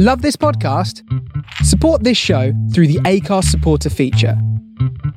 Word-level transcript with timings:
Love 0.00 0.22
this 0.22 0.36
podcast? 0.36 1.02
Support 1.64 2.04
this 2.04 2.16
show 2.16 2.52
through 2.72 2.86
the 2.86 3.00
Acast 3.00 3.46
supporter 3.46 3.90
feature. 3.90 4.40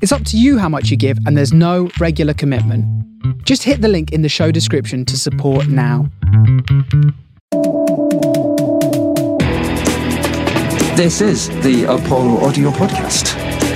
It's 0.02 0.12
up 0.12 0.26
to 0.26 0.40
you 0.40 0.58
how 0.58 0.70
much 0.70 0.90
you 0.90 0.98
give, 0.98 1.20
and 1.28 1.38
there's 1.38 1.54
no 1.54 1.92
regular 2.00 2.34
commitment. 2.34 2.84
Just 3.46 3.62
hit 3.62 3.82
the 3.82 3.88
link 3.88 4.12
in 4.12 4.24
the 4.24 4.28
show 4.28 4.50
description 4.50 5.06
to 5.06 5.20
support 5.20 5.68
now. 5.68 6.10
This 10.96 11.22
is 11.22 11.50
the 11.62 11.84
Apollo 11.88 12.44
Audio 12.44 12.72
Podcast. 12.72 13.71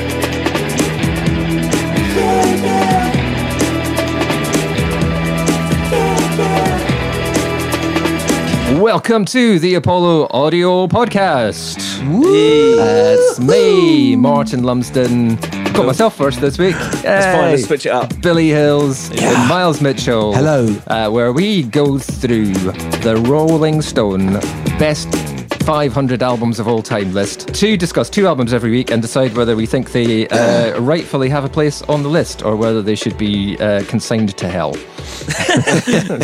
Welcome 8.95 9.25
to 9.25 9.59
the 9.59 9.73
Apollo 9.73 10.29
Audio 10.29 10.87
Podcast. 10.87 11.99
It's 12.01 13.39
me, 13.41 14.15
Martin 14.15 14.63
Lumsden. 14.63 15.35
Got 15.73 15.85
myself 15.85 16.15
first 16.15 16.39
this 16.39 16.57
week. 16.57 16.75
It's 16.79 17.03
fine, 17.03 17.51
let's 17.51 17.65
switch 17.65 17.85
it 17.85 17.89
up. 17.89 18.13
Billy 18.21 18.47
Hills 18.47 19.11
and 19.11 19.49
Miles 19.49 19.81
Mitchell. 19.81 20.33
Hello. 20.33 20.67
Uh, 20.87 21.09
where 21.09 21.33
we 21.33 21.63
go 21.63 21.99
through 21.99 22.53
the 22.53 23.21
Rolling 23.27 23.81
Stone 23.81 24.35
best 24.79 25.34
500 25.65 26.21
albums 26.21 26.59
of 26.59 26.67
all 26.67 26.83
time 26.83 27.11
list 27.11 27.47
to 27.55 27.75
discuss 27.75 28.07
two 28.07 28.27
albums 28.27 28.53
every 28.53 28.69
week 28.69 28.91
and 28.91 29.01
decide 29.01 29.35
whether 29.35 29.55
we 29.55 29.65
think 29.65 29.93
they 29.93 30.27
uh, 30.27 30.79
rightfully 30.79 31.27
have 31.27 31.43
a 31.43 31.49
place 31.49 31.81
on 31.83 32.03
the 32.03 32.07
list 32.07 32.43
or 32.43 32.55
whether 32.55 32.83
they 32.83 32.93
should 32.93 33.17
be 33.17 33.57
uh, 33.57 33.83
consigned 33.85 34.37
to 34.37 34.47
hell. 34.47 34.75
is, 34.75 34.85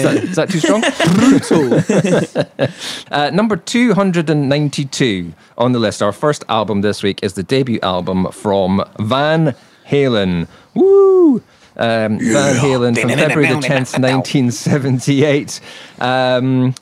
that, 0.03 0.19
is 0.21 0.35
that 0.35 0.47
too 0.51 0.59
strong? 0.59 0.81
Brutal. 1.15 2.71
Uh, 3.11 3.29
number 3.31 3.57
292 3.57 5.33
on 5.57 5.71
the 5.71 5.79
list, 5.79 6.01
our 6.01 6.11
first 6.11 6.45
album 6.47 6.81
this 6.81 7.03
week 7.03 7.19
is 7.23 7.33
the 7.33 7.43
debut 7.43 7.79
album 7.81 8.31
from 8.31 8.83
Van 8.99 9.55
Halen. 9.87 10.47
Woo! 10.75 11.41
Um, 11.77 12.19
Van 12.19 12.55
Halen 12.55 12.99
from 12.99 13.09
February 13.09 13.47
the 13.47 13.67
10th, 13.67 13.99
1978. 13.99 15.59
Um, 15.99 16.73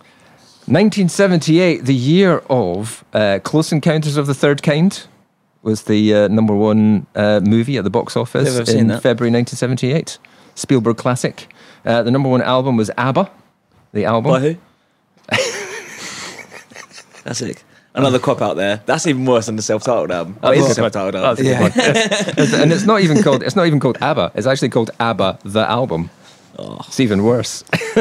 1978, 0.70 1.86
the 1.86 1.96
year 1.96 2.44
of 2.50 3.04
uh, 3.14 3.40
Close 3.44 3.72
Encounters 3.72 4.18
of 4.18 4.28
the 4.28 4.36
Third 4.36 4.62
Kind, 4.62 5.08
was 5.64 5.84
the 5.84 6.14
uh, 6.14 6.28
number 6.28 6.56
one 6.56 7.08
uh, 7.16 7.40
movie 7.44 7.78
at 7.78 7.84
the 7.84 7.90
box 7.90 8.16
office 8.16 8.56
in. 8.70 8.90
February 9.00 9.32
1978. 9.32 10.20
Spielberg 10.56 10.98
classic. 10.98 11.48
Uh, 11.86 12.04
the 12.04 12.12
number 12.12 12.30
one 12.30 12.42
album 12.42 12.78
was 12.78 12.92
ABBA, 12.98 13.32
the 13.94 14.06
album. 14.06 14.32
By 14.32 14.40
who? 14.40 14.56
Classic. 17.24 17.64
Another 17.96 18.20
cop 18.20 18.42
out 18.42 18.56
there. 18.56 18.82
That's 18.86 19.08
even 19.08 19.26
worse 19.26 19.48
than 19.48 19.56
the 19.56 19.62
self-titled 19.62 20.12
album. 20.12 20.38
Oh, 20.44 20.52
it 20.52 20.60
is 20.60 20.76
self-titled 20.76 21.16
album. 21.16 21.46
That's 21.46 22.54
a 22.54 22.62
and 22.62 22.72
it's 22.72 22.86
not 22.86 23.02
even 23.02 23.24
called. 23.24 23.42
It's 23.42 23.56
not 23.56 23.66
even 23.66 23.80
called 23.80 23.98
ABBA. 24.02 24.34
It's 24.36 24.46
actually 24.46 24.70
called 24.70 24.92
ABBA 25.00 25.40
the 25.44 25.68
album. 25.68 26.12
Oh. 26.58 26.82
It's 26.88 27.00
even 27.00 27.24
worse. 27.24 27.64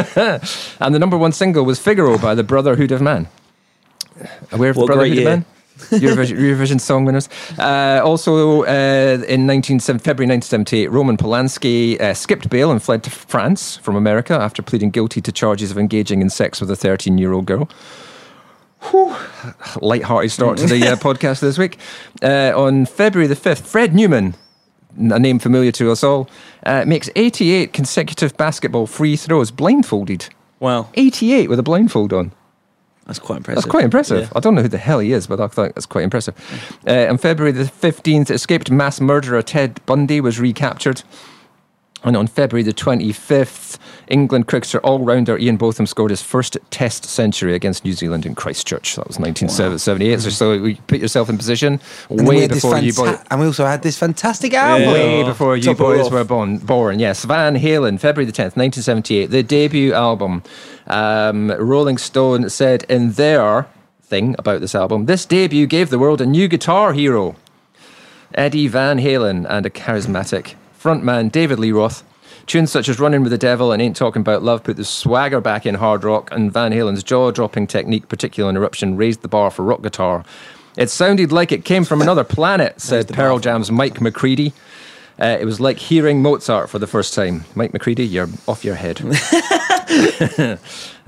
and 0.81 0.95
the 0.95 0.99
number 0.99 1.17
one 1.19 1.33
single 1.33 1.65
was 1.65 1.79
Figaro 1.79 2.19
by 2.19 2.35
the 2.35 2.43
Brotherhood 2.43 2.93
of 2.93 3.01
Man. 3.01 3.29
Aware 4.53 4.71
of 4.71 4.77
the 4.77 4.81
What 4.81 4.87
great 4.87 5.15
Brotherhood 5.15 5.19
of. 5.19 5.25
Man? 5.25 5.45
Eurovision, 5.79 6.39
Eurovision 6.57 6.81
song 6.81 7.05
winners. 7.05 7.29
Uh, 7.59 8.01
also, 8.05 8.65
uh, 8.65 9.25
in 9.29 9.47
19, 9.47 9.81
February 9.81 10.27
1978, 10.27 10.91
Roman 10.91 11.17
Polanski 11.17 12.01
uh, 12.01 12.15
skipped 12.15 12.51
bail 12.51 12.71
and 12.71 12.83
fled 12.83 13.03
to 13.05 13.11
France 13.11 13.77
from 13.77 13.97
America 13.97 14.35
after 14.35 14.63
pleading 14.63 14.91
guilty 14.91 15.21
to 15.21 15.33
charges 15.33 15.71
of 15.71 15.79
engaging 15.79 16.21
in 16.21 16.31
sex 16.31 16.61
with 16.61 16.71
a 16.71 16.77
13 16.77 17.19
year 17.19 17.33
old 17.33 17.47
girl. 17.47 17.69
Whew. 18.91 19.15
Light-hearted 19.81 20.31
start 20.31 20.59
to 20.59 20.67
the 20.67 20.89
uh, 20.89 20.97
podcast 20.97 21.41
this 21.41 21.59
week. 21.59 21.79
Uh, 22.23 22.53
on 22.55 22.87
February 22.87 23.27
the 23.27 23.35
5th, 23.35 23.63
Fred 23.63 23.95
Newman, 23.95 24.35
a 24.97 25.19
name 25.19 25.39
familiar 25.39 25.73
to 25.73 25.91
us 25.91 26.03
all, 26.03 26.29
uh, 26.67 26.85
makes 26.87 27.11
88 27.17 27.73
consecutive 27.73 28.37
basketball 28.37 28.87
free 28.87 29.17
throws 29.17 29.51
blindfolded. 29.51 30.29
Wow, 30.61 30.89
88 30.95 31.49
with 31.49 31.59
a 31.59 31.63
blindfold 31.63 32.13
on. 32.13 32.33
that's 33.07 33.19
quite 33.19 33.37
impressive. 33.39 33.63
That's 33.63 33.71
quite 33.71 33.85
impressive. 33.85 34.23
Yeah. 34.23 34.29
I 34.35 34.41
don't 34.41 34.55
know 34.55 34.63
who 34.63 34.69
the 34.69 34.79
hell 34.79 34.99
he 34.99 35.13
is, 35.13 35.27
but 35.27 35.41
I 35.41 35.47
thought 35.47 35.75
that's 35.75 35.87
quite 35.87 36.05
impressive. 36.05 36.35
Uh, 36.87 37.07
on 37.09 37.19
February 37.19 37.53
the 37.53 37.65
15th, 37.65 38.31
escaped 38.31 38.71
mass 38.71 39.01
murderer 39.01 39.41
Ted 39.43 39.81
Bundy 39.87 40.21
was 40.21 40.41
recaptured. 40.41 41.03
And 42.05 42.17
on 42.17 42.29
February 42.29 42.63
the 42.63 42.73
25th, 42.73 43.77
England 44.07 44.47
cricketer 44.47 44.79
all 44.81 45.01
rounder 45.01 45.37
Ian 45.37 45.57
Botham 45.57 45.85
scored 45.85 46.11
his 46.11 46.23
first 46.23 46.57
Test 46.71 47.05
century 47.05 47.55
against 47.55 47.85
New 47.85 47.93
Zealand 47.93 48.25
in 48.25 48.35
Christchurch. 48.37 48.95
That 48.97 49.09
was 49.09 49.19
1978. 49.19 50.21
So, 50.21 50.31
so 50.31 50.53
you 50.53 50.77
put 50.87 51.01
yourself 51.01 51.29
in 51.29 51.37
position 51.37 51.81
And 52.09 52.27
way 52.27 52.47
before 52.47 52.79
you 52.79 52.93
fanta- 52.93 53.17
boy- 53.17 53.23
And 53.33 53.41
we 53.41 53.47
also 53.47 53.67
had 53.67 53.83
this 53.83 53.99
fantastic 53.99 54.55
album. 54.55 54.93
way 54.93 55.23
Oh, 55.23 55.27
before 55.27 55.57
you 55.57 55.65
top 55.65 55.79
boys 55.79 56.07
off. 56.07 56.13
were 56.13 56.25
born. 56.25 56.59
Born, 56.59 57.01
yes. 57.01 57.25
Van 57.25 57.57
Halen, 57.57 57.99
February 57.99 58.27
the 58.27 58.33
tenth, 58.33 58.57
nineteen 58.57 58.83
seventy-eight, 58.85 59.31
the 59.31 59.43
debut 59.43 59.93
album. 59.93 60.45
Um, 60.87 61.51
Rolling 61.59 61.99
Stone 61.99 62.49
said 62.51 62.85
in 62.89 63.13
their 63.13 63.67
thing 64.03 64.37
about 64.39 64.61
this 64.61 64.75
album, 64.75 65.07
this 65.07 65.27
debut 65.27 65.67
gave 65.67 65.91
the 65.91 65.99
world 65.99 66.21
a 66.21 66.27
new 66.27 66.47
guitar 66.49 66.93
hero, 66.93 67.35
Eddie 68.35 68.69
Van 68.69 68.99
Halen, 68.99 69.47
and 69.49 69.67
a 69.67 69.71
charismatic 69.71 70.55
frontman, 70.81 71.31
David 71.31 71.59
Lee 71.59 71.73
Roth. 71.73 72.05
Tunes 72.47 72.71
such 72.71 72.89
as 72.89 72.99
Running 72.99 73.23
with 73.23 73.31
the 73.31 73.39
Devil 73.39 73.73
and 73.73 73.83
Ain't 73.83 73.97
Talking 73.97 74.21
About 74.21 74.43
Love 74.43 74.65
put 74.65 74.77
the 74.77 74.85
swagger 74.85 75.41
back 75.41 75.67
in 75.67 75.75
hard 75.75 76.03
rock, 76.03 76.31
and 76.33 76.53
Van 76.53 76.73
Halen's 76.73 77.03
jaw 77.03 77.31
dropping 77.31 77.67
technique, 77.67 78.09
particularly 78.09 78.57
on 78.57 78.63
Eruption, 78.63 78.97
raised 78.97 79.21
the 79.21 79.29
bar 79.29 79.51
for 79.51 79.63
rock 79.63 79.83
guitar. 79.83 80.25
It 80.77 80.89
sounded 80.89 81.31
like 81.33 81.53
it 81.53 81.65
came 81.65 81.85
from 81.85 82.01
another 82.01 82.25
planet, 82.25 82.81
said 82.81 83.09
Pearl 83.09 83.39
Jam's 83.39 83.71
Mike 83.71 84.01
McCready. 84.01 84.53
Uh, 85.21 85.37
it 85.41 85.45
was 85.45 85.61
like 85.61 85.79
hearing 85.79 86.23
Mozart 86.23 86.71
for 86.71 86.79
the 86.79 86.87
first 86.87 87.13
time. 87.13 87.45
Mike 87.55 87.73
McCready, 87.73 88.07
you're 88.07 88.29
off 88.47 88.65
your 88.65 88.77
head. 88.77 89.01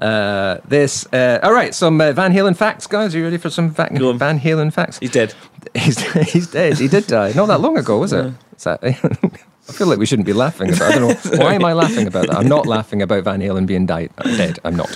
uh, 0.00 0.58
this, 0.66 1.06
uh, 1.12 1.38
all 1.42 1.52
right, 1.52 1.74
some 1.74 2.00
uh, 2.00 2.12
Van 2.12 2.32
Halen 2.32 2.56
facts, 2.56 2.86
guys. 2.86 3.14
Are 3.14 3.18
you 3.18 3.24
ready 3.24 3.36
for 3.36 3.50
some 3.50 3.70
Van, 3.70 3.96
Van 4.18 4.40
Halen 4.40 4.72
facts? 4.72 4.98
He's 4.98 5.10
dead. 5.10 5.34
He's, 5.74 6.00
he's 6.32 6.46
dead. 6.46 6.78
He 6.78 6.88
did 6.88 7.06
die. 7.06 7.32
Not 7.32 7.46
that 7.46 7.60
long 7.60 7.76
ago, 7.76 7.98
was 7.98 8.12
it? 8.14 8.32
I 9.70 9.72
feel 9.72 9.86
like 9.86 9.98
we 9.98 10.06
shouldn't 10.06 10.26
be 10.26 10.32
laughing 10.32 10.68
about. 10.72 10.92
I 10.92 10.98
don't 10.98 11.24
know 11.32 11.38
why 11.44 11.54
am 11.54 11.64
I 11.64 11.72
laughing 11.72 12.06
about 12.06 12.26
that. 12.26 12.36
I'm 12.36 12.48
not 12.48 12.66
laughing 12.66 13.00
about 13.02 13.24
Van 13.24 13.40
Halen 13.40 13.66
being 13.66 13.86
died, 13.86 14.10
dead. 14.22 14.58
I'm 14.64 14.76
not. 14.76 14.90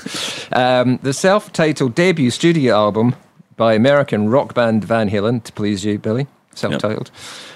Um, 0.52 0.98
the 1.02 1.12
self-titled 1.12 1.94
debut 1.94 2.30
studio 2.30 2.74
album 2.74 3.14
by 3.56 3.74
American 3.74 4.28
rock 4.28 4.52
band 4.54 4.84
Van 4.84 5.08
Halen, 5.10 5.42
to 5.44 5.52
please 5.52 5.84
you, 5.84 5.98
Billy. 5.98 6.26
Self-titled, 6.54 7.10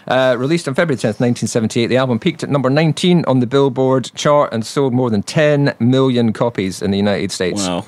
uh, 0.08 0.34
released 0.38 0.66
on 0.66 0.74
February 0.74 0.96
10th, 0.98 1.20
1978. 1.20 1.86
The 1.86 1.96
album 1.96 2.18
peaked 2.18 2.42
at 2.42 2.50
number 2.50 2.68
19 2.68 3.24
on 3.26 3.38
the 3.38 3.46
Billboard 3.46 4.10
chart 4.16 4.52
and 4.52 4.66
sold 4.66 4.92
more 4.92 5.08
than 5.08 5.22
10 5.22 5.74
million 5.78 6.32
copies 6.32 6.82
in 6.82 6.90
the 6.90 6.96
United 6.96 7.30
States 7.30 7.64
Wow. 7.66 7.84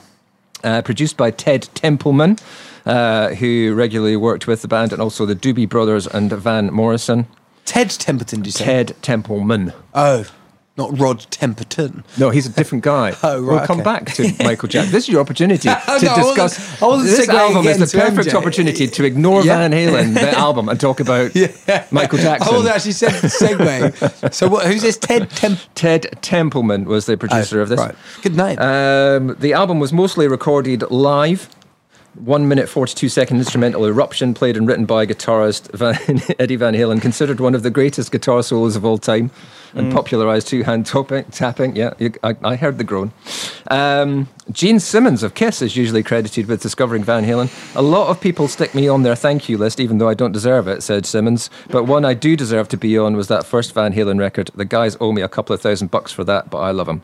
uh, 0.62 0.82
produced 0.82 1.16
by 1.16 1.32
Ted 1.32 1.68
Templeman, 1.74 2.36
uh, 2.86 3.30
who 3.34 3.74
regularly 3.74 4.14
worked 4.14 4.46
with 4.46 4.62
the 4.62 4.68
band, 4.68 4.92
and 4.92 5.02
also 5.02 5.26
the 5.26 5.34
Doobie 5.34 5.68
Brothers 5.68 6.06
and 6.06 6.30
Van 6.30 6.72
Morrison. 6.72 7.26
Ted 7.64 7.90
Templeton, 7.90 8.40
did 8.40 8.46
you 8.46 8.52
say? 8.52 8.64
Ted 8.64 8.96
Templeman. 9.02 9.72
Oh, 9.94 10.24
not 10.76 10.98
Rod 10.98 11.18
Temperton. 11.30 12.04
No, 12.16 12.30
he's 12.30 12.46
a 12.46 12.48
different 12.50 12.82
guy. 12.84 13.14
Oh, 13.22 13.40
right, 13.42 13.56
We'll 13.58 13.66
come 13.66 13.80
okay. 13.80 13.84
back 13.84 14.06
to 14.14 14.34
Michael 14.42 14.68
Jackson. 14.68 14.92
This 14.92 15.04
is 15.04 15.08
your 15.10 15.20
opportunity 15.20 15.68
to 15.68 15.98
No, 16.02 16.14
discuss. 16.16 16.80
I 16.82 16.86
wasn't 16.86 17.16
this 17.16 17.28
album 17.28 17.66
is 17.66 17.92
the 17.92 17.98
perfect 17.98 18.28
MJ. 18.30 18.34
opportunity 18.34 18.86
to 18.86 19.04
ignore 19.04 19.42
Yeah. 19.44 19.58
Van 19.68 19.72
Halen, 19.72 20.14
the 20.14 20.30
album, 20.38 20.68
and 20.70 20.80
talk 20.80 21.00
about 21.00 21.34
Michael 21.92 22.18
Jackson. 22.18 22.48
I 22.54 22.56
wasn't 22.56 22.74
actually 22.74 22.92
said 22.92 23.12
segue. 23.12 24.32
so 24.32 24.48
what, 24.48 24.66
who's 24.66 24.80
this 24.82 24.96
Ted 24.96 25.28
Temp? 25.30 25.58
Ted 25.74 26.06
Templeman 26.22 26.86
was 26.86 27.04
the 27.06 27.16
producer 27.18 27.60
of 27.60 27.68
this. 27.68 27.78
Oh, 27.78 27.86
Right. 27.86 27.94
Good 28.22 28.36
name. 28.36 28.58
Um, 28.58 29.36
the 29.38 29.52
album 29.52 29.80
was 29.80 29.92
mostly 29.92 30.28
recorded 30.28 30.82
live. 30.90 31.50
One 32.24 32.48
minute, 32.48 32.68
42 32.68 33.08
second 33.08 33.38
instrumental 33.38 33.86
eruption 33.86 34.34
played 34.34 34.56
and 34.56 34.68
written 34.68 34.84
by 34.84 35.06
guitarist 35.06 35.72
Van, 35.72 36.20
Eddie 36.38 36.56
Van 36.56 36.74
Halen, 36.74 37.00
considered 37.00 37.40
one 37.40 37.54
of 37.54 37.62
the 37.62 37.70
greatest 37.70 38.12
guitar 38.12 38.42
solos 38.42 38.76
of 38.76 38.84
all 38.84 38.98
time 38.98 39.30
and 39.74 39.92
popularized 39.92 40.48
two 40.48 40.62
hand 40.62 40.86
tapping. 40.86 41.24
tapping. 41.26 41.76
Yeah, 41.76 41.94
you, 41.98 42.12
I, 42.22 42.36
I 42.42 42.56
heard 42.56 42.78
the 42.78 42.84
groan. 42.84 43.12
Um, 43.70 44.28
Gene 44.50 44.80
Simmons 44.80 45.22
of 45.22 45.34
Kiss 45.34 45.62
is 45.62 45.76
usually 45.76 46.02
credited 46.02 46.46
with 46.46 46.60
discovering 46.60 47.04
Van 47.04 47.24
Halen. 47.24 47.50
A 47.76 47.82
lot 47.82 48.08
of 48.08 48.20
people 48.20 48.48
stick 48.48 48.74
me 48.74 48.88
on 48.88 49.02
their 49.02 49.14
thank 49.14 49.48
you 49.48 49.56
list, 49.56 49.78
even 49.78 49.98
though 49.98 50.08
I 50.08 50.14
don't 50.14 50.32
deserve 50.32 50.66
it, 50.66 50.82
said 50.82 51.06
Simmons. 51.06 51.50
But 51.68 51.84
one 51.84 52.04
I 52.04 52.14
do 52.14 52.36
deserve 52.36 52.68
to 52.70 52.76
be 52.76 52.98
on 52.98 53.16
was 53.16 53.28
that 53.28 53.46
first 53.46 53.72
Van 53.74 53.92
Halen 53.92 54.18
record. 54.18 54.50
The 54.54 54.64
guys 54.64 54.96
owe 55.00 55.12
me 55.12 55.22
a 55.22 55.28
couple 55.28 55.54
of 55.54 55.60
thousand 55.60 55.90
bucks 55.90 56.10
for 56.10 56.24
that, 56.24 56.50
but 56.50 56.58
I 56.58 56.72
love 56.72 56.88
them. 56.88 57.02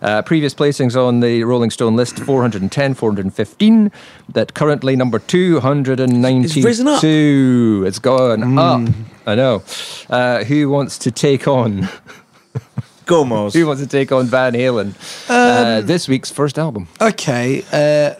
Uh, 0.00 0.22
previous 0.22 0.54
placings 0.54 0.96
on 0.96 1.20
the 1.20 1.42
Rolling 1.42 1.70
Stone 1.70 1.96
list 1.96 2.18
410, 2.20 2.94
415. 2.94 3.90
That 4.28 4.53
currently 4.54 4.96
number 4.96 5.18
292. 5.18 6.58
It's 6.58 6.64
risen 6.64 6.88
up. 6.88 7.02
It's 7.04 7.98
gone 7.98 8.58
up. 8.58 8.88
I 9.26 9.34
know. 9.34 9.62
Uh, 10.08 10.44
who 10.44 10.68
wants 10.70 10.98
to 10.98 11.10
take 11.10 11.46
on? 11.48 11.88
Gomos. 13.06 13.52
Who 13.52 13.66
wants 13.66 13.82
to 13.82 13.88
take 13.88 14.12
on 14.12 14.26
Van 14.26 14.54
Halen? 14.54 14.94
uh, 15.28 15.80
this 15.82 16.08
week's 16.08 16.30
first 16.30 16.58
album. 16.58 16.88
Okay. 17.00 17.62
Uh, 17.72 18.14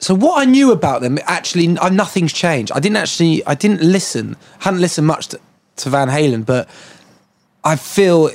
So 0.00 0.14
what 0.14 0.40
I 0.42 0.44
knew 0.50 0.72
about 0.72 1.00
them 1.00 1.18
actually, 1.24 1.78
uh, 1.78 1.88
nothing's 1.88 2.32
changed. 2.32 2.72
I 2.72 2.80
didn't 2.80 2.96
actually, 2.98 3.42
I 3.46 3.54
didn't 3.54 3.82
listen, 3.82 4.36
hadn't 4.58 4.80
listened 4.80 5.06
much 5.06 5.28
to, 5.28 5.38
to 5.76 5.90
Van 5.90 6.08
Halen, 6.08 6.44
but 6.44 6.68
I 7.62 7.76
feel 7.76 8.30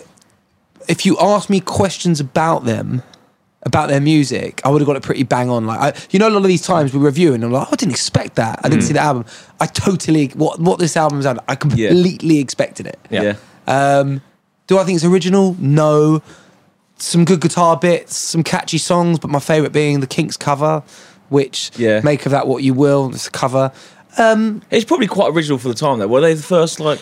if 0.87 1.05
you 1.05 1.17
ask 1.19 1.49
me 1.49 1.59
questions 1.59 2.19
about 2.19 2.63
them, 2.65 3.03
about 3.63 3.89
their 3.89 3.99
music, 3.99 4.61
I 4.63 4.69
would 4.69 4.81
have 4.81 4.87
got 4.87 4.95
it 4.95 5.03
pretty 5.03 5.23
bang 5.23 5.49
on. 5.49 5.65
Like, 5.65 5.79
I, 5.79 5.99
you 6.11 6.19
know, 6.19 6.29
a 6.29 6.31
lot 6.31 6.37
of 6.43 6.47
these 6.47 6.61
times 6.61 6.93
we 6.93 6.99
review 6.99 7.33
and 7.33 7.43
I'm 7.43 7.51
like, 7.51 7.67
oh, 7.67 7.71
I 7.73 7.75
didn't 7.75 7.91
expect 7.91 8.35
that. 8.35 8.59
I 8.63 8.69
didn't 8.69 8.83
see 8.83 8.93
the 8.93 8.99
album. 9.01 9.25
I 9.59 9.65
totally 9.65 10.27
what 10.29 10.59
what 10.59 10.79
this 10.79 10.95
album's 10.95 11.25
done. 11.25 11.39
I 11.47 11.55
completely 11.55 12.39
expected 12.39 12.87
it. 12.87 12.99
Yeah. 13.09 13.35
Yeah. 13.67 13.99
Um, 13.99 14.21
do 14.67 14.77
I 14.79 14.83
think 14.83 14.95
it's 14.95 15.05
original? 15.05 15.55
No. 15.59 16.21
Some 16.97 17.23
good 17.25 17.39
guitar 17.41 17.77
bits, 17.77 18.15
some 18.15 18.43
catchy 18.43 18.77
songs, 18.77 19.19
but 19.19 19.29
my 19.29 19.39
favourite 19.39 19.71
being 19.73 19.99
the 20.01 20.07
Kinks 20.07 20.35
cover, 20.37 20.83
which 21.29 21.71
Yeah. 21.77 22.01
make 22.03 22.25
of 22.25 22.31
that 22.31 22.45
what 22.47 22.63
you 22.63 22.73
will. 22.73 23.09
It's 23.13 23.27
a 23.27 23.31
cover. 23.31 23.71
Um, 24.17 24.61
It's 24.71 24.83
probably 24.85 25.07
quite 25.07 25.31
original 25.33 25.57
for 25.57 25.67
the 25.69 25.73
time, 25.75 25.99
though. 25.99 26.07
Were 26.07 26.19
they 26.21 26.33
the 26.33 26.43
first 26.43 26.79
like? 26.79 26.99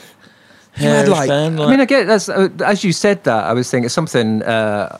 You 0.78 0.88
had, 0.88 1.08
hairish 1.08 1.10
like- 1.10 1.30
I 1.32 1.50
mean, 1.72 1.80
I 1.82 1.86
get 1.86 2.06
that's 2.06 2.30
uh, 2.30 2.50
as 2.64 2.84
you 2.84 2.94
said 2.94 3.24
that. 3.24 3.46
I 3.46 3.54
was 3.54 3.70
thinking 3.72 3.86
it's 3.86 3.94
something 3.96 4.44
uh, 4.44 4.98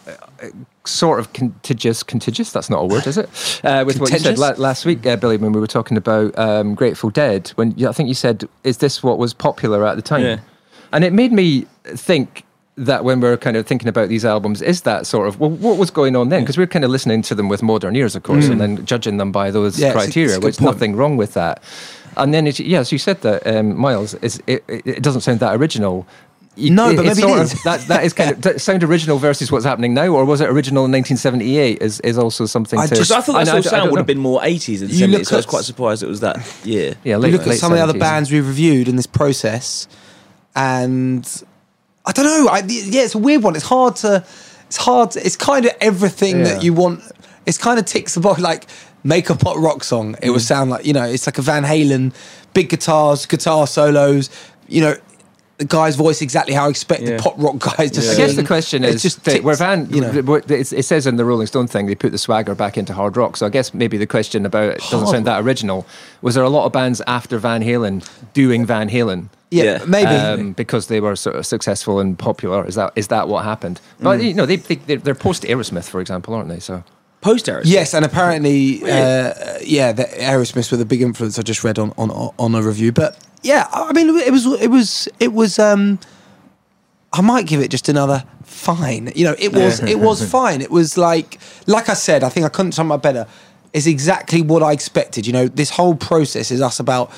sort 0.88 1.20
of 1.20 1.34
contiguous. 1.34 2.04
Contiguous. 2.04 2.52
That's 2.52 2.70
not 2.70 2.80
a 2.82 2.86
word, 2.86 3.08
is 3.08 3.18
it? 3.18 3.30
Uh, 3.64 3.84
with 3.86 4.00
what 4.00 4.12
you 4.12 4.20
said 4.20 4.38
la- 4.38 4.54
last 4.58 4.86
week, 4.86 5.06
uh, 5.06 5.16
Billy, 5.16 5.38
when 5.38 5.52
we 5.52 5.60
were 5.60 5.68
talking 5.68 5.98
about 5.98 6.38
um, 6.38 6.76
Grateful 6.76 7.10
Dead. 7.10 7.50
When 7.56 7.74
yeah, 7.76 7.90
I 7.90 7.92
think 7.92 8.08
you 8.08 8.16
said, 8.16 8.48
"Is 8.64 8.78
this 8.78 9.02
what 9.04 9.18
was 9.18 9.34
popular 9.34 9.86
at 9.86 9.96
the 9.96 10.02
time?" 10.02 10.22
Yeah. 10.24 10.40
And 10.94 11.04
it 11.04 11.12
made 11.12 11.32
me 11.34 11.66
think 11.84 12.44
that 12.78 13.04
when 13.04 13.20
we're 13.20 13.36
kind 13.38 13.58
of 13.58 13.66
thinking 13.66 13.88
about 13.90 14.08
these 14.08 14.24
albums, 14.24 14.62
is 14.62 14.82
that 14.84 15.08
sort 15.08 15.28
of 15.28 15.40
well, 15.40 15.50
what 15.50 15.78
was 15.78 15.90
going 15.92 16.16
on 16.16 16.30
then? 16.30 16.44
Because 16.44 16.58
we're 16.58 16.68
kind 16.68 16.86
of 16.86 16.92
listening 16.92 17.24
to 17.24 17.36
them 17.36 17.50
with 17.50 17.62
modern 17.64 17.96
ears, 17.96 18.16
of 18.16 18.24
course, 18.24 18.48
and 18.48 18.62
then 18.62 18.86
judging 18.86 19.18
them 19.18 19.32
by 19.32 19.50
those 19.52 19.76
Mm. 19.78 19.80
Yeah, 19.80 19.88
it's 19.88 19.96
a- 19.96 20.00
criteria, 20.00 20.36
it's 20.36 20.38
a 20.38 20.46
which 20.46 20.58
point. 20.58 20.72
nothing 20.76 20.96
wrong 20.96 21.18
with 21.18 21.34
that. 21.34 21.62
And 22.16 22.34
then, 22.34 22.48
it, 22.48 22.60
yes, 22.60 22.92
you 22.92 22.98
said 22.98 23.22
that, 23.22 23.46
um, 23.46 23.78
Miles. 23.78 24.14
Is 24.16 24.42
it, 24.48 24.64
it, 24.68 24.88
it 24.88 25.04
doesn't 25.04 25.22
sound 25.22 25.40
that 25.42 25.56
original. 25.56 26.08
You- 26.58 26.72
No, 26.72 26.96
but 26.96 27.06
maybe 27.06 27.20
it 27.20 27.22
sort 27.22 27.40
is. 27.40 27.54
of- 27.54 27.64
that, 27.66 27.82
that 27.88 28.04
is 28.04 28.14
kind 28.14 28.32
of 28.32 28.42
that 28.42 28.60
sound 28.62 28.84
original 28.84 29.20
versus 29.20 29.52
what's 29.52 29.64
happening 29.64 29.94
now, 29.94 30.08
or 30.08 30.26
was 30.26 30.42
it 30.42 30.50
original 30.50 30.86
in 30.86 30.92
1978? 30.92 31.82
Is 31.82 32.00
is 32.02 32.18
also 32.18 32.46
something 32.48 32.80
I 32.80 32.88
to. 32.88 32.96
just- 32.96 33.12
I 33.12 33.22
thought 33.22 33.34
that 33.34 33.46
know- 33.46 33.52
sort 33.62 33.66
of 33.68 33.74
I 33.74 33.78
sound 33.80 33.92
would 33.92 33.98
have 34.00 34.08
been 34.08 34.18
more 34.18 34.42
80s 34.42 34.80
than 34.80 34.90
70s, 34.90 35.12
look 35.12 35.26
so 35.26 35.36
I 35.36 35.38
was 35.38 35.46
quite 35.46 35.64
surprised 35.66 36.02
it 36.04 36.08
was 36.10 36.20
that 36.22 36.40
year. 36.66 36.96
Yeah, 37.04 37.16
you 37.18 37.22
look 37.22 37.42
at 37.42 37.48
late 37.48 37.60
some 37.60 37.72
of 37.72 37.78
the 37.78 37.84
other 37.84 37.98
bands 38.00 38.32
we've 38.32 38.46
reviewed 38.48 38.88
in 38.88 38.96
this 38.96 39.06
process, 39.08 39.88
and 40.56 41.44
I 42.06 42.12
don't 42.12 42.26
know. 42.26 42.48
I, 42.52 42.60
yeah, 42.68 43.04
it's 43.04 43.16
a 43.16 43.20
weird 43.20 43.44
one. 43.44 43.56
It's 43.56 43.66
hard 43.66 43.96
to. 43.98 44.24
It's 44.68 44.78
hard. 44.78 45.12
To, 45.12 45.26
it's 45.26 45.36
kind 45.36 45.66
of 45.66 45.72
everything 45.80 46.40
Yeah. 46.40 46.44
that 46.56 46.64
you 46.64 46.74
want. 46.74 47.02
It's 47.46 47.58
kind 47.58 47.80
of 47.80 47.86
ticks 47.86 48.16
the 48.16 48.20
box. 48.20 48.42
Like 48.42 48.68
make 49.04 49.30
a 49.30 49.36
pop 49.36 49.58
rock 49.58 49.84
song. 49.84 50.16
It 50.22 50.28
Mm. 50.30 50.34
would 50.34 50.42
sound 50.42 50.70
like 50.72 50.86
you 50.86 50.94
know. 50.94 51.04
It's 51.06 51.28
like 51.28 51.38
a 51.38 51.42
Van 51.42 51.64
Halen, 51.64 52.14
big 52.54 52.70
guitars, 52.70 53.26
guitar 53.26 53.68
solos. 53.68 54.30
You 54.68 54.82
know. 54.82 54.96
The 55.58 55.66
guy's 55.66 55.96
voice 55.96 56.22
exactly 56.22 56.54
how 56.54 56.66
I 56.68 56.70
expect 56.70 57.04
the 57.06 57.14
Yeah. 57.14 57.18
pop 57.20 57.34
rock 57.38 57.58
guys 57.58 57.90
to 57.92 58.02
Yeah. 58.02 58.12
I 58.12 58.16
guess 58.16 58.36
the 58.36 58.44
question 58.44 58.84
It 58.84 58.94
is, 58.96 59.02
just 59.02 59.24
that 59.24 59.32
ticks, 59.32 59.44
where 59.44 59.56
Van, 59.56 59.88
you 59.90 60.02
know, 60.02 60.42
it 60.48 60.86
says 60.86 61.08
in 61.08 61.16
the 61.16 61.26
Rolling 61.26 61.48
Stone 61.48 61.66
thing, 61.68 61.88
they 61.88 61.96
put 61.96 62.12
the 62.12 62.20
swagger 62.20 62.54
back 62.54 62.78
into 62.78 62.94
hard 62.94 63.18
rock. 63.18 63.38
So 63.38 63.48
I 63.48 63.50
guess 63.50 63.74
maybe 63.74 63.98
the 63.98 64.06
question 64.06 64.46
about 64.46 64.66
it 64.70 64.78
doesn't 64.82 65.00
Hard 65.00 65.10
sound 65.10 65.26
that 65.26 65.42
original. 65.44 65.88
Was 66.22 66.36
there 66.36 66.44
a 66.44 66.50
lot 66.50 66.66
of 66.68 66.74
bands 66.74 67.02
after 67.08 67.40
Van 67.40 67.64
Halen 67.64 68.08
doing 68.34 68.66
Van 68.68 68.88
Halen? 68.90 69.30
yeah, 69.50 69.64
Yeah. 69.64 69.80
maybe. 69.88 70.12
um, 70.12 70.52
because 70.52 70.88
they 70.88 71.00
were 71.00 71.16
sort 71.16 71.36
of 71.38 71.46
successful 71.48 72.00
and 72.00 72.20
popular. 72.20 72.64
Is 72.68 72.76
that 72.76 72.92
is 72.96 73.08
that 73.08 73.28
what 73.28 73.44
happened? 73.44 73.82
But 74.00 74.22
you 74.22 74.34
know, 74.36 74.46
they, 74.46 74.58
they 74.58 74.76
they're, 74.76 74.98
they're 74.98 75.16
post 75.16 75.42
Aerosmith, 75.44 75.90
for 75.90 76.02
example, 76.02 76.36
aren't 76.36 76.50
they? 76.50 76.60
So 76.60 76.84
Post 77.22 77.48
Aerosmith. 77.48 77.64
Yes, 77.66 77.94
and 77.94 78.06
apparently, 78.06 78.82
uh, 78.84 79.34
yeah, 79.64 79.92
the 79.92 80.04
Aerosmith 80.04 80.72
were 80.72 80.78
the 80.78 80.86
big 80.86 81.02
influence. 81.02 81.38
I 81.40 81.42
just 81.42 81.64
read 81.64 81.80
on 81.80 81.92
on 81.98 82.10
on 82.38 82.56
a 82.56 82.62
review, 82.62 82.92
but 82.92 83.18
yeah, 83.44 83.68
I 83.74 83.92
mean, 83.94 84.10
it 84.18 84.32
was 84.32 84.46
it 84.46 84.70
was 84.70 85.08
it 85.20 85.34
was. 85.34 85.60
um 85.60 86.00
I 87.14 87.22
might 87.22 87.48
give 87.48 87.62
it 87.62 87.72
just 87.72 87.90
another 87.90 88.24
fine. 88.44 89.12
You 89.16 89.26
know, 89.26 89.36
it 89.40 89.54
was 89.54 89.80
it 89.82 90.00
was 90.00 90.30
fine. 90.38 90.62
It 90.62 90.70
was 90.72 90.98
like 90.98 91.40
like 91.66 91.90
I 91.90 91.94
said. 91.96 92.24
I 92.24 92.30
think 92.30 92.46
I 92.46 92.50
couldn't 92.50 92.74
sum 92.74 92.92
up 92.92 93.02
better. 93.02 93.26
It's 93.74 93.88
exactly 93.88 94.42
what 94.42 94.62
I 94.62 94.72
expected. 94.72 95.26
You 95.26 95.34
know, 95.34 95.48
this 95.48 95.70
whole 95.72 95.96
process 95.96 96.52
is 96.52 96.62
us 96.62 96.80
about. 96.80 97.12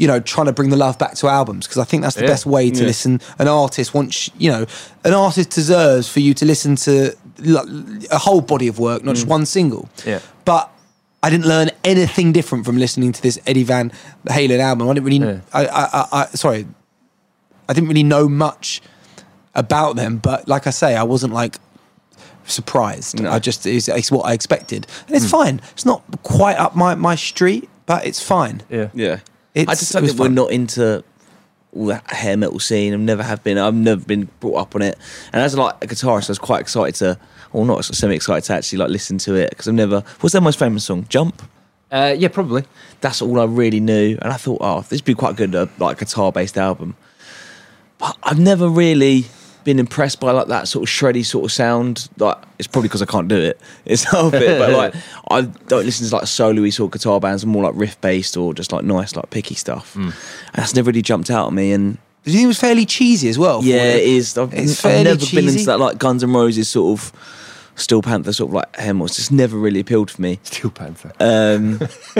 You 0.00 0.06
know, 0.06 0.20
trying 0.20 0.46
to 0.46 0.52
bring 0.52 0.70
the 0.70 0.76
love 0.76 0.96
back 0.96 1.16
to 1.16 1.26
albums 1.26 1.66
because 1.66 1.78
I 1.78 1.82
think 1.84 2.04
that's 2.04 2.14
the 2.14 2.20
Yeah. 2.22 2.28
best 2.28 2.46
way 2.46 2.70
to 2.70 2.80
Yeah. 2.82 2.86
listen. 2.86 3.20
An 3.40 3.48
artist 3.48 3.94
wants, 3.94 4.30
you 4.38 4.48
know, 4.48 4.64
an 5.02 5.12
artist 5.12 5.50
deserves 5.50 6.06
for 6.08 6.20
you 6.20 6.34
to 6.34 6.44
listen 6.44 6.76
to 6.76 7.06
l- 7.06 7.12
a 8.10 8.18
whole 8.18 8.40
body 8.40 8.68
of 8.68 8.78
work, 8.78 9.04
not 9.04 9.14
just 9.14 9.26
mm. 9.26 9.30
one 9.30 9.46
single. 9.46 9.88
Yeah. 10.04 10.20
But 10.44 10.70
I 11.22 11.30
didn't 11.30 11.46
learn 11.46 11.70
anything 11.84 12.32
different 12.32 12.64
from 12.64 12.76
listening 12.76 13.12
to 13.12 13.22
this 13.22 13.38
Eddie 13.46 13.64
Van 13.64 13.92
Halen 14.26 14.58
album. 14.60 14.88
I 14.88 14.94
didn't 14.94 15.06
really. 15.06 15.18
Yeah. 15.18 15.40
I, 15.52 15.66
I, 15.66 15.84
I, 15.84 16.06
I 16.12 16.24
sorry, 16.26 16.66
I 17.68 17.72
didn't 17.72 17.88
really 17.88 18.02
know 18.02 18.28
much 18.28 18.80
about 19.54 19.96
them. 19.96 20.18
But 20.18 20.48
like 20.48 20.66
I 20.66 20.70
say, 20.70 20.96
I 20.96 21.02
wasn't 21.02 21.32
like 21.32 21.56
surprised. 22.44 23.20
No. 23.20 23.30
I 23.30 23.38
just 23.38 23.66
it's, 23.66 23.88
it's 23.88 24.10
what 24.10 24.22
I 24.26 24.32
expected, 24.32 24.86
and 25.06 25.16
it's 25.16 25.26
mm. 25.26 25.30
fine. 25.30 25.60
It's 25.72 25.86
not 25.86 26.02
quite 26.22 26.56
up 26.56 26.76
my 26.76 26.94
my 26.94 27.14
street, 27.14 27.68
but 27.86 28.06
it's 28.06 28.22
fine. 28.22 28.62
yeah, 28.68 28.90
Yeah. 28.94 29.20
It's- 29.54 29.68
I 29.68 29.74
just 29.74 29.90
it 29.90 29.94
don't 29.94 30.06
think 30.06 30.18
we're 30.20 30.28
not 30.28 30.52
into 30.52 31.02
all 31.74 31.86
that 31.86 32.10
hair 32.10 32.36
metal 32.36 32.58
scene. 32.58 32.94
I've 32.94 33.00
never 33.00 33.22
have 33.22 33.42
been. 33.44 33.58
I've 33.58 33.74
never 33.74 34.04
been 34.04 34.28
brought 34.40 34.56
up 34.56 34.74
on 34.74 34.82
it. 34.82 34.98
And 35.32 35.42
as 35.42 35.56
like 35.56 35.74
a 35.82 35.86
guitarist, 35.86 36.28
I 36.28 36.32
was 36.32 36.38
quite 36.38 36.60
excited 36.60 36.94
to, 36.96 37.18
or 37.52 37.66
not 37.66 37.84
semi 37.84 38.14
excited 38.14 38.44
to 38.44 38.54
actually 38.54 38.78
like 38.78 38.90
listen 38.90 39.18
to 39.18 39.34
it 39.34 39.50
because 39.50 39.68
I've 39.68 39.74
never. 39.74 40.02
What's 40.20 40.32
their 40.32 40.42
most 40.42 40.58
famous 40.58 40.84
song? 40.84 41.06
Jump. 41.08 41.42
uh, 41.90 42.14
yeah, 42.18 42.28
probably. 42.28 42.64
That's 43.00 43.22
all 43.22 43.40
I 43.40 43.44
really 43.44 43.80
knew, 43.80 44.18
and 44.20 44.32
I 44.32 44.36
thought, 44.36 44.58
oh, 44.60 44.80
this 44.82 45.00
would 45.00 45.04
be 45.04 45.14
quite 45.14 45.36
good, 45.36 45.54
uh, 45.54 45.66
like 45.78 45.98
guitar 45.98 46.32
based 46.32 46.58
album. 46.58 46.96
But 47.98 48.16
I've 48.22 48.38
never 48.38 48.68
really 48.68 49.26
been 49.64 49.78
impressed 49.78 50.20
by 50.20 50.30
like 50.32 50.46
that 50.48 50.68
sort 50.68 50.88
of 50.88 50.92
shreddy 50.94 51.24
sort 51.24 51.44
of 51.44 51.52
sound. 51.52 52.08
Like 52.18 52.36
it's 52.58 52.66
probably 52.68 52.88
because 52.88 53.02
I 53.02 53.06
can't 53.06 53.28
do 53.28 53.36
it. 53.36 53.60
It's 53.84 54.04
half 54.04 54.34
it, 54.34 54.58
but 54.58 54.70
like 54.72 54.94
I 55.30 55.42
don't 55.42 55.84
listen 55.84 56.08
to 56.08 56.14
like 56.16 56.26
solo-y 56.26 56.70
sort 56.70 56.88
of 56.94 56.98
guitar 57.00 57.20
bands. 57.20 57.44
More 57.46 57.62
like 57.64 57.74
riff 57.76 58.00
based 58.00 58.36
or 58.36 58.54
just 58.54 58.72
like 58.72 58.84
nice, 58.84 59.14
like 59.16 59.30
picky 59.30 59.54
stuff. 59.54 59.94
And 59.96 60.12
that's 60.54 60.74
never 60.74 60.88
really 60.88 61.02
jumped 61.02 61.30
out 61.30 61.46
at 61.48 61.52
me. 61.52 61.72
And 61.72 61.98
Do 62.24 62.30
you 62.30 62.36
think 62.38 62.44
it 62.44 62.48
was 62.48 62.60
fairly 62.60 62.86
cheesy 62.86 63.28
as 63.28 63.38
well? 63.38 63.62
yeah, 63.64 63.82
it 63.94 64.04
is. 64.08 64.36
I've, 64.38 64.52
It's 64.54 64.84
I've 64.84 65.04
never 65.04 65.24
been 65.26 65.48
into 65.48 65.64
that 65.66 65.78
like 65.80 65.98
Guns 65.98 66.22
N' 66.22 66.32
Roses 66.32 66.68
sort 66.68 66.98
of 67.00 67.12
Steel 67.76 68.02
Panther 68.02 68.32
sort 68.32 68.50
of 68.50 68.54
like 68.54 68.74
hem. 68.76 69.00
It's 69.02 69.16
just 69.16 69.30
never 69.30 69.56
really 69.56 69.78
appealed 69.80 70.10
for 70.10 70.20
me. 70.20 70.40
Steel 70.42 70.70
Panther. 70.70 71.12
Um, 71.20 71.78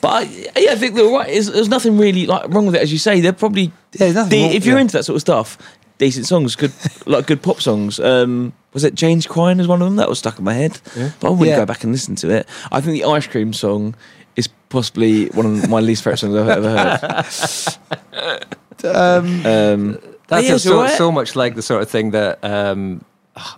but 0.00 0.08
I, 0.08 0.22
yeah, 0.56 0.72
I 0.72 0.76
think 0.76 0.94
they're 0.94 1.04
right. 1.10 1.26
There's, 1.28 1.50
there's 1.52 1.68
nothing 1.68 1.98
really 1.98 2.26
like 2.26 2.48
wrong 2.48 2.66
with 2.66 2.74
it, 2.74 2.80
as 2.82 2.90
you 2.92 2.98
say. 2.98 3.20
They're 3.20 3.32
probably 3.34 3.70
Yeah, 3.92 4.12
nothing 4.12 4.30
the- 4.30 4.42
wrong- 4.46 4.52
if 4.54 4.64
you're 4.64 4.76
yeah. 4.76 4.80
into 4.82 4.92
that 4.96 5.04
sort 5.04 5.16
of 5.16 5.20
stuff, 5.20 5.58
decent 5.98 6.26
songs, 6.26 6.56
good 6.56 6.72
like 7.06 7.26
good 7.26 7.42
pop 7.42 7.60
songs. 7.60 7.98
Um, 8.00 8.52
was 8.72 8.84
it 8.84 8.94
Jamie's 8.94 9.26
Crying 9.26 9.60
as 9.60 9.68
one 9.68 9.80
of 9.82 9.86
them? 9.86 9.96
That 9.96 10.08
was 10.08 10.18
stuck 10.18 10.38
in 10.38 10.44
my 10.44 10.54
head, 10.54 10.80
but 11.20 11.28
I 11.28 11.30
wouldn't 11.30 11.48
Yeah. 11.48 11.56
go 11.58 11.66
back 11.66 11.84
and 11.84 11.92
listen 11.92 12.16
to 12.16 12.30
it. 12.30 12.48
I 12.72 12.80
think 12.80 13.00
the 13.00 13.04
Ice 13.08 13.26
Cream 13.26 13.52
song 13.52 13.94
is 14.36 14.48
possibly 14.68 15.26
one 15.28 15.46
of 15.46 15.68
my 15.70 15.78
least 15.80 16.02
favorite 16.02 16.18
songs 16.18 16.34
I've 16.34 16.48
ever 16.48 16.70
heard. 16.76 18.44
Um, 18.84 19.46
Um, 19.46 19.98
That's 20.28 20.46
yeah, 20.48 20.56
so, 20.58 20.86
so 20.88 21.12
much 21.12 21.36
like 21.36 21.54
the 21.54 21.62
sort 21.62 21.80
of 21.82 21.88
thing 21.88 22.10
that 22.10 22.42
um, 22.44 23.02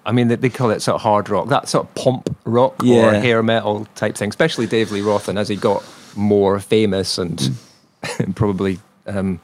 I 0.05 0.13
mean, 0.13 0.29
they, 0.29 0.37
they 0.37 0.51
call 0.51 0.71
it 0.71 0.81
sort 0.83 0.95
of 0.97 1.01
hard 1.01 1.29
rock, 1.29 1.49
that 1.49 1.69
sort 1.69 1.87
of 1.89 1.95
pomp 1.95 2.37
rock 2.45 2.83
or 2.85 3.13
hair 3.15 3.43
metal 3.43 3.87
type 3.95 4.17
thing. 4.17 4.29
Especially 4.29 4.67
Dave 4.67 4.93
Lee 4.93 5.01
Roth, 5.01 5.29
and 5.29 5.39
as 5.39 5.49
he 5.49 5.57
got 5.57 5.85
more 6.15 6.61
famous 6.61 7.19
and, 7.19 7.51
and 8.19 8.37
probably 8.37 8.79
um, 9.07 9.41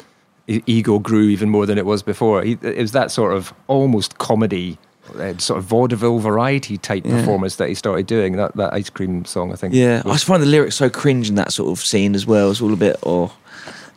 ego 0.66 0.98
grew 0.98 1.28
even 1.28 1.48
more 1.48 1.66
than 1.66 1.78
it 1.78 1.86
was 1.86 2.02
before. 2.02 2.42
He, 2.42 2.58
it 2.62 2.78
was 2.78 2.92
that 2.92 3.10
sort 3.10 3.32
of 3.32 3.52
almost 3.68 4.18
comedy. 4.18 4.78
Uh, 5.18 5.36
sort 5.36 5.58
of 5.58 5.64
vaudeville 5.64 6.20
variety 6.20 6.78
type 6.78 7.04
Yeah. 7.04 7.18
performance 7.18 7.56
that 7.56 7.68
he 7.68 7.74
started 7.74 8.06
doing 8.06 8.36
that 8.36 8.54
that 8.56 8.72
ice 8.72 8.88
cream 8.88 9.24
song 9.24 9.52
I 9.52 9.56
think 9.56 9.74
yeah, 9.74 10.00
I 10.06 10.12
just 10.12 10.24
find 10.24 10.40
the 10.40 10.46
lyrics 10.46 10.76
so 10.76 10.88
cringe 10.88 11.28
in 11.28 11.34
that 11.34 11.52
sort 11.52 11.70
of 11.76 11.84
scene 11.84 12.14
as 12.14 12.24
well. 12.24 12.52
It's 12.52 12.62
all 12.62 12.72
a 12.72 12.76
bit 12.76 12.96
or 13.02 13.32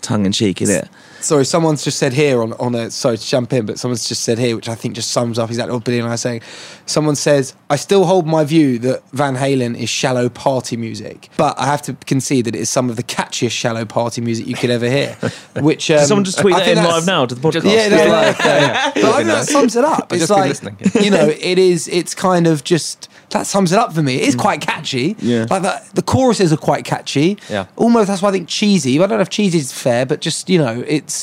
tongue 0.01 0.25
in 0.25 0.31
cheek, 0.31 0.61
isn't 0.63 0.75
it? 0.85 0.89
Sorry, 1.25 1.45
someone's 1.45 1.83
just 1.83 1.97
said 1.97 2.13
here 2.13 2.41
on 2.41 2.53
on 2.53 2.75
a 2.75 2.91
sorry 2.91 3.17
to 3.17 3.27
jump 3.27 3.51
in, 3.53 3.65
but 3.65 3.79
someone's 3.79 4.07
just 4.07 4.23
said 4.23 4.37
here, 4.37 4.55
which 4.55 4.69
I 4.69 4.75
think 4.75 4.95
just 4.95 5.11
sums 5.11 5.39
up 5.39 5.49
exactly 5.49 5.73
what 5.73 5.83
Billy 5.83 5.99
and 5.99 6.07
I 6.07 6.13
are 6.13 6.17
saying. 6.17 6.41
Someone 6.85 7.15
says, 7.15 7.55
I 7.69 7.75
still 7.75 8.05
hold 8.05 8.27
my 8.27 8.43
view 8.43 8.79
that 8.79 9.03
Van 9.11 9.35
Halen 9.35 9.77
is 9.77 9.89
shallow 9.89 10.29
party 10.29 10.77
music, 10.77 11.29
but 11.37 11.57
I 11.59 11.65
have 11.65 11.81
to 11.83 11.93
concede 12.05 12.45
that 12.45 12.55
it 12.55 12.61
is 12.61 12.69
some 12.69 12.89
of 12.89 12.95
the 12.95 13.03
catchiest 13.03 13.51
shallow 13.51 13.85
party 13.85 14.21
music 14.21 14.47
you 14.47 14.55
could 14.55 14.69
ever 14.69 14.89
hear. 14.89 15.15
Which 15.55 15.89
um, 15.91 16.05
someone 16.05 16.23
just 16.25 16.39
tweet 16.39 16.55
I 16.55 16.59
that 16.59 16.77
in 16.77 16.83
live 16.83 17.05
now 17.05 17.25
to 17.25 17.35
the 17.35 17.41
podcast? 17.41 17.63
Yeah, 17.63 17.89
no, 17.89 17.97
no, 17.97 18.29
okay. 18.29 18.91
but 18.95 19.05
I 19.05 19.17
think 19.17 19.27
that 19.27 19.47
sums 19.47 19.75
it 19.75 19.83
up. 19.83 20.11
It's 20.13 20.29
like 20.29 20.55
you 21.03 21.09
know, 21.09 21.27
it 21.27 21.57
is. 21.57 21.87
It's 21.87 22.13
kind 22.13 22.47
of 22.47 22.63
just 22.63 23.09
that 23.31 23.47
sums 23.47 23.71
it 23.71 23.79
up 23.79 23.93
for 23.93 24.01
me. 24.01 24.15
It 24.15 24.27
is 24.29 24.35
quite 24.35 24.61
catchy. 24.61 25.15
Yeah. 25.19 25.45
like 25.49 25.61
the, 25.61 25.81
the 25.95 26.01
choruses 26.01 26.53
are 26.53 26.57
quite 26.57 26.85
catchy. 26.85 27.37
Yeah. 27.49 27.67
almost 27.75 28.07
that's 28.07 28.21
why 28.21 28.29
I 28.29 28.31
think 28.31 28.47
cheesy. 28.47 28.95
I 28.95 29.07
don't 29.07 29.17
know 29.17 29.21
if 29.21 29.29
cheesy 29.29 29.57
is 29.57 29.73
fair, 29.73 30.05
but 30.05 30.21
just 30.21 30.49
you 30.49 30.57
know, 30.57 30.83
it's. 30.87 31.14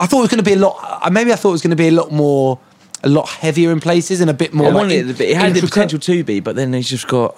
I 0.00 0.06
thought 0.06 0.18
it 0.18 0.22
was 0.22 0.30
going 0.30 0.44
to 0.44 0.50
be 0.50 0.54
a 0.54 0.58
lot. 0.58 0.76
uh, 1.06 1.10
Maybe 1.10 1.32
I 1.32 1.36
thought 1.36 1.50
it 1.50 1.52
was 1.52 1.62
going 1.62 1.70
to 1.70 1.76
be 1.76 1.88
a 1.88 1.92
lot 1.92 2.10
more, 2.10 2.58
a 3.04 3.08
lot 3.08 3.28
heavier 3.28 3.70
in 3.70 3.80
places 3.80 4.20
and 4.20 4.28
a 4.30 4.34
bit 4.34 4.52
more. 4.52 4.66
I 4.66 4.70
like, 4.70 4.80
wanted 4.80 5.10
it, 5.10 5.20
it 5.20 5.36
had 5.36 5.54
the 5.54 5.60
potential 5.60 5.98
to 5.98 6.24
be, 6.24 6.40
but 6.40 6.56
then 6.56 6.72
he's 6.72 6.88
just 6.88 7.06
got. 7.08 7.34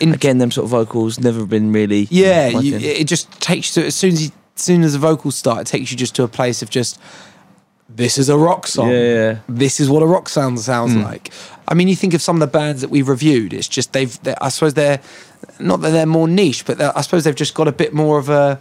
in, 0.00 0.12
Again, 0.12 0.38
them 0.38 0.50
sort 0.50 0.64
of 0.64 0.70
vocals 0.70 1.18
never 1.20 1.46
been 1.46 1.72
really. 1.72 2.06
yeah, 2.10 2.48
you, 2.48 2.76
it 2.76 3.06
just 3.06 3.30
takes 3.40 3.74
you 3.76 3.82
to 3.82 3.86
as 3.86 3.94
soon 3.94 4.12
as 4.12 4.24
you, 4.26 4.30
as 4.56 4.62
soon 4.62 4.82
as 4.82 4.92
the 4.92 4.98
vocals 4.98 5.36
start, 5.36 5.60
it 5.62 5.66
takes 5.66 5.90
you 5.90 5.96
just 5.96 6.14
to 6.16 6.22
a 6.22 6.28
place 6.28 6.60
of 6.62 6.68
just 6.70 6.98
this 7.88 8.18
is 8.18 8.28
a 8.28 8.36
rock 8.36 8.66
song. 8.66 8.88
Yeah, 8.90 9.14
yeah. 9.14 9.38
This 9.48 9.78
is 9.80 9.88
what 9.88 10.02
a 10.02 10.06
rock 10.06 10.28
sound 10.28 10.58
sounds 10.60 10.94
like. 10.96 11.30
I 11.68 11.74
mean, 11.74 11.88
you 11.88 11.96
think 11.96 12.14
of 12.14 12.20
some 12.22 12.36
of 12.36 12.40
the 12.40 12.46
bands 12.58 12.80
that 12.80 12.90
we've 12.90 13.08
reviewed. 13.08 13.52
It's 13.52 13.68
just 13.68 13.92
they've. 13.92 14.18
I 14.40 14.48
suppose 14.48 14.74
they're 14.74 15.00
not 15.58 15.80
that 15.82 15.90
they're 15.90 16.06
more 16.06 16.28
niche, 16.28 16.64
but 16.66 16.80
I 16.80 17.00
suppose 17.02 17.24
they've 17.24 17.34
just 17.34 17.54
got 17.54 17.68
a 17.68 17.72
bit 17.72 17.92
more 17.94 18.18
of 18.18 18.28
a 18.28 18.60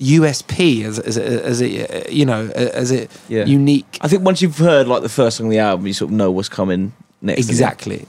USP 0.00 0.84
as 0.84 0.98
as 0.98 1.16
as 1.18 1.60
it 1.60 2.10
you 2.12 2.24
know 2.24 2.48
as 2.54 2.90
it 2.90 3.10
Yeah. 3.28 3.44
unique. 3.46 3.98
I 4.00 4.08
think 4.08 4.22
once 4.24 4.40
you've 4.42 4.58
heard 4.58 4.86
like 4.86 5.02
the 5.02 5.08
first 5.08 5.36
song 5.36 5.46
of 5.46 5.50
the 5.50 5.58
album, 5.58 5.86
you 5.86 5.92
sort 5.92 6.10
of 6.10 6.16
know 6.16 6.30
what's 6.30 6.48
coming 6.48 6.92
next. 7.20 7.40
doesn't? 7.46 7.52
Exactly. 7.54 8.06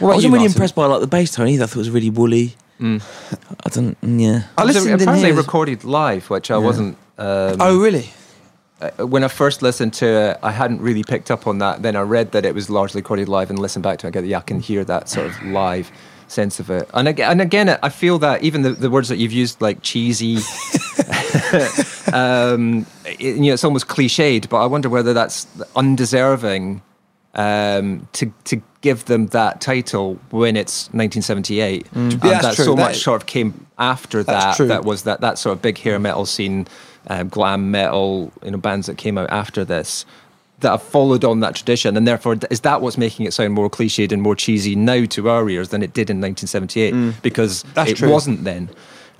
I 0.00 0.04
wasn't 0.04 0.32
really 0.34 0.46
impressed 0.46 0.74
by 0.74 0.86
like 0.86 1.00
the 1.00 1.06
bass 1.06 1.32
tone 1.32 1.48
either. 1.48 1.64
I 1.64 1.66
thought 1.66 1.76
it 1.76 1.78
was 1.78 1.90
really 1.90 2.10
woolly. 2.10 2.54
I 2.80 3.00
don't. 3.70 4.00
mm, 4.00 4.20
Yeah. 4.20 4.42
I 4.56 4.64
listened 4.64 4.86
in 4.88 5.00
apparently 5.08 5.32
recorded 5.32 5.82
live, 5.84 6.30
which 6.30 6.50
I 6.50 6.58
wasn't. 6.58 6.96
Um, 7.18 7.56
Oh, 7.60 7.78
really? 7.80 8.10
uh, 8.80 9.04
when 9.06 9.24
I 9.24 9.28
first 9.28 9.60
listened 9.62 9.92
to 9.94 10.06
it, 10.06 10.38
I 10.40 10.52
hadn't 10.52 10.80
really 10.80 11.02
picked 11.02 11.32
up 11.32 11.48
on 11.48 11.58
that. 11.58 11.82
Then 11.82 11.96
I 11.96 12.02
read 12.02 12.30
that 12.32 12.44
it 12.46 12.54
was 12.54 12.70
largely 12.70 13.00
recorded 13.00 13.28
live 13.28 13.50
and 13.50 13.58
listened 13.58 13.82
back 13.82 13.98
to 13.98 14.06
it. 14.06 14.10
I 14.10 14.12
get, 14.12 14.24
yeah, 14.26 14.38
I 14.38 14.42
can 14.42 14.60
hear 14.60 14.84
that 14.84 15.08
sort 15.08 15.26
of 15.26 15.42
live 15.46 15.90
sense 16.30 16.60
of 16.60 16.70
it. 16.70 16.88
And 16.94 17.08
again, 17.08 17.30
and 17.30 17.40
again 17.40 17.78
I 17.82 17.88
feel 17.88 18.18
that 18.20 18.42
even 18.42 18.62
the, 18.62 18.70
the 18.72 18.90
words 18.90 19.08
that 19.08 19.16
you've 19.18 19.32
used, 19.32 19.60
like 19.60 19.82
cheesy, 19.82 20.36
um, 22.12 22.86
it, 23.04 23.20
you 23.36 23.40
know, 23.42 23.52
it's 23.54 23.64
almost 23.64 23.88
cliched, 23.88 24.48
but 24.48 24.58
I 24.58 24.66
wonder 24.66 24.88
whether 24.88 25.12
that's 25.12 25.46
undeserving 25.76 26.82
um, 27.34 28.08
to 28.14 28.32
to 28.44 28.62
give 28.80 29.04
them 29.06 29.26
that 29.28 29.60
title 29.60 30.18
when 30.30 30.56
it's 30.56 30.86
1978, 30.88 31.86
and 31.94 32.12
Yeah, 32.12 32.18
that's 32.18 32.42
that 32.42 32.54
true. 32.56 32.64
so 32.64 32.74
That- 32.74 32.82
much 32.82 32.98
sort 32.98 33.22
of 33.22 33.26
came 33.26 33.66
after 33.78 34.22
that. 34.24 34.56
true. 34.56 34.66
That 34.68 34.84
was 34.84 35.02
that 35.02 35.20
that 35.20 35.38
sort 35.38 35.56
of 35.56 35.62
big 35.62 35.78
hair 35.78 35.98
metal 35.98 36.26
scene, 36.26 36.66
um, 37.08 37.28
glam 37.28 37.70
metal, 37.70 38.32
you 38.44 38.50
know, 38.52 38.58
bands 38.58 38.86
that 38.86 38.96
came 38.98 39.18
out 39.18 39.30
after 39.30 39.64
this 39.64 40.04
that 40.60 40.70
have 40.70 40.82
followed 40.82 41.24
on 41.24 41.40
that 41.40 41.54
tradition, 41.54 41.96
and 41.96 42.06
therefore 42.06 42.36
is 42.50 42.60
that 42.60 42.80
what's 42.80 42.98
making 42.98 43.26
it 43.26 43.32
sound 43.32 43.52
more 43.54 43.70
cliched 43.70 44.10
and 44.12 44.20
more 44.22 44.34
cheesy 44.34 44.74
now 44.74 45.04
to 45.06 45.28
our 45.30 45.48
ears 45.48 45.68
than 45.68 45.82
it 45.82 45.94
did 45.94 46.10
in 46.10 46.20
1978 46.20 47.22
because 47.22 47.62
Mm. 47.64 47.74
That's 47.74 47.90
it 47.92 47.96
true. 47.98 48.10
wasn't 48.10 48.44
then. 48.44 48.68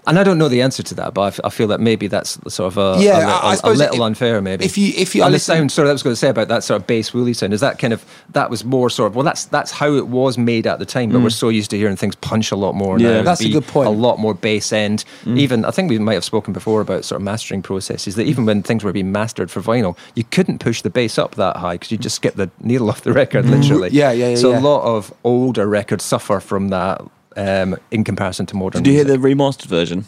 And 0.09 0.19
I 0.19 0.25
don't 0.25 0.39
know 0.39 0.49
the 0.49 0.63
answer 0.63 0.83
to 0.83 0.95
that, 0.95 1.13
but 1.15 1.21
I 1.21 1.27
f- 1.29 1.41
I, 1.45 1.51
feel 1.51 1.69
that 1.69 1.81
maybe 1.81 2.07
that's 2.07 2.39
sort 2.53 2.73
of 2.73 2.79
a, 2.79 3.01
Yeah, 3.03 3.19
a, 3.43 3.57
a- 3.63 3.73
a 3.73 3.75
little 3.75 3.97
if- 3.97 4.01
unfair. 4.01 4.41
Maybe 4.41 4.65
if 4.65 4.79
you- 4.79 4.95
if 4.97 5.15
you- 5.15 5.23
and 5.23 5.29
the 5.29 5.37
listen- 5.37 5.57
sound. 5.57 5.73
Sorry, 5.73 5.91
I 5.91 5.93
was 5.93 6.03
going 6.03 6.13
to 6.13 6.17
say 6.19 6.31
about 6.31 6.49
that 6.49 6.65
sort 6.65 6.81
of 6.81 6.87
bass 6.87 7.13
woolly 7.13 7.35
sound. 7.35 7.53
Is 7.53 7.61
that 7.61 7.79
kind 7.79 7.93
of 7.93 8.05
that 8.33 8.49
was 8.49 8.65
more 8.65 8.89
sort 8.89 9.11
of 9.11 9.17
well, 9.17 9.25
that's 9.25 9.45
that's 9.45 9.71
how 9.71 9.93
it 9.93 10.09
was 10.09 10.39
made 10.39 10.67
at 10.67 10.79
the 10.79 10.87
time. 10.87 11.11
But 11.11 11.21
we're 11.21 11.29
mm. 11.29 11.33
so 11.33 11.51
used 11.51 11.71
to 11.71 11.77
hearing 11.77 11.97
things 11.97 12.15
punch 12.17 12.51
a 12.51 12.57
lot 12.57 12.75
more. 12.75 12.99
Yeah. 12.99 13.19
now, 13.19 13.23
That's 13.23 13.43
a 13.43 13.51
good 13.51 13.67
point. 13.67 13.87
A 13.87 13.91
lot 13.91 14.19
more 14.19 14.35
bass 14.35 14.73
end. 14.73 15.05
Mm. 15.25 15.39
Even 15.39 15.65
I 15.67 15.71
think 15.71 15.91
we 15.91 15.99
might 15.99 16.15
have 16.15 16.25
spoken 16.25 16.53
before 16.55 16.81
about 16.81 17.05
sort 17.05 17.21
of 17.21 17.25
mastering 17.25 17.61
processes. 17.63 18.15
That 18.15 18.27
even 18.27 18.47
when 18.47 18.63
things 18.63 18.83
were 18.83 18.93
being 18.93 19.13
mastered 19.13 19.51
for 19.51 19.61
vinyl, 19.61 19.97
you 20.15 20.25
couldn't 20.25 20.59
push 20.59 20.81
the 20.81 20.91
bass 20.91 21.19
up 21.19 21.35
that 21.35 21.57
high 21.59 21.75
because 21.75 21.91
you 21.93 21.99
just 21.99 22.17
skip 22.17 22.35
the 22.35 22.51
needle 22.61 22.89
off 22.89 23.03
the 23.03 23.13
record, 23.13 23.45
mm. 23.45 23.51
literally. 23.61 23.91
Yeah, 23.91 24.13
yeah, 24.13 24.31
yeah, 24.31 24.37
So 24.37 24.53
yeah. 24.53 24.59
a 24.59 24.63
lot 24.63 24.85
of 24.85 25.13
older 25.23 25.67
records 25.67 26.03
suffer 26.05 26.41
from 26.41 26.69
that. 26.71 27.03
Um, 27.39 27.77
in 27.93 28.03
comparison 28.03 28.47
to 28.47 28.57
modern, 28.57 28.83
Did 28.83 28.91
you 28.91 28.97
hear 28.97 29.05
music. 29.05 29.23
the 29.23 29.29
remastered 29.29 29.67
version? 29.67 30.07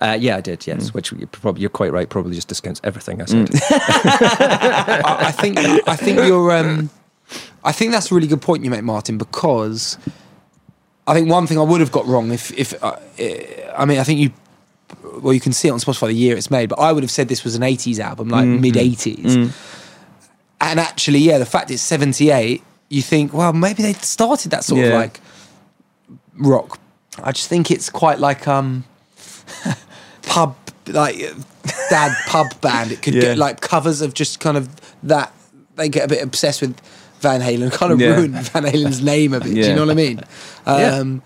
Uh, 0.00 0.16
yeah, 0.18 0.36
I 0.36 0.40
did. 0.40 0.64
Yes, 0.64 0.94
which 0.94 1.10
you 1.10 1.26
probably 1.26 1.62
you're 1.62 1.70
quite 1.70 1.92
right. 1.92 2.08
Probably 2.08 2.34
just 2.36 2.46
discounts 2.46 2.80
everything 2.84 3.20
I 3.20 3.24
said. 3.24 3.50
I, 3.70 5.16
I 5.26 5.32
think 5.32 5.58
I 5.58 5.96
think 5.96 6.18
you're 6.18 6.52
um, 6.52 6.88
I 7.64 7.72
think 7.72 7.90
that's 7.90 8.12
a 8.12 8.14
really 8.14 8.28
good 8.28 8.40
point 8.40 8.64
you 8.64 8.70
make, 8.70 8.84
Martin, 8.84 9.18
because 9.18 9.98
I 11.06 11.14
think 11.14 11.28
one 11.28 11.48
thing 11.48 11.58
I 11.58 11.62
would 11.62 11.80
have 11.80 11.90
got 11.92 12.06
wrong 12.06 12.30
if 12.30 12.56
if 12.56 12.80
uh, 12.82 12.96
eh, 13.18 13.68
I 13.76 13.84
mean 13.84 13.98
I 13.98 14.04
think 14.04 14.20
you 14.20 14.32
well 15.20 15.32
you 15.32 15.40
can 15.40 15.52
see 15.52 15.66
it 15.68 15.72
on 15.72 15.78
Spotify 15.78 16.06
the 16.08 16.12
year 16.12 16.36
it's 16.36 16.50
made, 16.50 16.68
but 16.68 16.78
I 16.78 16.92
would 16.92 17.02
have 17.02 17.10
said 17.10 17.28
this 17.28 17.42
was 17.42 17.56
an 17.56 17.62
'80s 17.62 17.98
album, 17.98 18.28
like 18.28 18.46
mid 18.46 18.74
'80s, 18.74 19.52
and 20.60 20.78
actually, 20.80 21.18
yeah, 21.18 21.38
the 21.38 21.46
fact 21.46 21.72
it's 21.72 21.82
'78, 21.82 22.62
you 22.88 23.02
think, 23.02 23.32
well, 23.32 23.52
maybe 23.52 23.82
they 23.82 23.94
started 23.94 24.52
that 24.52 24.62
sort 24.62 24.84
of 24.84 24.92
like 24.92 25.20
rock. 26.38 26.78
I 27.22 27.32
just 27.32 27.48
think 27.48 27.70
it's 27.70 27.90
quite 27.90 28.18
like 28.18 28.48
um 28.48 28.84
pub 30.22 30.56
like 30.88 31.16
dad 31.90 32.16
pub 32.26 32.46
band. 32.60 32.92
It 32.92 33.02
could 33.02 33.14
Yeah. 33.14 33.20
get 33.22 33.38
like 33.38 33.60
covers 33.60 34.00
of 34.00 34.14
just 34.14 34.40
kind 34.40 34.56
of 34.56 34.68
that. 35.02 35.32
They 35.76 35.88
get 35.88 36.04
a 36.04 36.08
bit 36.08 36.22
obsessed 36.22 36.60
with 36.60 36.78
Van 37.20 37.40
Halen, 37.40 37.72
kind 37.80 37.92
of 37.92 38.00
Yeah. 38.00 38.16
ruin 38.16 38.32
Van 38.32 38.64
Halen's 38.64 39.02
name 39.02 39.32
a 39.34 39.40
bit. 39.40 39.54
Do 39.54 39.60
you 39.60 39.74
know 39.74 39.82
what 39.86 39.90
I 39.90 39.94
mean? 39.94 40.20
Yeah. 40.66 40.96
Um, 40.98 41.22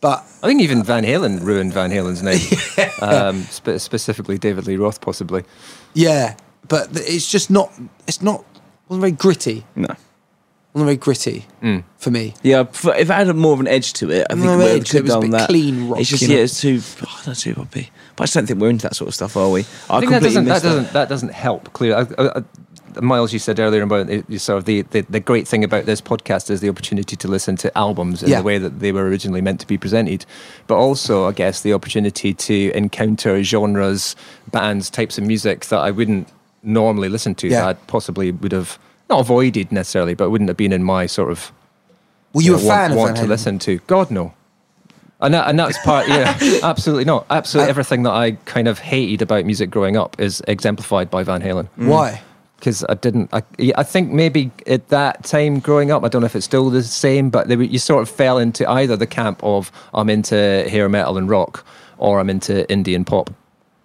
But 0.00 0.20
I 0.42 0.46
think 0.46 0.60
even 0.62 0.82
Van 0.84 1.04
Halen 1.04 1.42
ruined 1.42 1.72
Van 1.72 1.90
Halen's 1.90 2.22
name. 2.22 2.40
um, 3.02 3.42
spe- 3.50 3.78
specifically, 3.78 4.38
David 4.38 4.66
Lee 4.66 4.76
Roth, 4.76 5.00
possibly. 5.00 5.42
yeah, 5.94 6.36
but 6.68 6.88
it's 6.92 7.28
just 7.30 7.50
not. 7.50 7.72
It's 8.06 8.22
not. 8.22 8.44
wasn't 8.88 9.00
very 9.00 9.12
gritty. 9.12 9.64
No. 9.74 9.88
Wasn't 10.78 10.86
very 10.86 10.96
gritty 10.96 11.46
Mm. 11.62 11.84
for 11.98 12.10
me. 12.10 12.34
Yeah, 12.42 12.60
if 12.60 12.84
if 12.86 13.10
it 13.10 13.12
had 13.12 13.34
more 13.36 13.52
of 13.54 13.60
an 13.60 13.68
edge 13.68 13.92
to 13.94 14.10
it, 14.10 14.26
I 14.30 14.34
think 14.34 14.46
More 14.46 14.56
we 14.58 14.64
edge, 14.64 14.90
could 14.90 15.00
it 15.00 15.02
was 15.02 15.10
a 15.12 15.14
have 15.14 15.22
done 15.22 15.30
bit 15.32 15.38
that. 15.38 15.48
clean 15.48 15.88
rock, 15.88 16.00
It's 16.00 16.08
just 16.10 16.22
you 16.22 16.28
know? 16.28 16.34
yeah, 16.36 16.40
it's 16.42 16.60
too. 16.60 16.80
Oh, 17.06 17.22
that's 17.26 17.42
too 17.42 17.54
poppy. 17.54 17.90
But 18.16 18.22
I 18.22 18.26
just 18.26 18.34
don't 18.34 18.46
think 18.46 18.60
we're 18.60 18.70
into 18.70 18.82
that 18.84 18.96
sort 18.96 19.08
of 19.08 19.14
stuff, 19.14 19.36
are 19.36 19.48
we? 19.50 19.60
I, 19.90 19.96
I 19.96 20.00
think 20.00 20.10
that 20.12 20.22
doesn't 20.22 20.44
that 20.46 20.50
missed 20.54 20.64
doesn't 20.64 20.92
that 20.92 21.08
doesn't 21.08 21.32
help. 21.32 21.72
Clear, 21.72 21.96
I, 21.96 22.22
I, 22.22 22.38
I, 22.38 22.42
Miles, 23.00 23.32
you 23.32 23.38
said 23.38 23.60
earlier 23.60 23.82
about 23.82 24.08
it, 24.10 24.24
you 24.28 24.38
sort 24.38 24.58
of 24.58 24.64
the, 24.64 24.82
the 24.82 25.02
the 25.02 25.20
great 25.20 25.46
thing 25.46 25.62
about 25.62 25.84
this 25.86 26.00
podcast 26.00 26.50
is 26.50 26.60
the 26.60 26.68
opportunity 26.68 27.14
to 27.16 27.28
listen 27.28 27.54
to 27.56 27.78
albums 27.78 28.22
in 28.22 28.30
Yeah. 28.30 28.38
the 28.38 28.42
way 28.44 28.58
that 28.58 28.80
they 28.80 28.90
were 28.92 29.04
originally 29.06 29.40
meant 29.42 29.60
to 29.60 29.66
be 29.66 29.78
presented, 29.78 30.24
but 30.66 30.76
also 30.76 31.26
I 31.28 31.32
guess 31.32 31.60
the 31.60 31.74
opportunity 31.74 32.34
to 32.34 32.72
encounter 32.74 33.42
genres, 33.44 34.16
bands, 34.50 34.90
types 34.90 35.18
of 35.18 35.24
music 35.24 35.66
that 35.66 35.78
I 35.78 35.90
wouldn't 35.92 36.28
normally 36.64 37.08
listen 37.08 37.34
to. 37.36 37.46
Yeah. 37.48 37.60
That 37.60 37.68
I 37.68 37.72
possibly 37.86 38.32
would 38.32 38.52
have 38.52 38.78
not 39.08 39.20
avoided 39.20 39.72
necessarily, 39.72 40.14
but 40.14 40.30
wouldn't 40.30 40.48
have 40.48 40.56
been 40.56 40.72
in 40.72 40.82
my 40.84 41.06
sort 41.06 41.30
of 41.30 41.52
Were 42.32 42.42
you 42.42 42.54
a 42.54 42.58
know, 42.58 42.64
want, 42.66 42.76
fan 42.78 42.90
of 42.92 42.96
want 42.96 43.16
to 43.16 43.22
Halen? 43.24 43.28
listen 43.28 43.58
to. 43.60 43.78
God 43.86 44.10
no. 44.10 44.34
And, 45.20 45.34
that, 45.34 45.48
and 45.48 45.58
that's 45.58 45.76
part, 45.78 46.06
yeah, 46.08 46.38
absolutely 46.62 47.04
not. 47.04 47.26
Absolutely 47.28 47.66
Uh, 47.66 47.70
everything 47.70 48.02
that 48.04 48.12
I 48.12 48.32
kind 48.44 48.68
of 48.68 48.78
hated 48.78 49.20
about 49.20 49.44
music 49.46 49.68
growing 49.68 49.96
up 49.96 50.14
is 50.20 50.40
exemplified 50.46 51.10
by 51.10 51.24
Van 51.24 51.42
Halen. 51.42 51.66
Why? 51.74 52.22
Because 52.56 52.84
I 52.88 52.94
didn't, 52.94 53.28
I, 53.32 53.42
I 53.76 53.82
think 53.82 54.12
maybe 54.12 54.52
at 54.68 54.88
that 54.90 55.24
time 55.24 55.58
growing 55.58 55.90
up, 55.90 56.04
I 56.04 56.08
don't 56.08 56.22
know 56.22 56.26
if 56.26 56.36
it's 56.36 56.44
still 56.44 56.70
the 56.70 56.84
same, 56.84 57.30
but 57.30 57.48
were- 57.48 57.62
you 57.64 57.80
sort 57.80 58.02
of 58.02 58.08
fell 58.08 58.38
into 58.38 58.68
either 58.70 58.96
the 58.96 59.06
camp 59.08 59.40
of 59.42 59.72
I'm 59.92 60.08
into 60.08 60.36
hair 60.68 60.88
metal 60.88 61.18
and 61.18 61.28
rock, 61.28 61.64
or 61.98 62.20
I'm 62.20 62.30
into 62.30 62.64
indie 62.68 62.94
pop. 63.04 63.30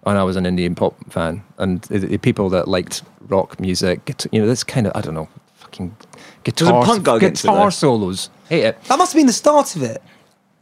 And 0.06 0.18
I 0.18 0.22
was 0.22 0.36
an 0.36 0.44
indie 0.44 0.74
pop 0.76 0.94
fan. 1.10 1.42
And 1.58 1.80
the, 1.82 1.98
the 1.98 2.18
people 2.18 2.50
that 2.50 2.68
liked 2.68 3.02
rock 3.28 3.58
music, 3.58 4.04
guit- 4.04 4.26
you 4.32 4.40
know, 4.40 4.46
this 4.46 4.62
kind 4.64 4.86
of, 4.86 4.92
I 4.94 5.00
don't 5.00 5.14
know, 5.14 5.28
fucking 5.56 5.96
guitar, 6.44 6.84
punk 6.84 7.04
go 7.04 7.14
against 7.16 7.44
it, 7.44 7.48
guitar 7.48 7.66
though? 7.66 7.70
solos. 7.70 8.30
Hate 8.48 8.64
it. 8.64 8.84
That 8.84 8.98
must 8.98 9.12
have 9.12 9.18
been 9.18 9.26
the 9.26 9.32
start 9.32 9.76
of 9.76 9.82
it, 9.82 10.02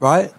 right? 0.01 0.33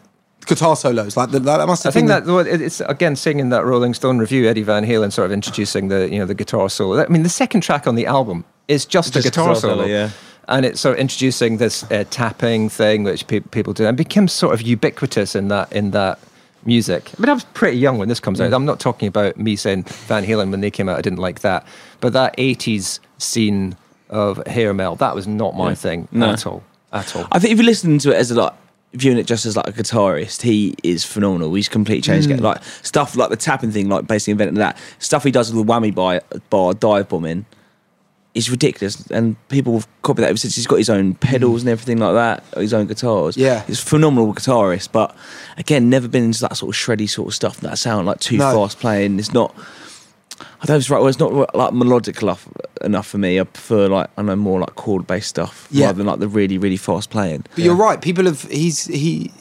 Guitar 0.45 0.75
solos, 0.75 1.15
like 1.15 1.31
the, 1.31 1.39
that 1.39 1.65
must 1.67 1.83
Have 1.83 1.91
I 1.91 1.93
think 1.93 2.09
that 2.09 2.23
it's 2.47 2.81
again 2.81 3.15
saying 3.15 3.39
in 3.39 3.47
that 3.49 3.63
Rolling 3.63 3.93
Stone 3.93 4.19
review, 4.19 4.49
Eddie 4.49 4.63
Van 4.63 4.85
Halen 4.85 5.09
sort 5.13 5.25
of 5.25 5.31
introducing 5.31 5.87
the 5.87 6.09
you 6.11 6.19
know 6.19 6.25
the 6.25 6.33
guitar 6.33 6.69
solo. 6.69 7.01
I 7.01 7.07
mean, 7.07 7.23
the 7.23 7.29
second 7.29 7.61
track 7.61 7.87
on 7.87 7.95
the 7.95 8.05
album 8.05 8.43
is 8.67 8.85
just, 8.85 9.13
Just 9.13 9.25
a 9.25 9.29
guitar 9.29 9.45
guitar 9.45 9.55
solo, 9.55 9.73
solo, 9.75 9.85
yeah. 9.85 10.09
and 10.49 10.65
it's 10.65 10.81
sort 10.81 10.95
of 10.95 10.99
introducing 10.99 11.57
this 11.57 11.89
uh, 11.89 12.03
tapping 12.09 12.67
thing 12.67 13.03
which 13.03 13.25
pe- 13.27 13.39
people 13.39 13.71
do 13.71 13.85
and 13.85 13.95
became 13.95 14.27
sort 14.27 14.53
of 14.53 14.61
ubiquitous 14.61 15.33
in 15.33 15.47
that 15.47 15.71
in 15.71 15.91
that 15.91 16.19
music. 16.65 17.11
I 17.17 17.21
mean, 17.21 17.29
I 17.29 17.33
was 17.33 17.43
pretty 17.45 17.77
young 17.77 17.97
when 17.97 18.09
this 18.09 18.19
comes 18.19 18.39
Mm. 18.39 18.45
out. 18.47 18.53
I'm 18.53 18.65
not 18.65 18.79
talking 18.79 19.07
about 19.07 19.37
me 19.37 19.55
saying 19.55 19.83
Van 20.07 20.25
Halen 20.25 20.51
when 20.51 20.61
they 20.61 20.71
came 20.71 20.89
out. 20.89 20.97
I 20.97 21.01
didn't 21.01 21.19
like 21.19 21.41
that, 21.41 21.65
but 21.99 22.13
that 22.13 22.35
'80s 22.37 22.99
scene 23.17 23.75
of 24.09 24.45
hair 24.47 24.73
metal 24.73 24.95
that 24.97 25.15
was 25.15 25.27
not 25.27 25.55
my 25.55 25.73
thing 25.73 26.07
No. 26.11 26.29
at 26.31 26.45
all. 26.45 26.61
At 26.91 27.15
all. 27.15 27.25
I 27.31 27.39
think 27.39 27.53
if 27.53 27.57
you 27.59 27.65
listen 27.65 27.97
to 27.99 28.11
it 28.11 28.15
as 28.17 28.29
a 28.31 28.35
like 28.35 28.53
viewing 28.93 29.17
it 29.17 29.25
just 29.25 29.45
as 29.47 29.57
like 29.57 29.67
a 29.67 29.71
guitarist, 29.71 30.43
he 30.43 30.75
is 30.83 31.03
phenomenal. 31.03 31.51
He's 31.55 31.67
completely 31.67 32.01
changed 32.01 32.29
it. 32.29 32.39
Like 32.39 32.61
stuff 32.83 33.15
like 33.15 33.29
the 33.31 33.35
tapping 33.35 33.71
thing, 33.71 33.89
like 33.89 34.05
basically 34.05 34.33
inventing 34.33 34.55
that 34.59 34.77
stuff 34.99 35.23
he 35.23 35.31
does 35.31 35.51
with 35.51 35.65
the 35.65 35.73
whammy 35.73 35.93
bar, 35.93 36.21
bar 36.51 36.73
dive 36.75 37.09
bombing 37.09 37.45
is 38.35 38.49
ridiculous, 38.49 39.05
and 39.11 39.35
people 39.49 39.73
have 39.73 39.87
copied 40.01 40.23
that 40.23 40.29
ever 40.29 40.37
since. 40.37 40.55
He's 40.55 40.65
got 40.67 40.77
his 40.77 40.89
own 40.89 41.13
pedals 41.15 41.61
and 41.61 41.69
everything 41.69 41.97
like 41.99 42.13
that, 42.15 42.43
his 42.59 42.73
own 42.73 42.87
guitars. 42.87 43.37
Yeah. 43.37 43.63
he's 43.65 43.79
a 43.79 43.85
phenomenal 43.85 44.33
guitarist, 44.33 44.89
but 44.91 45.15
again, 45.57 45.89
never 45.89 46.07
been 46.07 46.23
into 46.23 46.41
that 46.41 46.57
sort 46.57 46.75
of 46.75 46.79
shreddy 46.81 47.07
sort 47.09 47.27
of 47.27 47.35
stuff. 47.35 47.59
That 47.61 47.77
sound 47.77 48.07
like 48.07 48.19
too 48.19 48.37
No. 48.37 48.51
fast 48.53 48.79
playing. 48.79 49.19
It's 49.19 49.33
not. 49.33 49.53
I 50.39 50.65
don't 50.65 50.69
know 50.69 50.75
if 50.77 50.81
it's 50.81 50.89
right. 50.89 50.99
Well, 50.99 51.09
it's 51.09 51.19
not 51.19 51.53
like 51.55 51.73
melodic 51.73 52.21
enough 52.23 52.47
enough 52.81 53.05
for 53.07 53.17
me. 53.19 53.39
I 53.39 53.43
prefer 53.43 53.87
like 53.87 54.09
I 54.17 54.23
know 54.23 54.35
more 54.35 54.59
like 54.59 54.75
chord 54.75 55.05
based 55.05 55.29
stuff 55.29 55.67
Yeah. 55.69 55.85
rather 55.87 55.97
than 55.99 56.07
like 56.07 56.19
the 56.19 56.27
really 56.27 56.57
really 56.57 56.77
fast 56.77 57.11
playing. 57.11 57.45
But 57.53 57.63
you're 57.63 57.75
right. 57.75 58.01
People 58.01 58.25
have 58.25 58.41
he's 58.43 58.85
he 58.85 59.31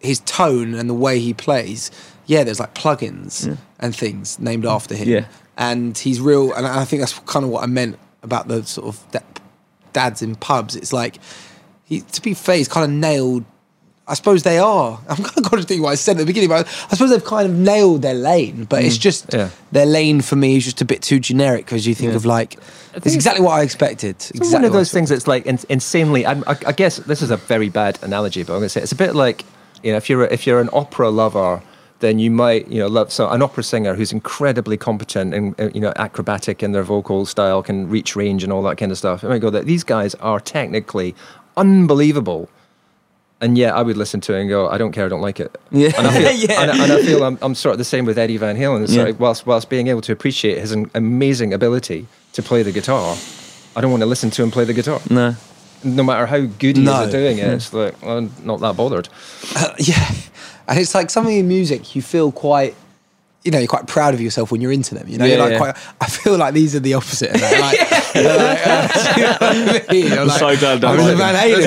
his 0.00 0.18
tone 0.20 0.74
and 0.74 0.90
the 0.90 0.94
way 0.94 1.20
he 1.20 1.32
plays. 1.32 1.90
Yeah, 2.26 2.42
there's 2.42 2.58
like 2.58 2.74
plugins 2.74 3.56
and 3.78 3.94
things 3.94 4.38
named 4.40 4.66
after 4.66 4.94
him. 4.96 5.08
Yeah. 5.08 5.24
and 5.56 5.96
he's 5.96 6.20
real. 6.20 6.52
And 6.54 6.66
I 6.66 6.84
think 6.84 7.00
that's 7.02 7.16
kind 7.20 7.44
of 7.44 7.50
what 7.50 7.62
I 7.62 7.66
meant 7.66 7.98
about 8.22 8.48
the 8.48 8.62
sort 8.64 8.88
of 8.88 9.10
da- 9.10 9.20
dads 9.92 10.22
in 10.22 10.34
pubs. 10.36 10.76
It's 10.76 10.92
like 10.92 11.18
he, 11.84 12.00
to 12.00 12.22
be 12.22 12.34
fair, 12.34 12.56
he's 12.56 12.68
kind 12.68 12.84
of 12.84 12.90
nailed 12.90 13.44
I 14.04 14.14
suppose 14.14 14.42
they 14.42 14.58
are. 14.58 14.98
I'm 15.08 15.16
kind 15.16 15.28
of 15.28 15.34
going 15.34 15.44
to 15.44 15.48
contradict 15.50 15.80
what 15.80 15.90
I 15.90 15.94
said 15.94 16.16
at 16.16 16.18
the 16.18 16.26
beginning, 16.26 16.48
but 16.48 16.66
I 16.66 16.94
suppose 16.96 17.10
they've 17.10 17.24
kind 17.24 17.48
of 17.48 17.54
nailed 17.56 18.02
their 18.02 18.14
lane. 18.14 18.64
But 18.64 18.84
it's 18.84 18.98
just 18.98 19.28
Mm. 19.28 19.38
Yeah. 19.38 19.50
their 19.70 19.86
lane 19.86 20.20
for 20.20 20.34
me 20.34 20.56
is 20.56 20.64
just 20.64 20.80
a 20.80 20.84
bit 20.84 21.02
too 21.02 21.20
generic 21.20 21.64
because 21.66 21.86
you 21.86 21.94
think 21.94 22.10
Yeah. 22.10 22.16
of 22.16 22.24
like 22.26 22.54
it's 22.54 22.96
it's- 22.96 23.14
exactly 23.14 23.44
what 23.44 23.52
I 23.52 23.62
expected. 23.62 24.16
It's 24.16 24.30
exactly 24.32 24.54
one 24.56 24.64
of 24.64 24.72
those 24.72 24.90
things 24.92 25.08
that's 25.08 25.28
like 25.28 25.46
insanely. 25.46 26.26
I, 26.26 26.32
I, 26.32 26.56
I 26.66 26.72
guess 26.72 26.96
this 26.96 27.22
is 27.22 27.30
a 27.30 27.36
very 27.36 27.68
bad 27.68 27.98
analogy, 28.02 28.42
but 28.42 28.54
I'm 28.54 28.58
going 28.58 28.64
to 28.66 28.68
say 28.70 28.82
it's 28.82 28.92
a 28.92 28.96
bit 28.96 29.14
like 29.14 29.44
you 29.84 29.92
know 29.92 29.98
if 29.98 30.10
you're 30.10 30.24
a, 30.24 30.32
if 30.32 30.46
you're 30.48 30.60
an 30.60 30.68
opera 30.72 31.08
lover, 31.08 31.62
then 32.02 32.18
you 32.18 32.30
might 32.30 32.68
you 32.68 32.78
know 32.80 32.88
love 32.88 33.10
so 33.10 33.28
an 33.30 33.40
opera 33.42 33.62
singer 33.62 33.94
who's 33.94 34.12
incredibly 34.12 34.76
competent 34.76 35.32
and 35.32 35.58
uh, 35.60 35.70
you 35.74 35.80
know 35.80 35.92
acrobatic 35.96 36.62
in 36.62 36.72
their 36.72 36.82
vocal 36.82 37.24
style, 37.26 37.62
can 37.62 37.88
reach 37.88 38.14
range 38.14 38.44
and 38.44 38.52
all 38.52 38.62
that 38.64 38.76
kind 38.76 38.92
of 38.92 38.98
stuff. 38.98 39.22
And 39.24 39.32
I 39.32 39.38
go 39.38 39.48
that 39.50 39.64
these 39.66 39.82
guys 39.84 40.14
are 40.16 40.38
technically 40.40 41.14
unbelievable. 41.56 42.48
And 43.40 43.58
yet, 43.58 43.74
I 43.74 43.82
would 43.82 43.96
listen 43.96 44.20
to 44.20 44.34
it 44.34 44.40
and 44.42 44.48
go, 44.48 44.68
I 44.68 44.78
don't 44.78 44.92
care, 44.92 45.06
I 45.06 45.08
don't 45.08 45.20
like 45.20 45.40
it. 45.40 45.50
Yeah. 45.72 45.90
and 45.98 46.06
I 46.06 46.12
feel, 46.12 46.30
Yeah. 46.48 46.60
and, 46.62 46.70
I- 46.70 46.84
and 46.84 46.92
I 46.92 47.02
feel 47.02 47.24
I'm, 47.24 47.38
I'm 47.42 47.54
sort 47.56 47.72
of 47.72 47.78
the 47.78 47.84
same 47.84 48.04
with 48.04 48.16
Eddie 48.16 48.36
Van 48.36 48.56
Halen. 48.56 48.84
It's 48.84 48.92
Yeah. 48.94 49.02
like, 49.02 49.18
whilst 49.18 49.46
whilst 49.46 49.68
being 49.68 49.88
able 49.88 50.00
to 50.02 50.12
appreciate 50.12 50.58
his 50.58 50.70
amazing 50.94 51.52
ability 51.52 52.06
to 52.34 52.42
play 52.42 52.62
the 52.62 52.70
guitar, 52.70 53.16
I 53.74 53.80
don't 53.80 53.90
want 53.90 54.02
to 54.02 54.06
listen 54.06 54.30
to 54.30 54.42
him 54.44 54.50
play 54.52 54.64
the 54.64 54.72
guitar. 54.74 55.00
No. 55.10 55.34
No 55.82 56.04
matter 56.04 56.26
how 56.26 56.40
good 56.42 56.76
he 56.76 56.84
No. 56.84 57.00
is 57.02 57.06
at 57.08 57.10
doing 57.10 57.38
it, 57.38 57.48
it's 57.48 57.72
like 57.72 58.00
I'm 58.04 58.30
not 58.44 58.60
that 58.60 58.76
bothered. 58.76 59.08
yeah, 59.78 60.12
and 60.68 60.78
it's 60.78 60.94
like 60.94 61.10
something 61.10 61.36
in 61.36 61.48
music 61.48 61.94
you 61.94 62.02
feel 62.02 62.32
quite. 62.32 62.74
You 63.44 63.50
know, 63.50 63.58
you're 63.58 63.66
quite 63.66 63.88
proud 63.88 64.14
of 64.14 64.20
yourself 64.20 64.52
when 64.52 64.60
you're 64.60 64.70
into 64.70 64.94
them. 64.94 65.08
You 65.08 65.18
know, 65.18 65.24
Yeah, 65.24 65.34
you're 65.34 65.42
like 65.42 65.52
yeah. 65.54 65.58
quite. 65.58 65.76
I 66.00 66.06
feel 66.06 66.36
like 66.38 66.54
these 66.54 66.76
are 66.76 66.80
the 66.80 66.94
opposite 66.94 67.30
of 67.34 67.40
that. 67.40 67.60
Like, 67.60 68.12
they're 68.12 68.38
like, 68.38 68.66
uh, 68.68 69.14
you 69.16 69.22
know 69.24 69.30
what 69.32 69.90
I 69.90 69.92
mean? 69.92 70.12
I'm 70.12 70.30
so 70.30 70.56
glad 70.56 70.84
I 70.84 70.92
I'm 70.92 71.00
into 71.00 71.10
like 71.10 71.18
Van 71.18 71.34
Halen. 71.34 71.62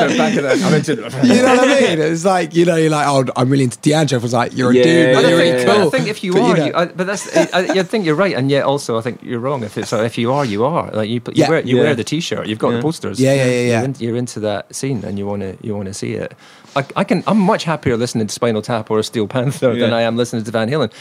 so 0.00 0.16
back 0.16 0.34
that, 0.34 0.62
I'm 0.64 0.72
into 0.74 0.92
it. 0.92 0.98
You 1.26 1.42
know 1.42 1.56
what 1.56 1.68
I 1.68 1.80
mean? 1.80 2.00
It's 2.00 2.24
like 2.24 2.54
you 2.54 2.64
know, 2.64 2.76
you're 2.76 2.88
like, 2.88 3.06
oh, 3.06 3.24
I'm 3.36 3.50
really 3.50 3.64
into 3.64 3.78
D'Angelo. 3.80 4.18
I 4.18 4.22
was 4.22 4.32
like, 4.32 4.56
you're 4.56 4.70
a 4.70 4.72
dude, 4.72 4.86
yeah, 4.86 5.12
but 5.12 5.22
But 5.22 5.24
I 5.24 5.28
you're 5.28 5.38
think, 5.38 5.52
really 5.52 5.64
cool. 5.78 5.86
I 5.86 5.90
think 5.90 6.08
if 6.08 6.24
you 6.24 6.32
But, 6.32 6.40
are, 6.42 6.56
know, 6.56 6.64
you, 6.64 6.72
I, 6.74 6.84
but 6.86 7.06
that's 7.06 7.36
I, 7.36 7.40
I, 7.52 7.60
I 7.80 7.82
think 7.82 8.06
you're 8.06 8.14
right, 8.14 8.34
and 8.34 8.50
yet 8.50 8.64
also 8.64 8.96
I 8.98 9.02
think 9.02 9.22
you're 9.22 9.40
wrong. 9.40 9.62
If 9.62 9.76
it's 9.76 9.90
so, 9.90 10.02
if 10.02 10.16
you 10.16 10.32
are, 10.32 10.44
you 10.46 10.64
are. 10.64 10.90
Like 10.90 11.08
you, 11.10 11.16
you 11.16 11.32
Yeah. 11.34 11.48
wear 11.50 11.60
you 11.60 11.76
Yeah. 11.76 11.82
wear 11.82 11.94
the 11.94 12.04
t-shirt, 12.04 12.46
you've 12.46 12.58
got 12.58 12.70
Yeah. 12.70 12.76
the 12.76 12.82
posters. 12.82 13.20
Yeah, 13.20 13.34
yeah, 13.34 13.44
yeah, 13.44 13.50
yeah. 13.50 13.66
You're, 13.80 13.84
in, 13.84 13.94
you're 13.98 14.16
into 14.16 14.40
that 14.40 14.74
scene, 14.74 15.04
and 15.04 15.18
you 15.18 15.26
want 15.26 15.42
to 15.42 15.56
you 15.60 15.74
want 15.76 15.88
to 15.88 15.94
see 15.94 16.14
it. 16.14 16.32
I, 16.76 16.84
I 16.96 17.04
can. 17.04 17.22
I'm 17.26 17.38
much 17.38 17.64
happier 17.64 17.96
listening 17.96 18.26
to 18.26 18.32
Spinal 18.32 18.62
Tap 18.62 18.90
or 18.90 19.02
Steel 19.02 19.26
Panther 19.26 19.74
than 19.74 19.92
I 19.92 20.02
am 20.02 20.16
listening 20.16 20.44
to 20.44 20.50
Van 20.50 20.68
Halen. 20.68 20.92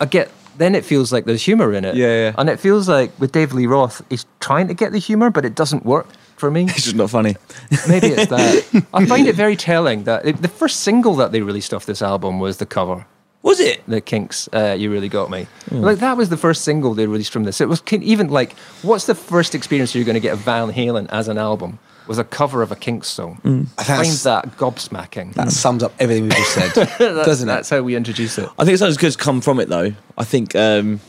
I 0.00 0.06
get. 0.06 0.30
Then 0.58 0.74
it 0.74 0.86
feels 0.86 1.12
like 1.12 1.26
there's 1.26 1.42
humor 1.44 1.74
in 1.74 1.84
it. 1.84 1.96
Yeah, 1.96 2.06
yeah. 2.06 2.34
And 2.38 2.48
it 2.48 2.58
feels 2.58 2.88
like 2.88 3.12
with 3.20 3.30
Dave 3.32 3.52
Lee 3.52 3.66
Roth, 3.66 4.02
he's 4.08 4.24
trying 4.40 4.68
to 4.68 4.74
get 4.74 4.90
the 4.90 4.98
humor, 4.98 5.28
but 5.28 5.44
it 5.44 5.54
doesn't 5.54 5.84
work 5.84 6.06
for 6.36 6.50
me. 6.50 6.62
It's 6.70 6.84
just 6.84 6.96
not 6.96 7.10
funny. 7.10 7.36
Maybe 7.88 8.06
it's 8.08 8.30
that. 8.30 8.86
I 8.94 9.04
find 9.04 9.28
it 9.28 9.34
very 9.34 9.54
telling 9.56 10.04
that 10.04 10.24
it, 10.24 10.40
the 10.40 10.48
first 10.48 10.80
single 10.80 11.14
that 11.16 11.30
they 11.32 11.42
released 11.42 11.74
off 11.74 11.84
this 11.84 12.00
album 12.00 12.40
was 12.40 12.56
the 12.56 12.64
cover 12.64 13.04
Was 13.42 13.60
it? 13.60 13.82
the 13.86 14.00
Kinks, 14.00 14.48
uh, 14.54 14.74
"You 14.78 14.90
Really 14.90 15.10
Got 15.10 15.30
Me." 15.30 15.46
Like 15.70 15.98
that 15.98 16.16
was 16.16 16.30
the 16.30 16.38
first 16.38 16.62
single 16.64 16.94
they 16.94 17.06
released 17.06 17.32
from 17.32 17.44
this. 17.44 17.60
It 17.60 17.68
was 17.68 17.82
even 17.90 18.28
like, 18.28 18.54
what's 18.82 19.04
the 19.04 19.14
first 19.14 19.54
experience 19.54 19.94
you're 19.94 20.04
going 20.06 20.14
to 20.14 20.20
get 20.20 20.32
of 20.32 20.40
Van 20.40 20.72
Halen 20.72 21.06
as 21.10 21.28
an 21.28 21.36
album? 21.36 21.78
Was 22.06 22.18
a 22.18 22.24
cover 22.24 22.62
of 22.62 22.70
a 22.70 22.76
Kinks 22.76 23.08
song. 23.08 23.40
I 23.78 23.82
find 23.84 24.06
that 24.08 24.56
gobsmacking. 24.56 25.34
that 25.34 25.50
sums 25.50 25.82
up 25.82 25.92
everything 25.98 26.24
we 26.24 26.30
just 26.30 26.54
said, 26.54 26.70
That's- 26.72 26.98
doesn't 27.26 27.48
it? 27.48 27.52
That's 27.52 27.70
how 27.70 27.82
we 27.82 27.96
introduce 27.96 28.38
it. 28.38 28.48
I 28.58 28.64
think 28.64 28.78
something's 28.78 28.96
good 28.96 29.12
to 29.12 29.18
come 29.18 29.40
from 29.40 29.58
it 29.58 29.68
though. 29.68 29.92
I 30.16 30.22
think, 30.24 30.54
um, 30.54 31.00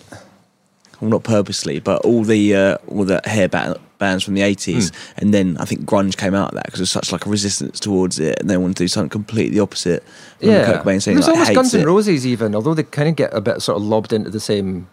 well, 0.99 1.11
not 1.11 1.23
purposely, 1.23 1.79
but 1.79 2.03
all 2.03 2.23
the 2.23 2.55
uh, 2.55 2.77
all 2.87 3.03
the 3.05 3.21
hair 3.25 3.47
ba- 3.47 3.79
bands 3.99 4.23
from 4.23 4.33
the 4.33 4.41
eighties, 4.41 4.91
and 5.17 5.31
then 5.33 5.55
I 5.59 5.65
think 5.65 5.81
grunge 5.81 6.17
came 6.17 6.33
out 6.33 6.49
of 6.49 6.55
that 6.55 6.65
because 6.65 6.79
there's 6.79 6.89
such 6.91 7.11
like 7.11 7.27
a 7.27 7.29
resistance 7.29 7.79
towards 7.79 8.17
it, 8.19 8.39
and 8.39 8.49
they 8.49 8.57
want 8.57 8.75
to 8.77 8.83
do 8.83 8.87
something 8.87 9.09
completely 9.09 9.59
opposite. 9.59 10.03
from 10.39 10.49
Yeah, 10.49 10.65
Kurt 10.65 10.83
Cobain 10.83 10.99
saying 11.01 11.17
there's 11.17 11.27
like, 11.27 11.35
almost 11.37 11.53
Guns 11.53 11.75
N' 11.75 11.85
Roses 11.85 12.25
even, 12.25 12.55
although 12.55 12.73
they 12.73 12.81
kind 12.81 13.07
of 13.09 13.15
get 13.15 13.31
a 13.35 13.41
bit 13.41 13.61
sort 13.61 13.77
of 13.77 13.83
lobbed 13.83 14.13
into 14.13 14.31
the 14.31 14.39
same 14.39 14.87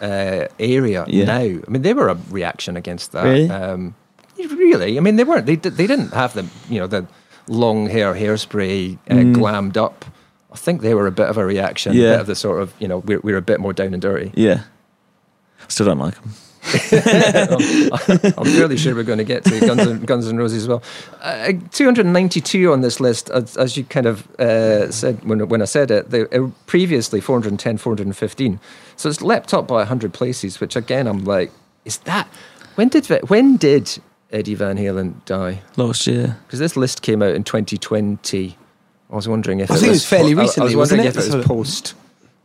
uh, 0.00 0.46
area 0.58 1.04
Yeah. 1.06 1.24
now. 1.26 1.40
I 1.40 1.60
mean, 1.68 1.82
they 1.82 1.92
were 1.92 2.08
a 2.08 2.18
reaction 2.30 2.78
against 2.78 3.12
that. 3.12 3.24
Really? 3.24 3.50
Um, 3.50 3.94
really, 4.46 4.96
I 4.96 5.00
mean, 5.00 5.16
they 5.16 5.24
weren't. 5.24 5.46
They 5.46 5.56
they 5.56 5.86
didn't 5.86 6.12
have 6.12 6.34
the 6.34 6.46
you 6.68 6.78
know 6.80 6.86
the 6.86 7.06
long 7.48 7.86
hair 7.88 8.14
hairspray 8.14 8.98
uh, 9.10 9.14
glammed 9.14 9.76
up. 9.76 10.04
I 10.52 10.56
think 10.56 10.82
they 10.82 10.94
were 10.94 11.06
a 11.06 11.12
bit 11.12 11.28
of 11.28 11.36
a 11.38 11.44
reaction. 11.44 11.92
A 11.92 11.94
Mm. 11.94 12.12
Bit 12.12 12.20
of 12.20 12.26
the 12.26 12.34
sort 12.34 12.60
of 12.62 12.72
you 12.78 12.88
know 12.88 12.98
we're 12.98 13.20
we're 13.20 13.36
a 13.36 13.42
bit 13.42 13.60
more 13.60 13.72
down 13.72 13.92
and 13.94 14.02
dirty. 14.02 14.32
Yeah, 14.34 14.62
still 15.68 15.86
don't 15.86 15.98
like 15.98 16.14
them. 16.20 16.32
I'm 16.92 18.44
fairly 18.44 18.76
sure 18.76 18.94
we're 18.94 19.02
going 19.02 19.18
to 19.18 19.24
get 19.24 19.44
to 19.44 19.60
Guns 19.60 19.80
N' 19.80 20.00
Guns 20.04 20.28
N' 20.28 20.36
Roses 20.36 20.64
as 20.64 20.68
well. 20.68 20.82
Uh, 21.20 21.52
292 21.72 22.70
on 22.70 22.82
this 22.82 23.00
list, 23.00 23.30
as, 23.30 23.56
as 23.56 23.76
you 23.78 23.84
kind 23.84 24.06
of 24.06 24.28
uh, 24.38 24.90
said 24.90 25.24
when 25.24 25.48
when 25.48 25.62
I 25.62 25.64
said 25.64 25.90
it. 25.90 26.10
They, 26.10 26.22
uh, 26.26 26.48
previously 26.66 27.20
410, 27.20 27.78
415. 27.78 28.60
So 28.96 29.08
it's 29.08 29.22
leapt 29.22 29.54
up 29.54 29.66
by 29.68 29.76
100 29.76 30.12
places, 30.12 30.60
which 30.60 30.76
again 30.76 31.06
I'm 31.06 31.24
like, 31.24 31.50
is 31.84 31.96
that 31.98 32.28
when 32.74 32.88
did 32.88 33.06
when 33.28 33.56
did 33.56 33.98
Eddie 34.32 34.54
Van 34.54 34.76
Halen 34.76 35.14
die? 35.24 35.60
Last 35.76 36.06
year, 36.06 36.36
Because 36.46 36.58
this 36.60 36.76
list 36.76 37.02
came 37.02 37.22
out 37.22 37.34
in 37.34 37.42
2020. 37.44 38.56
I 39.10 39.14
was 39.16 39.26
wondering 39.26 39.60
if 39.60 39.70
I 39.70 39.74
it 39.74 39.78
think 39.78 39.88
it 39.88 39.90
was 39.92 40.06
fairly 40.06 40.34
I- 40.34 40.38
I, 40.38 40.42
recently, 40.42 40.76
was 40.76 40.90
wondering 40.90 41.06
wasn't 41.06 41.16
it? 41.16 41.28
if 41.28 41.34
it 41.34 41.36
was 41.36 41.46
post. 41.46 41.94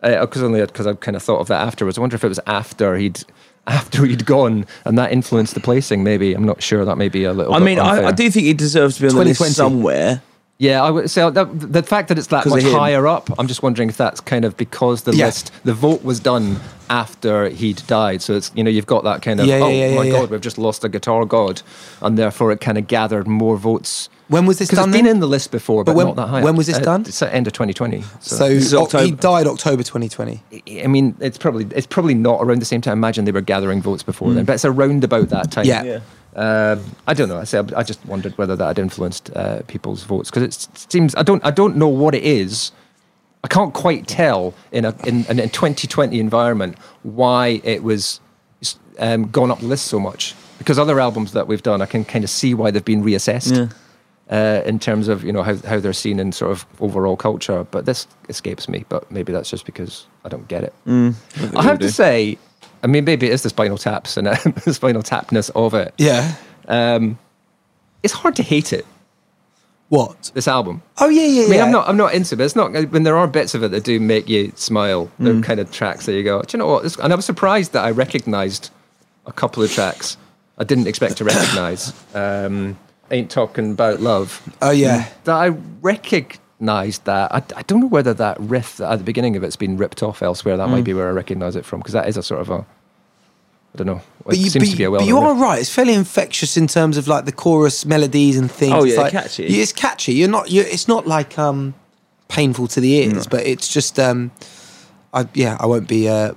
Uh, 0.04 0.08
uh, 0.08 0.26
because 0.26 0.41
only 0.43 0.62
uh, 0.62 0.65
because 0.65 0.88
I 0.88 0.93
kind 0.93 1.15
of 1.15 1.21
thought 1.24 1.39
of 1.39 1.48
that 1.48 1.62
afterwards. 1.62 1.98
I 1.98 2.02
wonder 2.02 2.15
if 2.15 2.24
it 2.24 2.28
was 2.28 2.39
after 2.48 2.95
he'd 2.95 3.24
after 3.67 4.06
he'd 4.06 4.26
gone 4.26 4.65
and 4.84 4.98
that 4.98 5.12
influenced 5.12 5.54
the 5.54 5.60
placing. 5.60 6.04
Maybe 6.04 6.34
I'm 6.34 6.45
not 6.45 6.62
sure. 6.62 6.86
That 6.86 6.98
may 6.98 7.10
be 7.10 7.24
a 7.24 7.34
little. 7.34 7.54
I 7.54 7.60
bit 7.60 7.65
mean, 7.65 7.80
I. 7.80 8.08
I 8.08 8.12
do 8.12 8.30
think 8.32 8.45
he 8.45 8.54
deserves 8.54 8.95
to 8.95 9.02
be 9.04 9.08
on 9.10 9.15
the 9.15 9.24
list 9.26 9.56
somewhere. 9.56 10.21
Yeah, 10.58 10.82
I 10.82 10.89
would 10.89 11.10
say 11.10 11.30
that, 11.30 11.60
the 11.60 11.84
fact 11.84 12.08
that 12.08 12.18
it's 12.18 12.28
that 12.28 12.46
much 12.46 12.63
higher 12.63 13.08
up. 13.08 13.30
I'm 13.38 13.48
just 13.48 13.62
wondering 13.62 13.89
if 13.89 13.98
that's 13.98 14.22
kind 14.22 14.46
of 14.46 14.56
because 14.56 15.04
the 15.04 15.13
Yeah. 15.13 15.26
list, 15.26 15.52
the 15.65 15.74
vote 15.74 16.04
was 16.04 16.22
done 16.22 16.62
after 16.89 17.50
he'd 17.50 17.84
died. 17.88 18.22
So 18.22 18.36
it's 18.36 18.52
you 18.56 18.63
know 18.63 18.70
you've 18.70 18.86
got 18.86 19.04
that 19.04 19.22
kind 19.22 19.41
of 19.41 19.48
Yeah, 19.48 19.60
oh 19.62 19.70
yeah, 19.70 19.96
my 19.96 20.10
god, 20.10 20.30
we've 20.30 20.39
just 20.39 20.58
lost 20.58 20.86
a 20.86 20.89
guitar 20.89 21.26
god, 21.26 21.62
and 22.02 22.18
therefore 22.18 22.52
it 22.54 22.62
kind 22.62 22.78
of 22.78 22.88
gathered 22.88 23.28
more 23.28 23.58
votes. 23.58 24.08
When 24.28 24.46
was 24.46 24.58
this 24.58 24.70
done? 24.70 24.90
it's 24.90 24.98
been 24.98 25.06
in 25.08 25.20
the 25.20 25.28
list 25.28 25.52
before, 25.52 25.84
but, 25.84 25.92
But 25.92 25.98
when- 25.98 26.06
not 26.08 26.16
that 26.16 26.28
high. 26.28 26.42
when 26.44 26.56
was 26.56 26.68
this 26.68 26.78
Uh, 26.78 26.82
done? 26.82 27.02
It's 27.02 27.22
at 27.22 27.34
end 27.34 27.46
of 27.48 27.54
2020. 27.54 28.04
so 28.22 28.50
This 28.50 28.66
is 28.68 28.74
oh, 28.74 28.86
he 28.86 29.12
died 29.12 29.46
October 29.48 29.84
2020. 29.84 30.42
I 30.84 30.88
mean, 30.88 31.16
it's 31.20 31.38
probably 31.38 31.68
it's 31.76 31.86
probably 31.88 32.16
not 32.16 32.40
around 32.42 32.60
the 32.60 32.66
same 32.66 32.82
time. 32.82 32.92
I 32.92 32.94
imagine 32.98 33.26
they 33.26 33.32
were 33.32 33.42
gathering 33.42 33.82
votes 33.82 34.04
before 34.04 34.34
then, 34.34 34.46
but 34.46 34.54
it's 34.54 34.66
around 34.66 35.04
about 35.04 35.30
that 35.30 35.52
time. 35.52 35.66
Yeah. 35.66 35.84
Yeah. 35.84 36.00
Um, 36.36 36.82
I 37.08 37.14
don't 37.14 37.30
know. 37.30 37.38
I 37.40 37.46
say 37.46 37.60
I 37.60 37.84
just 37.84 38.06
wondered 38.06 38.38
whether 38.38 38.56
that 38.58 38.66
had 38.68 38.80
influenced 38.80 39.32
uh, 39.36 39.62
people's 39.68 40.04
votes 40.04 40.30
because 40.30 40.44
it 40.44 40.68
seems 40.92 41.16
I 41.16 41.24
don't 41.24 41.46
I 41.46 41.52
don't 41.52 41.78
know 41.78 41.88
what 41.88 42.14
it 42.16 42.24
is. 42.24 42.72
I 43.44 43.48
can't 43.48 43.74
quite 43.74 44.08
tell 44.08 44.54
in 44.72 44.86
a 44.86 44.94
in, 45.06 45.26
in 45.30 45.40
a 45.40 45.48
2020 45.48 46.20
environment 46.20 46.78
why 47.04 47.62
it 47.64 47.84
was 47.84 48.20
um, 49.00 49.30
gone 49.30 49.52
up 49.52 49.60
the 49.60 49.68
list 49.68 49.86
so 49.86 50.00
much. 50.00 50.34
Because 50.58 50.80
other 50.80 51.00
albums 51.00 51.34
that 51.34 51.48
we've 51.48 51.62
done, 51.62 51.82
I 51.82 51.86
can 51.86 52.04
kind 52.06 52.24
of 52.24 52.30
see 52.30 52.54
why 52.54 52.72
they've 52.72 52.84
been 52.84 53.04
reassessed 53.04 53.56
Yeah. 53.56 53.68
Uh, 54.30 54.62
in 54.66 54.80
terms 54.80 55.08
of 55.08 55.24
you 55.24 55.32
know 55.32 55.44
how, 55.44 55.56
how 55.58 55.80
they're 55.80 55.94
seen 55.94 56.20
in 56.20 56.32
sort 56.32 56.52
of 56.52 56.66
overall 56.80 57.16
culture. 57.16 57.66
But 57.72 57.86
this 57.86 58.08
escapes 58.30 58.68
me. 58.68 58.86
But 58.90 59.10
maybe 59.12 59.32
that's 59.32 59.50
just 59.50 59.66
because 59.66 60.06
I 60.24 60.30
don't 60.30 60.48
get 60.48 60.64
it. 60.64 60.74
I 60.88 61.64
have 61.64 61.80
to 61.80 61.92
say, 61.92 62.38
I 62.84 62.88
mean, 62.88 63.06
maybe 63.06 63.28
it 63.28 63.34
is 63.34 63.44
the 63.44 63.50
spinal 63.50 63.78
taps 63.78 64.18
and 64.18 64.28
the 64.66 64.74
spinal 64.74 65.04
tapness 65.04 65.52
of 65.56 65.74
it. 65.74 65.94
Yeah. 65.98 66.36
Um, 66.68 67.20
it's 68.04 68.14
hard 68.14 68.36
to 68.38 68.44
hate 68.44 68.74
it. 68.74 68.86
What? 69.90 70.32
This 70.34 70.48
album. 70.48 70.82
Oh 70.98 71.10
yeah, 71.10 71.26
yeah, 71.26 71.42
yeah. 71.42 71.46
I 71.46 71.50
mean, 71.50 71.62
I'm 71.62 71.72
not. 71.72 71.88
I'm 71.88 71.98
not 71.98 72.14
into 72.14 72.34
it. 72.34 72.42
It's 72.42 72.56
not 72.56 72.74
when 72.90 73.04
there 73.04 73.18
are 73.18 73.28
bits 73.28 73.54
of 73.54 73.64
it 73.64 73.70
that 73.70 73.84
do 73.84 74.00
make 74.00 74.28
you 74.28 74.52
smile. 74.56 75.12
They're 75.20 75.42
kind 75.42 75.60
of 75.60 75.72
tracks 75.72 76.08
that 76.08 76.14
you 76.14 76.24
go. 76.24 76.42
Do 76.42 76.58
you 76.58 76.60
know 76.60 76.68
what? 76.68 76.84
This, 76.84 76.98
and 76.98 77.14
I 77.14 77.16
was 77.16 77.26
surprised 77.26 77.74
that 77.74 77.86
I 77.86 77.92
recognised 77.92 78.72
a 79.28 79.32
couple 79.32 79.62
of 79.62 79.72
tracks 79.72 80.18
I 80.58 80.64
didn't 80.64 80.88
expect 80.88 81.18
to 81.18 81.24
recognise. 81.24 81.94
Um, 82.14 82.78
Ain't 83.12 83.30
talking 83.30 83.72
about 83.72 84.00
love. 84.00 84.41
Oh 84.62 84.72
yeah. 84.72 85.10
That 85.26 85.36
I 85.36 85.48
recognised 85.50 87.06
that. 87.06 87.32
I, 87.34 87.44
I 87.56 87.62
don't 87.63 87.80
know 87.80 87.88
whether 87.88 88.13
that 88.15 88.39
riff 88.39 88.82
at 88.82 88.98
the 88.98 89.04
beginning 89.04 89.36
of 89.36 89.44
it's 89.44 89.56
been 89.56 89.78
ripped 89.78 90.02
off 90.02 90.24
elsewhere. 90.24 90.58
That 90.58 90.70
might 90.70 90.84
be 90.84 90.94
where 90.94 91.08
I 91.08 91.12
recognise 91.12 91.56
it 91.56 91.65
from 91.65 91.82
because 91.82 91.94
that 91.94 92.08
is 92.08 92.18
a 92.18 92.24
sort 92.24 92.41
of 92.41 92.50
a. 92.50 92.65
I 93.74 93.78
don't 93.78 93.88
know. 93.88 94.02
But 94.26 94.36
it 94.36 94.39
you, 94.39 94.50
seems 94.50 94.65
but, 94.65 94.72
to 94.72 94.78
be 94.78 94.84
a 94.86 94.91
well. 94.91 95.02
but 95.02 95.08
you 95.08 95.18
are 95.18 95.36
right. 95.36 95.60
It's 95.60 95.70
fairly 95.74 95.94
infectious 95.94 96.58
in 96.58 96.65
terms 96.65 96.98
of 96.98 97.08
like 97.08 97.26
the 97.26 97.32
chorus 97.32 97.86
melodies 97.86 98.38
and 98.38 98.50
things. 98.50 98.74
Oh, 98.74 98.86
It's 98.86 98.96
yeah, 98.96 99.02
like, 99.02 99.12
catchy. 99.12 99.46
It's 99.46 99.72
catchy. 99.72 100.13
You're 100.13 100.30
not. 100.30 100.50
You're, 100.50 100.65
it's 100.65 100.88
not 100.88 101.06
like 101.06 101.38
um, 101.38 101.76
painful 102.30 102.68
to 102.70 102.80
the 102.80 102.91
ears, 102.91 103.28
but 103.28 103.46
it's 103.46 103.68
just. 103.68 104.00
Um, 104.00 104.32
I 105.13 105.28
yeah. 105.36 105.58
I 105.60 105.68
won't 105.68 105.88
be. 105.88 106.10
Uh, 106.10 106.34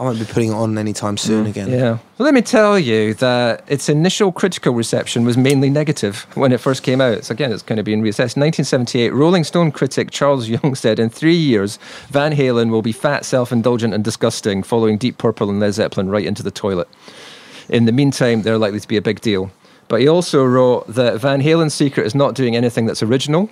I 0.00 0.04
won't 0.04 0.18
be 0.18 0.24
putting 0.24 0.48
it 0.48 0.54
on 0.54 0.78
anytime 0.78 1.18
soon 1.18 1.44
mm, 1.44 1.50
again. 1.50 1.68
Yeah. 1.70 1.98
Well, 2.16 2.24
let 2.24 2.32
me 2.32 2.40
tell 2.40 2.78
you 2.78 3.12
that 3.14 3.64
its 3.68 3.90
initial 3.90 4.32
critical 4.32 4.72
reception 4.72 5.26
was 5.26 5.36
mainly 5.36 5.68
negative 5.68 6.26
when 6.36 6.52
it 6.52 6.60
first 6.60 6.82
came 6.82 7.02
out. 7.02 7.26
So 7.26 7.32
again, 7.32 7.52
it's 7.52 7.62
kind 7.62 7.78
of 7.78 7.84
being 7.84 8.00
reassessed. 8.00 8.34
1978, 8.34 9.12
Rolling 9.12 9.44
Stone 9.44 9.72
critic 9.72 10.10
Charles 10.10 10.48
Young 10.48 10.74
said, 10.74 10.98
"In 10.98 11.10
three 11.10 11.36
years, 11.36 11.78
Van 12.08 12.32
Halen 12.32 12.70
will 12.70 12.80
be 12.80 12.92
fat, 12.92 13.26
self-indulgent, 13.26 13.92
and 13.92 14.02
disgusting, 14.02 14.62
following 14.62 14.96
Deep 14.96 15.18
Purple 15.18 15.50
and 15.50 15.60
Led 15.60 15.74
Zeppelin 15.74 16.08
right 16.08 16.24
into 16.24 16.42
the 16.42 16.50
toilet. 16.50 16.88
In 17.68 17.84
the 17.84 17.92
meantime, 17.92 18.40
they're 18.40 18.56
likely 18.56 18.80
to 18.80 18.88
be 18.88 18.96
a 18.96 19.02
big 19.02 19.20
deal." 19.20 19.50
But 19.88 20.00
he 20.00 20.08
also 20.08 20.46
wrote 20.46 20.86
that 20.86 21.20
Van 21.20 21.42
Halen's 21.42 21.74
secret 21.74 22.06
is 22.06 22.14
not 22.14 22.34
doing 22.34 22.56
anything 22.56 22.86
that's 22.86 23.02
original. 23.02 23.50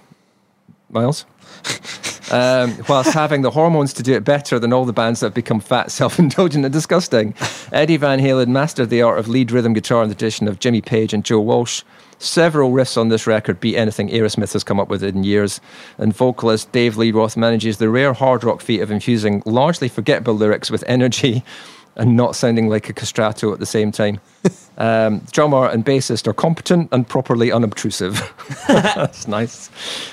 Miles. 0.88 1.26
um, 2.30 2.76
whilst 2.88 3.12
having 3.12 3.42
the 3.42 3.50
hormones 3.50 3.92
to 3.94 4.02
do 4.02 4.14
it 4.14 4.24
better 4.24 4.58
than 4.58 4.72
all 4.72 4.84
the 4.84 4.92
bands 4.92 5.20
that 5.20 5.26
have 5.26 5.34
become 5.34 5.60
fat, 5.60 5.90
self 5.90 6.18
indulgent, 6.18 6.64
and 6.64 6.72
disgusting. 6.72 7.34
Eddie 7.72 7.96
Van 7.96 8.18
Halen 8.18 8.48
mastered 8.48 8.90
the 8.90 9.02
art 9.02 9.18
of 9.18 9.28
lead 9.28 9.50
rhythm 9.50 9.72
guitar 9.72 10.02
in 10.02 10.08
the 10.08 10.14
tradition 10.14 10.48
of 10.48 10.58
Jimmy 10.58 10.80
Page 10.80 11.12
and 11.12 11.24
Joe 11.24 11.40
Walsh. 11.40 11.82
Several 12.20 12.72
riffs 12.72 12.96
on 12.96 13.10
this 13.10 13.28
record 13.28 13.60
beat 13.60 13.76
anything 13.76 14.08
Aerosmith 14.08 14.52
has 14.52 14.64
come 14.64 14.80
up 14.80 14.88
with 14.88 15.04
in 15.04 15.22
years, 15.22 15.60
and 15.98 16.12
vocalist 16.12 16.72
Dave 16.72 16.96
Lee 16.96 17.12
Roth 17.12 17.36
manages 17.36 17.78
the 17.78 17.88
rare 17.88 18.12
hard 18.12 18.42
rock 18.42 18.60
feat 18.60 18.80
of 18.80 18.90
infusing 18.90 19.42
largely 19.46 19.88
forgettable 19.88 20.34
lyrics 20.34 20.68
with 20.68 20.82
energy 20.88 21.44
and 21.98 22.16
not 22.16 22.36
sounding 22.36 22.68
like 22.68 22.88
a 22.88 22.92
castrato 22.92 23.52
at 23.52 23.58
the 23.58 23.66
same 23.66 23.92
time. 23.92 24.20
Um, 24.78 25.22
drummer 25.32 25.66
and 25.66 25.84
bassist 25.84 26.28
are 26.28 26.32
competent 26.32 26.88
and 26.92 27.06
properly 27.06 27.50
unobtrusive. 27.50 28.32
That's 28.68 29.26
nice. 29.26 29.70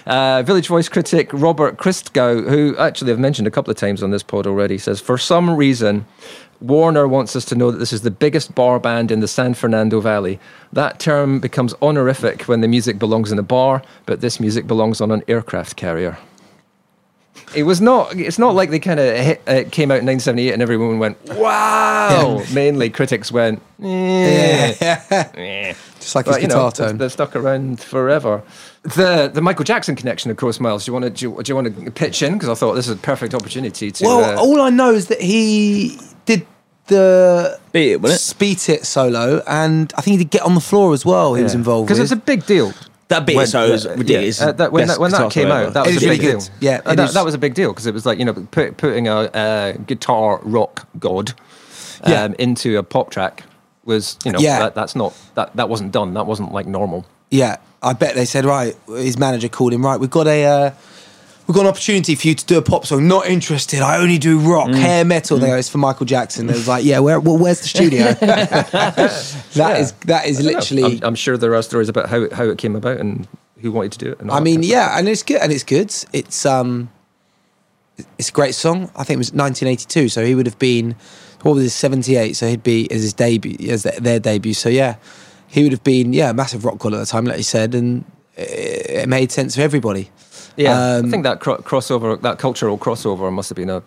Uh, 0.08 0.42
Village 0.42 0.70
Voice 0.70 0.90
critic 0.90 1.30
Robert 1.32 1.78
Christgau, 1.78 2.50
who 2.50 2.76
actually 2.78 3.12
I've 3.12 3.20
mentioned 3.20 3.48
a 3.48 3.52
couple 3.52 3.70
of 3.70 3.78
times 3.78 4.02
on 4.02 4.10
this 4.10 4.24
pod 4.24 4.48
already, 4.48 4.80
says 4.80 5.00
for 5.00 5.20
some 5.20 5.56
reason 5.56 6.08
Warner 6.62 7.08
wants 7.08 7.36
us 7.36 7.46
to 7.46 7.56
know 7.56 7.70
that 7.70 7.78
this 7.78 7.94
is 7.94 8.02
the 8.02 8.10
biggest 8.10 8.56
bar 8.56 8.80
band 8.80 9.12
in 9.12 9.20
the 9.20 9.28
San 9.28 9.54
Fernando 9.54 10.00
Valley. 10.00 10.40
That 10.74 11.00
term 11.00 11.40
becomes 11.40 11.76
honorific 11.80 12.48
when 12.48 12.62
the 12.62 12.68
music 12.68 12.98
belongs 12.98 13.32
in 13.32 13.38
a 13.38 13.44
bar, 13.44 13.84
but 14.08 14.22
this 14.22 14.40
music 14.40 14.66
belongs 14.66 15.00
on 15.00 15.12
an 15.12 15.22
aircraft 15.28 15.76
carrier. 15.76 16.18
It 17.56 17.64
was 17.64 17.80
not. 17.80 18.16
It's 18.16 18.38
not 18.40 18.54
like 18.56 18.70
they 18.70 18.80
kind 18.80 19.00
of 19.00 19.08
uh, 19.48 19.64
came 19.72 19.92
out 19.92 20.00
in 20.00 20.06
1978 20.06 20.54
and 20.54 20.62
everyone 20.62 21.00
went, 21.00 21.18
"Wow!" 21.26 22.44
Mainly 22.54 22.90
critics 22.90 23.32
went, 23.32 23.62
eh, 23.82 24.74
Yeah, 24.82 25.04
eh. 25.36 25.74
just 26.00 26.16
like 26.16 26.26
But, 26.26 26.36
his 26.36 26.44
you 26.44 26.48
guitar 26.50 26.66
know, 26.66 26.72
tone. 26.72 26.98
they're 26.98 27.10
stuck 27.10 27.36
around 27.36 27.80
forever. 27.80 28.42
The 28.84 29.30
the 29.34 29.42
Michael 29.42 29.64
Jackson 29.64 29.96
connection, 29.96 30.32
of 30.32 30.38
course, 30.38 30.60
Miles. 30.60 30.86
Do 30.86 30.90
you 30.90 30.94
want 30.94 31.06
to 31.06 31.12
do 31.12 31.30
you, 31.30 31.44
do 31.44 31.50
you 31.52 31.56
want 31.56 31.86
to 31.86 31.92
pitch 31.92 32.22
in? 32.22 32.34
Because 32.34 32.50
I 32.50 32.56
thought 32.56 32.74
this 32.74 32.88
is 32.88 32.96
a 32.96 33.00
perfect 33.00 33.34
opportunity 33.34 33.92
to. 33.92 34.04
well, 34.06 34.38
uh, 34.38 34.42
all 34.42 34.62
I 34.62 34.70
know 34.70 34.92
is 34.94 35.08
that 35.08 35.22
he 35.22 35.98
did 36.26 36.46
the 36.88 37.60
Beat 37.72 37.94
it, 37.94 38.02
wasn't 38.02 38.36
it? 38.36 38.40
Beat 38.40 38.70
It 38.70 38.86
solo, 38.86 39.42
and 39.48 39.92
I 39.98 40.02
think 40.02 40.18
he 40.20 40.24
did 40.24 40.30
Get 40.32 40.42
on 40.44 40.54
the 40.56 40.62
Floor 40.62 40.94
as 40.94 41.06
well. 41.06 41.34
He 41.36 41.44
was 41.44 41.56
involved 41.56 41.88
because 41.88 42.00
with. 42.00 42.12
it's 42.12 42.22
a 42.22 42.24
big 42.26 42.46
deal. 42.46 42.74
That 43.08 43.26
bit 43.28 43.36
When- 43.36 43.46
so 43.48 43.70
was 43.72 43.86
ridiculous. 43.88 44.40
yeah, 44.40 44.48
uh, 44.48 44.52
that, 44.54 44.72
when 44.72 44.88
that, 44.88 45.00
when 45.00 45.12
that 45.12 45.32
came 45.32 45.52
out, 45.52 45.74
that 45.74 45.86
was 45.86 45.98
a 45.98 46.00
really 46.00 46.18
big 46.18 46.22
good. 46.22 46.40
deal. 46.40 46.50
Yeah, 46.60 46.82
that 46.82 47.24
was 47.24 47.34
a 47.36 47.38
big 47.38 47.54
deal 47.54 47.72
because 47.72 47.86
it 47.86 47.94
was 47.94 48.06
like 48.06 48.18
you 48.18 48.26
know 48.26 48.34
put, 48.34 48.78
putting 48.78 49.08
a 49.08 49.16
uh, 49.16 49.72
guitar 49.86 50.40
rock 50.44 50.88
god 51.00 51.34
um, 52.04 52.12
Yeah. 52.12 52.28
into 52.40 52.78
a 52.80 52.84
pop 52.84 53.12
track 53.12 53.44
was 53.84 54.18
you 54.26 54.32
know 54.32 54.40
Yeah. 54.40 54.58
that, 54.60 54.76
that's 54.76 54.96
not 54.96 55.14
that 55.36 55.56
that 55.56 55.70
wasn't 55.70 55.92
done. 55.92 56.16
That 56.16 56.26
wasn't 56.26 56.52
like 56.52 56.66
normal. 56.66 57.06
Yeah, 57.30 57.58
I 57.84 57.94
bet 57.94 58.16
they 58.16 58.26
said 58.26 58.44
right. 58.46 58.76
His 58.88 59.18
manager 59.20 59.50
called 59.50 59.74
him 59.74 59.86
right. 59.86 60.00
We've 60.00 60.10
got 60.10 60.26
a 60.28 60.44
uh, 60.46 60.72
we've 61.48 61.56
got 61.56 61.62
an 61.62 61.68
opportunity 61.68 62.16
for 62.16 62.28
you 62.28 62.36
to 62.36 62.46
do 62.46 62.58
a 62.58 62.62
pop 62.62 62.86
song. 62.86 63.08
Not 63.08 63.28
interested. 63.28 63.82
I 63.82 63.98
only 63.98 64.18
do 64.18 64.40
rock, 64.40 64.70
Mm. 64.70 64.76
hair 64.76 65.06
metal. 65.06 65.38
They 65.38 65.48
go, 65.48 65.56
it's 65.56 65.70
for 65.70 65.78
Michael 65.78 66.06
Jackson. 66.06 66.48
They 66.48 66.54
was 66.54 66.68
like, 66.68 66.84
yeah, 66.86 67.00
where? 67.00 67.20
Well, 67.20 67.38
where's 67.38 67.62
the 67.62 67.68
studio? 67.76 68.14
That 68.14 69.78
is 69.80 69.92
that 70.06 70.26
is 70.26 70.42
literally. 70.42 70.84
I'm, 70.98 71.04
I'm 71.04 71.16
sure 71.16 71.38
there 71.38 71.56
are 71.56 71.62
stories 71.62 71.90
about 71.90 72.10
how 72.10 72.22
it, 72.24 72.34
how 72.34 72.44
it 72.46 72.58
came 72.58 72.76
about 72.76 72.98
and 73.00 73.28
who 73.62 73.72
wanted 73.72 73.94
to 73.94 73.98
do 74.00 74.12
it. 74.12 74.20
And 74.20 74.32
I 74.32 74.40
mean, 74.40 74.64
yeah, 74.64 74.98
and 74.98 75.08
it's 75.08 75.24
good, 75.24 75.42
and 75.42 75.52
it's 75.52 75.64
good. 75.64 75.94
It's 76.14 76.46
um, 76.46 76.90
it's 78.18 78.30
a 78.30 78.34
great 78.34 78.56
song. 78.56 78.92
I 78.96 79.04
think 79.04 79.16
it 79.18 79.20
was 79.20 79.32
1982, 79.34 80.10
so 80.10 80.26
he 80.26 80.36
would 80.36 80.46
have 80.46 80.60
been 80.60 80.96
what 81.42 81.54
was 81.54 81.64
his 81.64 81.74
78, 81.76 82.36
so 82.36 82.48
he'd 82.48 82.64
be 82.64 82.90
as 82.92 83.04
his 83.04 83.14
debut, 83.14 83.56
as 83.70 83.84
their, 83.84 84.00
their 84.00 84.20
debut. 84.20 84.54
So 84.56 84.68
yeah, 84.68 84.96
he 85.48 85.62
would 85.64 85.72
have 85.72 85.84
been 85.84 86.12
yeah, 86.12 86.32
a 86.32 86.34
massive 86.34 86.66
rock 86.66 86.80
god 86.80 86.94
at 86.96 87.00
the 87.00 87.06
time, 87.06 87.26
like 87.26 87.38
you 87.38 87.44
said, 87.44 87.76
and 87.76 88.04
it, 88.36 88.90
it 89.04 89.10
made 89.10 89.32
sense 89.32 89.56
for 89.56 89.62
everybody. 89.62 90.10
Yeah, 90.58 90.96
Um, 90.98 91.06
I 91.06 91.10
think 91.10 91.24
that 91.24 91.40
cro- 91.40 91.58
crossover, 91.58 92.22
that 92.22 92.40
cultural 92.40 92.78
crossover, 92.78 93.32
must 93.32 93.50
have 93.50 93.56
been 93.56 93.70
a, 93.70 93.84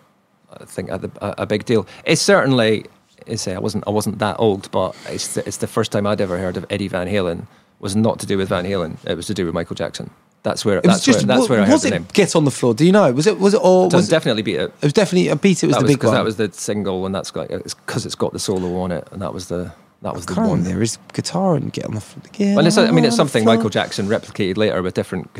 I 0.52 0.64
think 0.64 0.90
a, 0.90 1.10
a, 1.20 1.34
a 1.38 1.46
big 1.46 1.64
deal. 1.64 1.86
It's 2.04 2.22
certainly, 2.22 2.86
I 3.30 3.34
say 3.36 3.54
I 3.54 3.58
wasn't 3.58 3.84
I 3.86 3.90
wasn't 3.90 4.18
that 4.18 4.36
old, 4.38 4.70
but 4.70 4.94
it's 5.08 5.34
the, 5.34 5.46
it's 5.46 5.58
the 5.58 5.66
first 5.66 5.92
time 5.92 6.06
I'd 6.06 6.20
ever 6.20 6.38
heard 6.38 6.56
of 6.56 6.66
Eddie 6.70 6.88
Van 6.88 7.06
Halen. 7.08 7.46
Was 7.80 7.94
not 7.94 8.18
to 8.20 8.26
do 8.26 8.36
with 8.36 8.48
Van 8.48 8.64
Halen. 8.64 8.96
It 9.06 9.14
was 9.14 9.26
to 9.28 9.34
do 9.34 9.44
with 9.44 9.54
Michael 9.54 9.76
Jackson. 9.76 10.10
That's 10.42 10.64
where 10.64 10.78
It 10.78 10.84
was 10.84 10.94
that's 10.96 11.04
just 11.04 11.20
where 11.26 11.36
that's 11.36 11.48
where 11.48 11.60
I 11.60 11.64
heard 11.64 11.72
was 11.74 11.82
the 11.82 11.88
it 11.88 11.90
name. 11.92 12.06
Get 12.12 12.34
on 12.34 12.44
the 12.44 12.50
Floor? 12.50 12.74
Do 12.74 12.84
you 12.84 12.90
know? 12.90 13.12
Was 13.12 13.26
it 13.28 13.38
was 13.38 13.54
it 13.54 13.60
or 13.62 13.88
was 13.88 14.08
it, 14.08 14.10
definitely 14.10 14.42
beat 14.42 14.56
it. 14.56 14.72
it 14.80 14.82
was 14.82 14.92
definitely 14.92 15.28
a 15.28 15.36
beat. 15.36 15.62
It 15.62 15.66
was 15.68 15.76
that 15.76 15.80
the 15.80 15.84
was 15.84 15.92
big 15.92 15.98
because 15.98 16.08
one. 16.08 16.14
that 16.16 16.24
was 16.24 16.36
the 16.36 16.52
single, 16.52 17.06
and 17.06 17.14
that's 17.14 17.30
got 17.30 17.50
it's 17.50 17.74
because 17.74 18.04
it's 18.04 18.14
got 18.16 18.32
the 18.32 18.38
solo 18.40 18.80
on 18.80 18.90
it, 18.90 19.06
and 19.12 19.22
that 19.22 19.32
was 19.32 19.46
the 19.46 19.72
that 20.02 20.14
was 20.14 20.26
the 20.26 20.34
one. 20.34 20.64
there 20.64 20.82
is 20.82 20.98
guitar 21.12 21.54
and 21.56 21.72
Get 21.72 21.86
on 21.86 21.94
the 21.94 22.00
Floor. 22.00 22.22
Well, 22.56 22.80
I 22.80 22.90
mean, 22.92 23.04
it's 23.04 23.16
something. 23.16 23.44
Michael 23.44 23.70
Jackson 23.70 24.06
replicated 24.06 24.56
later 24.56 24.80
with 24.82 24.94
different 24.94 25.32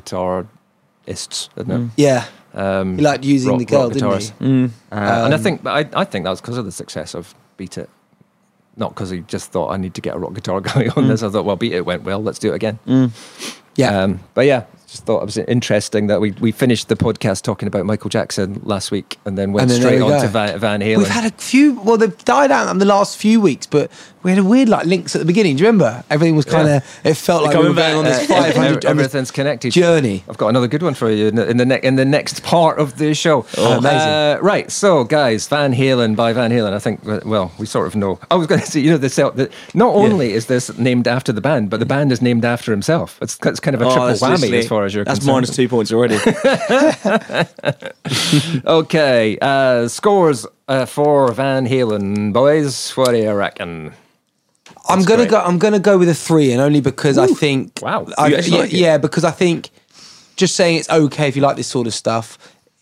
guitarists, 1.09 1.49
isn't 1.57 1.71
it? 1.71 1.91
Yeah, 1.97 2.25
Um, 2.55 2.97
he 2.97 3.03
liked 3.03 3.25
using 3.25 3.51
rock- 3.51 3.59
the 3.59 3.65
girl, 3.65 3.83
rock 3.85 3.93
didn't 3.93 4.21
he? 4.21 4.47
Mm. 4.47 4.67
Uh, 4.91 4.95
and 4.95 5.35
I 5.35 5.37
Um, 5.37 5.43
think, 5.43 5.63
but 5.63 5.71
I, 5.95 6.01
I 6.01 6.05
think 6.05 6.25
that 6.25 6.31
was 6.31 6.41
because 6.41 6.57
of 6.59 6.65
the 6.65 6.73
success 6.73 7.15
of 7.15 7.35
Beat 7.57 7.79
It. 7.79 7.89
Not 8.77 8.91
because 8.95 9.11
he 9.11 9.21
just 9.21 9.51
thought 9.51 9.71
I 9.73 9.77
need 9.77 9.95
to 9.95 10.01
get 10.01 10.15
a 10.15 10.19
rock 10.19 10.35
guitar 10.35 10.61
going 10.75 10.91
on 10.93 11.09
this. 11.09 11.23
I 11.23 11.29
thought, 11.31 11.45
well, 11.45 11.57
Beat 11.57 11.73
It 11.73 11.85
went 11.85 12.05
well. 12.05 12.23
Let's 12.23 12.39
do 12.39 12.53
it 12.53 12.55
again. 12.55 12.79
Yeah, 13.77 14.03
Um, 14.03 14.21
but 14.35 14.47
yeah, 14.47 14.65
just 14.89 15.05
thought 15.05 15.21
it 15.23 15.27
was 15.27 15.37
interesting 15.37 16.07
that 16.07 16.21
we, 16.21 16.31
we 16.33 16.51
finished 16.51 16.89
the 16.89 16.97
podcast 16.97 17.43
talking 17.43 17.67
about 17.69 17.85
Michael 17.85 18.09
Jackson 18.11 18.61
last 18.65 18.91
week 18.91 19.19
and 19.27 19.37
then 19.37 19.53
went 19.53 19.65
And 19.65 19.71
then 19.71 19.81
straight 19.81 19.97
we 19.97 20.03
on 20.03 20.11
go. 20.11 20.23
to 20.23 20.29
Van, 20.29 20.59
Van 20.59 20.81
Halen. 20.81 20.99
We've 20.99 21.09
had 21.09 21.31
a 21.31 21.35
few. 21.37 21.79
Well, 21.81 21.99
they've 21.99 22.25
died 22.25 22.51
out 22.51 22.71
in 22.71 22.79
the 22.79 22.85
last 22.87 23.19
few 23.19 23.41
weeks, 23.41 23.67
but 23.67 23.91
we 24.23 24.31
had 24.31 24.39
a 24.39 24.45
weird 24.45 24.69
like 24.69 24.87
links 24.87 25.15
at 25.15 25.19
the 25.21 25.25
beginning. 25.27 25.57
Do 25.57 25.63
you 25.63 25.69
remember? 25.69 26.03
Everything 26.11 26.37
was 26.37 26.45
kind 26.47 26.69
of. 26.69 27.01
It 27.05 27.15
felt 27.15 27.43
like 27.45 27.51
we 27.51 27.55
coming 27.57 27.69
were 27.71 27.75
going 27.77 27.97
on 27.99 28.05
this 28.05 28.29
Uh, 28.31 28.35
five 28.43 28.57
hundred 28.57 28.85
ev- 28.85 28.91
everything's 28.91 29.31
connected. 29.31 29.73
journey. 29.73 30.25
I've 30.29 30.39
got 30.39 30.49
another 30.49 30.67
good 30.69 30.83
one 30.83 30.95
for 30.95 31.11
you 31.11 31.29
in 31.29 31.35
the 31.37 31.49
in 31.49 31.57
the, 31.59 31.67
ne- 31.67 31.81
in 31.83 31.97
the 31.97 32.05
next 32.05 32.43
part 32.43 32.79
of 32.79 32.99
the 32.99 33.15
show. 33.15 33.45
Oh, 33.57 33.79
amazing. 33.79 33.99
Uh, 34.09 34.39
right, 34.43 34.71
so 34.73 35.05
guys, 35.05 35.47
Van 35.49 35.73
Halen 35.75 36.17
by 36.17 36.33
Van 36.33 36.51
Halen. 36.51 36.73
I 36.73 36.79
think 36.79 37.07
uh, 37.07 37.21
well, 37.25 37.53
we 37.59 37.67
sort 37.67 37.87
of 37.87 37.95
know. 37.95 38.19
I 38.31 38.35
was 38.35 38.47
going 38.47 38.61
to 38.65 38.67
say, 38.67 38.81
you 38.81 38.91
know, 38.91 38.97
the, 38.99 39.09
the 39.09 39.51
not 39.75 39.95
only 39.95 40.33
is 40.33 40.47
this 40.47 40.77
named 40.79 41.07
after 41.07 41.31
the 41.33 41.41
band, 41.41 41.71
but 41.71 41.79
the 41.79 41.87
band 41.87 42.11
is 42.11 42.21
named 42.23 42.45
after 42.45 42.71
himself. 42.73 43.19
It's, 43.23 43.39
it's 43.45 43.61
kind 43.61 43.75
of 43.75 43.83
a 43.83 43.85
Oh, 43.87 43.91
triple 43.91 44.09
whammy 44.29 44.53
as 44.59 44.69
far 44.69 44.78
as 44.85 44.95
you're 44.95 45.05
That's 45.05 45.19
concerned. 45.21 45.35
minus 45.35 45.57
two 45.57 45.69
points 45.69 45.93
already. 45.93 46.19
Okay, 48.65 49.39
uh, 49.41 49.89
scores 49.89 50.47
uh, 50.69 50.87
for 50.87 51.33
Van 51.33 51.67
Halen, 51.67 52.33
boys. 52.33 52.91
What 52.93 53.11
do 53.11 53.19
you 53.19 53.33
reckon? 53.33 53.93
I'm 54.89 54.99
That's 55.01 55.07
gonna 55.09 55.23
great. 55.23 55.31
go. 55.31 55.41
I'm 55.41 55.59
gonna 55.59 55.79
go 55.79 55.99
with 55.99 56.09
a 56.09 56.15
three, 56.15 56.53
and 56.53 56.61
only 56.61 56.81
because 56.81 57.19
I 57.19 57.27
think. 57.27 57.81
Wow. 57.83 58.07
I, 58.17 58.29
You 58.29 58.37
yeah, 58.39 58.59
like 58.59 58.73
yeah, 58.73 58.99
because 58.99 59.25
I 59.25 59.31
think 59.31 59.71
just 60.37 60.55
saying 60.55 60.79
it's 60.79 60.91
okay 60.91 61.29
if 61.29 61.37
you 61.37 61.43
like 61.43 61.57
this 61.57 61.67
sort 61.67 61.87
of 61.87 61.95
stuff, 61.95 62.39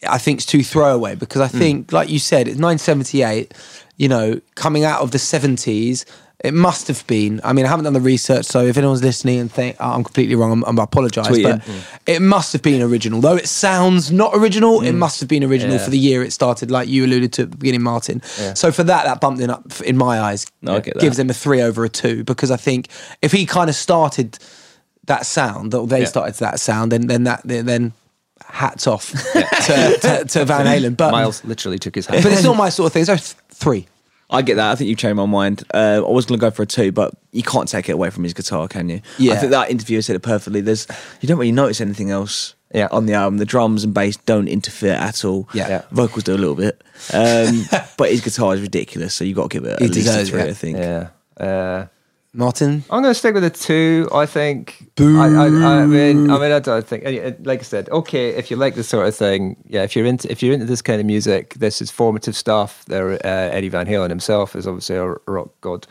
I 0.09 0.19
think 0.19 0.39
it's 0.39 0.47
too 0.47 0.63
throwaway. 0.63 1.15
Because 1.17 1.41
I 1.41 1.49
think, 1.49 1.93
like 1.93 2.09
you 2.09 2.19
said, 2.19 2.49
it's 2.49 2.59
1978. 2.61 3.53
You 3.99 4.09
know, 4.09 4.41
coming 4.57 4.85
out 4.85 5.01
of 5.01 5.11
the 5.11 5.19
70s, 5.19 6.05
it 6.45 6.53
must 6.53 6.87
have 6.89 7.07
been. 7.07 7.41
I 7.43 7.53
mean, 7.53 7.65
I 7.65 7.69
haven't 7.69 7.85
done 7.85 7.95
the 7.95 8.01
research, 8.01 8.45
so 8.45 8.67
if 8.67 8.77
anyone's 8.77 9.03
listening 9.03 9.41
and 9.41 9.51
think 9.51 9.77
oh, 9.81 9.91
I'm 9.93 10.05
completely 10.05 10.35
wrong, 10.35 10.53
I'm, 10.53 10.65
I'm, 10.65 10.79
I 10.79 10.85
apologise. 10.85 11.29
But 11.29 11.39
in. 11.39 11.59
Mm. 11.61 11.99
it 12.07 12.21
must 12.21 12.53
have 12.53 12.63
been 12.63 12.83
original, 12.83 13.21
though 13.21 13.37
it 13.37 13.49
sounds 13.49 14.13
not 14.13 14.33
original. 14.35 14.83
It 14.83 14.93
mm. 14.93 14.97
must 14.99 15.21
have 15.21 15.29
been 15.29 15.43
original 15.45 15.77
Yeah. 15.77 15.85
for 15.85 15.91
the 15.91 15.99
year 15.99 16.23
it 16.23 16.33
started, 16.33 16.71
like 16.71 16.89
you 16.89 17.07
alluded 17.07 17.33
to 17.35 17.43
at 17.43 17.51
the 17.53 17.57
beginning, 17.57 17.83
Martin. 17.83 18.23
So 18.55 18.71
for 18.71 18.85
that, 18.85 19.05
that 19.07 19.21
bumped 19.21 19.41
it 19.41 19.49
up 19.49 19.81
in 19.81 19.97
my 19.97 20.21
eyes. 20.21 20.47
No. 20.61 20.81
Gives 20.81 21.17
them 21.17 21.31
a 21.31 21.35
three 21.35 21.63
over 21.63 21.85
a 21.85 21.89
two 21.89 22.23
because 22.25 22.51
I 22.51 22.57
think 22.57 22.89
if 23.23 23.33
he 23.33 23.47
kind 23.47 23.71
of 23.71 23.77
started 23.77 24.39
that 25.07 25.25
sound, 25.25 25.75
or 25.75 25.87
they 25.87 26.01
Yeah. 26.01 26.07
started 26.07 26.35
that 26.37 26.61
sound, 26.61 26.93
then 26.93 27.07
then 27.07 27.25
that 27.25 27.43
then 27.45 27.93
hats 28.45 28.87
off 28.87 29.11
to, 29.33 29.99
to, 30.01 30.25
to 30.27 30.45
Van 30.45 30.67
Halen. 30.67 30.97
But 30.97 31.13
Miles 31.13 31.45
literally 31.45 31.79
took 31.79 31.95
his 31.95 32.07
hat. 32.07 32.23
but 32.23 32.33
it's 32.33 32.45
not 32.45 32.57
my 32.57 32.69
sort 32.69 32.89
of 32.89 32.93
thing. 32.93 33.05
So 33.05 33.17
th- 33.17 33.35
three. 33.51 33.87
I 34.29 34.43
get 34.43 34.57
that. 34.57 34.73
I 34.73 34.75
think 34.75 34.89
you've 34.89 34.99
changed 34.99 35.17
my 35.17 35.27
mind. 35.27 35.63
Uh, 35.73 36.03
I 36.05 36.11
was 36.11 36.27
going 36.27 36.39
to 36.39 36.45
go 36.45 36.51
for 36.51 36.63
a 36.63 36.67
two, 36.67 36.91
but 36.93 37.15
you 37.33 37.43
can't 37.45 37.69
take 37.69 37.89
it 37.89 37.93
away 37.93 38.11
from 38.11 38.25
his 38.25 38.35
guitar, 38.35 38.67
can 38.67 38.89
you? 38.89 39.01
Yeah. 39.19 39.35
I 39.35 39.37
think 39.37 39.51
that 39.53 39.71
interviewer 39.71 40.03
said 40.03 40.17
it 40.17 40.21
perfectly. 40.23 40.61
There's 40.61 40.87
you 41.21 41.29
don't 41.29 41.39
really 41.39 41.53
notice 41.53 41.81
anything 41.81 42.11
else 42.11 42.55
Yeah. 42.75 42.89
on 42.91 43.07
the 43.07 43.13
album. 43.15 43.39
The 43.39 43.45
drums 43.45 43.85
and 43.85 43.95
bass 43.95 44.17
don't 44.17 44.49
interfere 44.49 44.95
at 44.95 45.25
all. 45.25 45.49
Yeah. 45.55 45.69
Yeah. 45.69 45.83
Vocals 45.93 46.25
do 46.25 46.35
a 46.35 46.39
little 46.39 46.57
bit, 46.57 46.83
um, 47.15 47.67
but 47.97 48.11
his 48.11 48.21
guitar 48.21 48.53
is 48.55 48.61
ridiculous. 48.61 49.15
So 49.15 49.25
you 49.25 49.31
have 49.31 49.37
got 49.45 49.51
to 49.51 49.61
give 49.61 49.65
it 49.65 49.79
He 49.79 49.85
at 49.87 49.95
least 49.95 50.09
a 50.09 50.25
three. 50.25 50.41
it. 50.41 50.49
I 50.49 50.53
think. 50.55 50.79
yeah. 50.79 51.09
Uh, 51.37 51.87
Martin. 52.37 52.85
I'm 52.91 53.03
going 53.03 53.13
to 53.13 53.19
stick 53.19 53.35
with 53.35 53.45
a 53.45 53.51
two. 53.51 54.09
I 54.13 54.27
think. 54.27 54.89
I, 54.99 55.05
I, 55.05 55.47
I 55.83 55.87
mean, 55.87 56.31
I 56.31 56.39
mean, 56.39 56.53
I 56.53 56.59
don't 56.59 56.87
think. 56.87 57.05
uh, 57.07 57.33
Like 57.45 57.61
I 57.61 57.63
said, 57.63 57.89
okay, 57.91 58.31
if 58.31 58.51
you 58.51 58.57
like 58.57 58.75
this 58.75 58.89
sort 58.89 59.07
of 59.07 59.15
thing, 59.15 59.57
yeah. 59.67 59.83
If 59.83 59.97
you're 59.97 60.07
into, 60.07 60.31
if 60.31 60.43
you're 60.43 60.55
into 60.55 60.67
this 60.67 60.83
kind 60.83 61.01
of 61.01 61.07
music, 61.07 61.55
this 61.55 61.81
is 61.83 61.91
formative 61.91 62.37
stuff. 62.37 62.85
There, 62.87 63.13
uh, 63.13 63.19
Eddie 63.25 63.69
Van 63.71 63.87
Halen 63.87 64.09
himself 64.11 64.55
is 64.55 64.67
obviously 64.67 64.97
a 64.97 65.15
rock 65.27 65.51
god. 65.61 65.87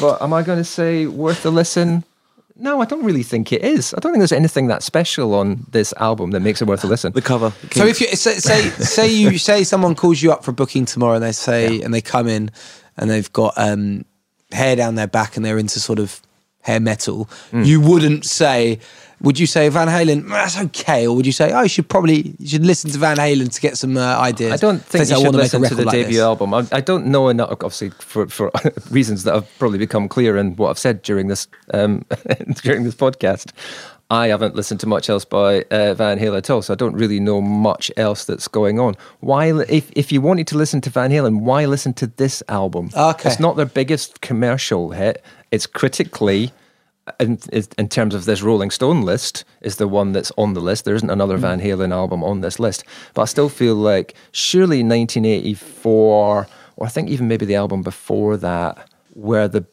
But 0.00 0.22
am 0.22 0.32
I 0.32 0.42
going 0.42 0.58
to 0.58 0.64
say 0.64 1.06
worth 1.06 1.44
a 1.44 1.50
listen? 1.50 2.04
No, 2.54 2.80
I 2.80 2.84
don't 2.84 3.02
really 3.04 3.22
think 3.22 3.50
it 3.52 3.62
is. 3.62 3.94
I 3.94 3.98
don't 4.00 4.12
think 4.12 4.20
there's 4.20 4.30
anything 4.30 4.66
that 4.68 4.82
special 4.82 5.34
on 5.34 5.64
this 5.70 5.92
album 5.96 6.32
that 6.32 6.40
makes 6.40 6.60
it 6.60 6.68
worth 6.68 6.84
a 6.84 6.86
listen. 6.86 7.12
The 7.12 7.22
cover. 7.22 7.52
So 7.72 7.86
if 7.86 8.00
you 8.00 8.08
say 8.08 8.34
say, 8.34 8.60
say 8.70 9.08
you 9.08 9.38
say 9.38 9.64
someone 9.64 9.94
calls 9.94 10.22
you 10.22 10.30
up 10.30 10.44
for 10.44 10.52
booking 10.52 10.84
tomorrow 10.84 11.14
and 11.14 11.22
they 11.24 11.32
say 11.32 11.80
and 11.80 11.92
they 11.94 12.02
come 12.02 12.28
in 12.28 12.50
and 12.98 13.08
they've 13.10 13.32
got 13.32 13.54
um, 13.56 14.04
hair 14.52 14.76
down 14.76 14.94
their 14.94 15.06
back 15.06 15.36
and 15.36 15.44
they're 15.44 15.58
into 15.58 15.80
sort 15.80 15.98
of 15.98 16.20
hair 16.62 16.80
metal, 16.80 17.28
Hmm. 17.50 17.62
you 17.64 17.80
wouldn't 17.80 18.24
say. 18.24 18.78
Would 19.20 19.38
you 19.38 19.46
say 19.46 19.68
Van 19.68 19.86
Halen? 19.86 20.24
"Mm, 20.24 20.30
That's 20.30 20.58
okay, 20.58 21.06
or 21.06 21.14
would 21.14 21.26
you 21.26 21.30
say, 21.30 21.52
oh, 21.52 21.62
you 21.62 21.68
should 21.68 21.88
probably 21.88 22.34
you 22.40 22.48
should 22.48 22.66
listen 22.66 22.90
to 22.90 22.98
Van 22.98 23.16
Halen 23.18 23.54
to 23.54 23.60
get 23.60 23.78
some 23.78 23.96
uh, 23.96 24.18
ideas? 24.18 24.52
I 24.52 24.56
don't 24.56 24.84
think 24.84 25.08
you 25.08 25.14
"I 25.14 25.18
should 25.18 25.26
wanna 25.26 25.38
make 25.38 25.52
a 25.52 25.58
listen 25.58 25.68
to 25.68 25.74
the 25.76 25.84
like 25.84 25.92
debut 25.94 26.14
this." 26.14 26.22
album. 26.22 26.52
I, 26.52 26.66
I 26.72 26.80
don't 26.80 27.06
know 27.06 27.28
enough, 27.28 27.50
obviously, 27.52 27.90
for, 28.00 28.26
for 28.26 28.50
reasons 28.90 29.22
that 29.22 29.34
have 29.34 29.46
probably 29.60 29.78
become 29.78 30.08
clear 30.08 30.36
in 30.36 30.56
what 30.56 30.70
I've 30.70 30.78
said 30.78 31.02
during 31.02 31.28
this 31.28 31.46
um, 31.72 32.04
during 32.64 32.82
this 32.82 32.96
podcast. 32.96 33.52
I 34.12 34.28
haven't 34.28 34.54
listened 34.54 34.78
to 34.80 34.86
much 34.86 35.08
else 35.08 35.24
by 35.24 35.62
uh, 35.70 35.94
Van 35.94 36.18
Halen 36.18 36.36
at 36.36 36.50
all, 36.50 36.60
so 36.60 36.74
I 36.74 36.76
don't 36.76 36.94
really 36.94 37.18
know 37.18 37.40
much 37.40 37.90
else 37.96 38.26
that's 38.26 38.46
going 38.46 38.78
on. 38.78 38.94
Why, 39.20 39.58
if 39.62 39.90
if 39.96 40.12
you 40.12 40.20
wanted 40.20 40.46
to 40.48 40.58
listen 40.58 40.82
to 40.82 40.90
Van 40.90 41.10
Halen, 41.10 41.40
why 41.40 41.64
listen 41.64 41.94
to 41.94 42.06
this 42.06 42.42
album? 42.46 42.90
Okay. 42.94 43.30
it's 43.30 43.40
not 43.40 43.56
their 43.56 43.64
biggest 43.64 44.20
commercial 44.20 44.90
hit. 44.90 45.24
It's 45.50 45.66
critically 45.66 46.52
in, 47.18 47.38
in 47.78 47.88
terms 47.88 48.14
of 48.14 48.26
this 48.26 48.42
Rolling 48.42 48.70
Stone 48.70 49.00
list, 49.00 49.44
is 49.62 49.76
the 49.76 49.88
one 49.88 50.12
that's 50.12 50.30
on 50.36 50.52
the 50.52 50.60
list. 50.60 50.84
There 50.84 50.94
isn't 50.94 51.08
another 51.10 51.38
Van 51.38 51.60
Halen 51.62 51.90
album 51.90 52.22
on 52.22 52.42
this 52.42 52.60
list, 52.60 52.84
but 53.14 53.22
I 53.22 53.24
still 53.24 53.48
feel 53.48 53.74
like 53.76 54.14
surely 54.30 54.82
1984, 54.82 56.46
or 56.76 56.86
I 56.86 56.88
think 56.90 57.08
even 57.08 57.28
maybe 57.28 57.46
the 57.46 57.56
album 57.56 57.82
before 57.82 58.36
that, 58.36 58.90
were 59.14 59.48
the 59.48 59.64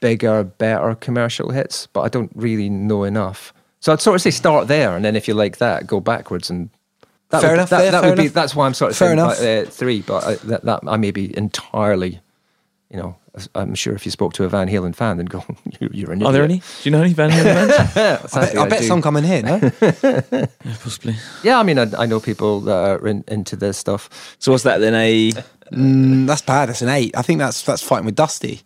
bigger, 0.00 0.42
better 0.42 0.96
commercial 0.96 1.52
hits. 1.52 1.86
But 1.86 2.00
I 2.00 2.08
don't 2.08 2.32
really 2.34 2.68
know 2.68 3.04
enough. 3.04 3.52
So 3.80 3.92
I'd 3.92 4.00
sort 4.00 4.16
of 4.16 4.22
say 4.22 4.30
start 4.30 4.68
there, 4.68 4.96
and 4.96 5.04
then 5.04 5.14
if 5.16 5.28
you 5.28 5.34
like 5.34 5.58
that, 5.58 5.86
go 5.86 6.00
backwards 6.00 6.50
and. 6.50 6.70
That 7.30 7.42
Fair 7.42 7.50
would, 7.50 7.54
enough, 7.58 7.70
That, 7.70 7.84
yeah, 7.84 7.90
that 7.90 8.00
fair 8.00 8.10
would 8.10 8.16
be. 8.18 8.28
That's 8.28 8.54
why 8.56 8.64
I'm 8.64 8.72
sort 8.72 8.90
of 8.92 8.96
Fair 8.96 9.08
saying 9.08 9.18
enough. 9.18 9.40
uh, 9.68 9.70
three. 9.70 10.00
But 10.00 10.24
I, 10.24 10.34
that, 10.46 10.64
that 10.64 10.80
I 10.86 10.96
may 10.96 11.10
be 11.10 11.36
entirely, 11.36 12.20
you 12.90 12.96
know, 12.96 13.16
I'm 13.54 13.74
sure 13.74 13.94
if 13.94 14.06
you 14.06 14.10
spoke 14.10 14.32
to 14.32 14.44
a 14.44 14.48
Van 14.48 14.66
Halen 14.66 14.94
fan, 14.96 15.18
they'd 15.18 15.28
go, 15.28 15.44
"You- 15.78 15.90
"You're 15.92 16.12
an 16.12 16.20
idiot." 16.22 16.28
Are 16.30 16.32
there 16.32 16.42
any? 16.42 16.56
Do 16.58 16.64
you 16.84 16.90
know 16.90 17.02
any 17.02 17.12
Van 17.12 17.30
Halen 17.30 17.44
bands? 17.44 17.74
I 17.78 17.94
bet, 17.94 18.30
Sadly, 18.30 18.58
I 18.58 18.68
bet 18.68 18.80
do. 18.80 18.86
some 18.86 19.02
come 19.02 19.16
in 19.18 19.24
here, 19.24 19.42
no? 19.42 19.56
yeah, 19.82 20.46
possibly. 20.82 21.16
Yeah, 21.44 21.58
I 21.58 21.62
mean, 21.64 21.78
I, 21.78 21.86
I 21.98 22.06
know 22.06 22.18
people 22.18 22.60
that 22.62 22.74
are 23.02 23.06
in, 23.06 23.22
into 23.28 23.56
this 23.56 23.76
stuff. 23.76 24.36
So 24.38 24.50
what's 24.52 24.64
that 24.64 24.78
then? 24.78 24.94
A 24.94 25.32
Mm, 25.70 26.26
that's 26.26 26.40
bad. 26.40 26.70
That's 26.70 26.80
an 26.80 26.88
eight. 26.88 27.14
I 27.14 27.20
think 27.20 27.40
that's 27.40 27.62
that's 27.62 27.82
fighting 27.82 28.06
with 28.06 28.16
Dusty. 28.16 28.62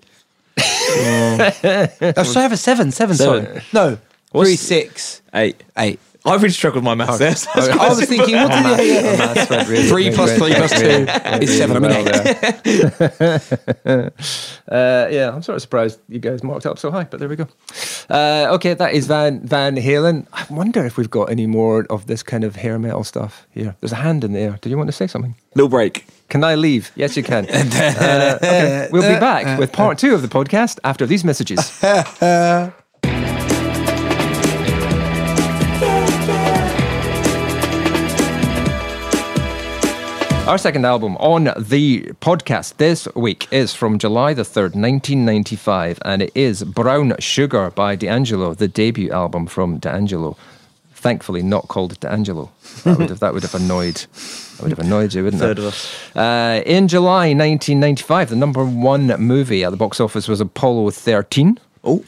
oh, 0.56 1.50
sorry, 1.60 2.36
I 2.36 2.42
have 2.42 2.52
a 2.52 2.56
seven. 2.56 2.92
Seven, 2.92 3.16
Seven. 3.16 3.44
sorry. 3.46 3.62
No, 3.72 3.98
What's- 4.32 4.48
three, 4.48 4.56
six, 4.56 5.22
eight. 5.34 5.62
eight. 5.78 6.00
I 6.24 6.36
really 6.36 6.50
struggled 6.50 6.84
with 6.84 6.86
my 6.86 6.94
maths 6.94 7.18
there. 7.18 7.34
so 7.34 7.50
I 7.72 7.88
was 7.88 8.04
thinking, 8.04 8.36
what 8.36 8.52
did 8.52 8.64
you 8.64 8.76
really- 8.76 9.02
Three 9.88 10.08
went- 10.16 10.30
three 10.30 10.54
two 10.54 10.68
really- 10.80 11.08
is 11.44 11.58
seven. 11.58 11.76
I'm 11.78 11.84
an 11.84 11.90
well 11.90 12.04
there. 12.04 12.22
uh, 14.70 15.08
yeah, 15.10 15.32
I'm 15.34 15.42
sort 15.42 15.56
of 15.56 15.62
surprised 15.62 15.98
you 16.08 16.20
guys 16.20 16.44
marked 16.44 16.64
up 16.64 16.78
so 16.78 16.92
high, 16.92 17.08
but 17.10 17.18
there 17.18 17.28
we 17.28 17.34
go. 17.34 17.48
Uh, 18.08 18.46
okay, 18.52 18.72
that 18.74 18.92
is 18.94 19.08
Van 19.08 19.40
Van 19.40 19.74
Halen. 19.74 20.28
I 20.32 20.44
wonder 20.48 20.86
if 20.86 20.96
we've 20.96 21.10
got 21.10 21.28
any 21.28 21.48
more 21.48 21.86
of 21.90 22.06
this 22.06 22.22
kind 22.22 22.44
of 22.44 22.54
hair 22.54 22.78
metal 22.78 23.02
stuff 23.02 23.44
here. 23.50 23.74
There's 23.80 23.90
a 23.92 23.96
hand 23.96 24.22
in 24.22 24.32
the 24.32 24.38
air. 24.38 24.58
Did 24.60 24.70
you 24.70 24.76
want 24.78 24.86
to 24.88 24.92
say 24.92 25.08
something? 25.08 25.34
Little 25.56 25.68
break. 25.68 26.06
Can 26.28 26.44
I 26.44 26.54
leave? 26.54 26.92
Yes, 26.94 27.16
you 27.16 27.24
can. 27.24 27.46
Uh, 27.52 28.38
okay. 28.40 28.88
We'll 28.92 29.02
be 29.12 29.18
back 29.18 29.58
with 29.58 29.72
part 29.72 29.98
two 29.98 30.14
of 30.14 30.22
the 30.22 30.28
podcast 30.28 30.78
after 30.84 31.04
these 31.04 31.24
messages. 31.24 31.82
Our 40.52 40.58
second 40.58 40.84
album 40.84 41.16
on 41.16 41.44
the 41.58 42.02
podcast 42.20 42.76
this 42.76 43.08
week 43.14 43.48
is 43.50 43.72
from 43.72 43.98
July 43.98 44.34
the 44.34 44.42
3rd, 44.42 44.76
1995, 44.76 45.98
and 46.04 46.20
it 46.20 46.30
is 46.34 46.62
Brown 46.62 47.14
Sugar 47.18 47.70
by 47.70 47.96
D'Angelo, 47.96 48.52
the 48.52 48.68
debut 48.68 49.10
album 49.10 49.46
from 49.46 49.78
D'Angelo. 49.78 50.36
Thankfully, 50.92 51.42
not 51.42 51.68
called 51.68 51.98
D'Angelo. 52.00 52.50
That 52.84 52.98
would 52.98 53.08
have, 53.08 53.20
that 53.20 53.32
would 53.32 53.44
have 53.44 53.54
annoyed. 53.54 53.94
That 53.94 54.58
would 54.60 54.70
have 54.72 54.78
annoyed 54.80 55.14
you, 55.14 55.24
wouldn't 55.24 55.40
Third 55.40 55.58
it? 55.58 55.62
of 55.62 55.68
us. 55.68 56.14
Uh, 56.14 56.62
in 56.66 56.86
July 56.86 57.28
1995, 57.28 58.28
the 58.28 58.36
number 58.36 58.62
one 58.62 59.06
movie 59.06 59.64
at 59.64 59.70
the 59.70 59.78
box 59.78 60.00
office 60.00 60.28
was 60.28 60.42
Apollo 60.42 60.90
13. 60.90 61.58
Oh, 61.82 62.04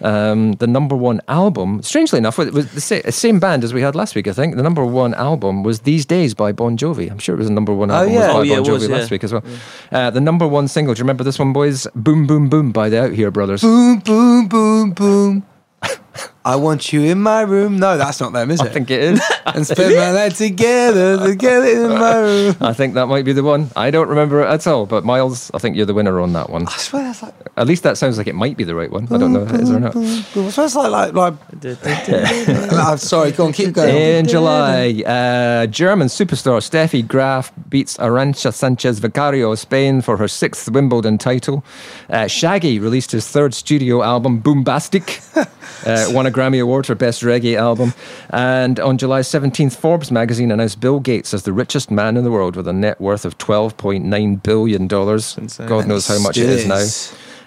Um, 0.00 0.52
the 0.52 0.66
number 0.66 0.94
one 0.94 1.20
album, 1.28 1.82
strangely 1.82 2.18
enough, 2.18 2.38
it 2.38 2.52
was 2.52 2.72
the 2.72 2.80
sa- 2.80 3.10
same 3.10 3.40
band 3.40 3.64
as 3.64 3.74
we 3.74 3.80
had 3.82 3.94
last 3.94 4.14
week, 4.14 4.28
I 4.28 4.32
think. 4.32 4.56
The 4.56 4.62
number 4.62 4.84
one 4.84 5.12
album 5.14 5.62
was 5.64 5.80
These 5.80 6.06
Days 6.06 6.34
by 6.34 6.52
Bon 6.52 6.76
Jovi. 6.76 7.10
I'm 7.10 7.18
sure 7.18 7.34
it 7.34 7.38
was 7.38 7.48
the 7.48 7.52
number 7.54 7.74
one 7.74 7.90
album 7.90 8.12
yeah. 8.14 8.20
was 8.20 8.32
by 8.34 8.38
Oh, 8.38 8.42
yeah, 8.42 8.56
Bon 8.56 8.64
Jovi 8.64 8.72
was, 8.72 8.88
last 8.88 9.10
week 9.10 9.24
as 9.24 9.32
well. 9.32 9.42
Uh, 9.90 10.10
the 10.10 10.20
number 10.20 10.46
one 10.46 10.68
single, 10.68 10.94
do 10.94 10.98
you 11.00 11.04
remember 11.04 11.24
this 11.24 11.38
one, 11.38 11.52
boys? 11.52 11.86
Boom, 11.94 12.26
Boom, 12.26 12.48
Boom 12.48 12.70
by 12.70 12.88
the 12.88 12.96
Outhere 12.96 13.32
Brothers. 13.32 13.62
boom, 13.62 13.98
boom, 14.00 14.46
boom, 14.48 14.90
boom. 14.92 15.46
I 16.48 16.56
want 16.56 16.94
you 16.94 17.02
in 17.02 17.20
my 17.20 17.42
room. 17.42 17.78
No, 17.78 17.98
that's 17.98 18.20
not 18.20 18.32
them, 18.32 18.50
is 18.50 18.62
it? 18.62 18.68
I 18.68 18.70
think 18.70 18.90
it 18.90 19.02
is. 19.02 19.22
and 19.46 19.66
spend 19.66 19.94
my 19.94 20.12
night 20.12 20.34
together, 20.34 21.18
together 21.22 21.84
in 21.84 21.90
my 21.90 22.16
room. 22.20 22.56
I 22.62 22.72
think 22.72 22.94
that 22.94 23.06
might 23.06 23.26
be 23.26 23.34
the 23.34 23.42
one. 23.42 23.70
I 23.76 23.90
don't 23.90 24.08
remember 24.08 24.40
it 24.40 24.46
at 24.46 24.66
all, 24.66 24.86
but 24.86 25.04
Miles, 25.04 25.50
I 25.52 25.58
think 25.58 25.76
you're 25.76 25.84
the 25.84 25.92
winner 25.92 26.18
on 26.20 26.32
that 26.32 26.48
one. 26.48 26.66
I 26.66 26.70
swear 26.70 27.02
that's 27.02 27.22
like. 27.22 27.34
At 27.58 27.66
least 27.66 27.82
that 27.82 27.98
sounds 27.98 28.16
like 28.16 28.28
it 28.28 28.34
might 28.34 28.56
be 28.56 28.64
the 28.64 28.74
right 28.74 28.90
one. 28.90 29.08
I 29.10 29.18
don't 29.18 29.34
know 29.34 29.42
if 29.42 29.52
it 29.52 29.60
is 29.60 29.70
or 29.70 29.78
not. 29.78 29.92
Boom, 29.92 30.24
boom. 30.32 30.46
I 30.46 30.50
swear 30.50 30.64
it's 30.64 30.74
like 30.74 31.12
like 31.12 31.12
like. 31.12 32.72
I'm 32.72 32.96
sorry. 32.96 33.32
Go 33.32 33.44
on, 33.44 33.52
keep 33.52 33.74
going. 33.74 33.94
In 33.94 34.26
July, 34.26 35.02
uh, 35.04 35.66
German 35.66 36.08
superstar 36.08 36.62
Steffi 36.62 37.06
Graf 37.06 37.52
beats 37.68 37.98
Arantxa 37.98 38.54
Sanchez 38.54 39.00
Vicario 39.00 39.52
of 39.52 39.58
Spain 39.58 40.00
for 40.00 40.16
her 40.16 40.28
sixth 40.28 40.70
Wimbledon 40.70 41.18
title. 41.18 41.62
Uh, 42.08 42.26
Shaggy 42.26 42.78
released 42.78 43.10
his 43.12 43.28
third 43.28 43.52
studio 43.52 44.02
album, 44.02 44.40
Boombastic. 44.40 45.20
Uh, 45.86 46.06
won 46.10 46.26
a 46.26 46.30
Grammy 46.38 46.62
Award 46.62 46.86
for 46.86 46.94
Best 46.94 47.22
Reggae 47.22 47.56
Album. 47.56 47.92
And 48.30 48.78
on 48.78 48.96
July 48.96 49.20
17th, 49.22 49.74
Forbes 49.74 50.12
magazine 50.12 50.52
announced 50.52 50.78
Bill 50.78 51.00
Gates 51.00 51.34
as 51.34 51.42
the 51.42 51.52
richest 51.52 51.90
man 51.90 52.16
in 52.16 52.22
the 52.22 52.30
world 52.30 52.54
with 52.54 52.68
a 52.68 52.72
net 52.72 53.00
worth 53.00 53.24
of 53.24 53.36
$12.9 53.38 54.42
billion. 54.44 54.86
God 54.86 55.88
knows 55.88 56.06
how 56.06 56.20
much 56.20 56.38
it 56.38 56.48
is 56.48 56.64
now. 56.64 56.86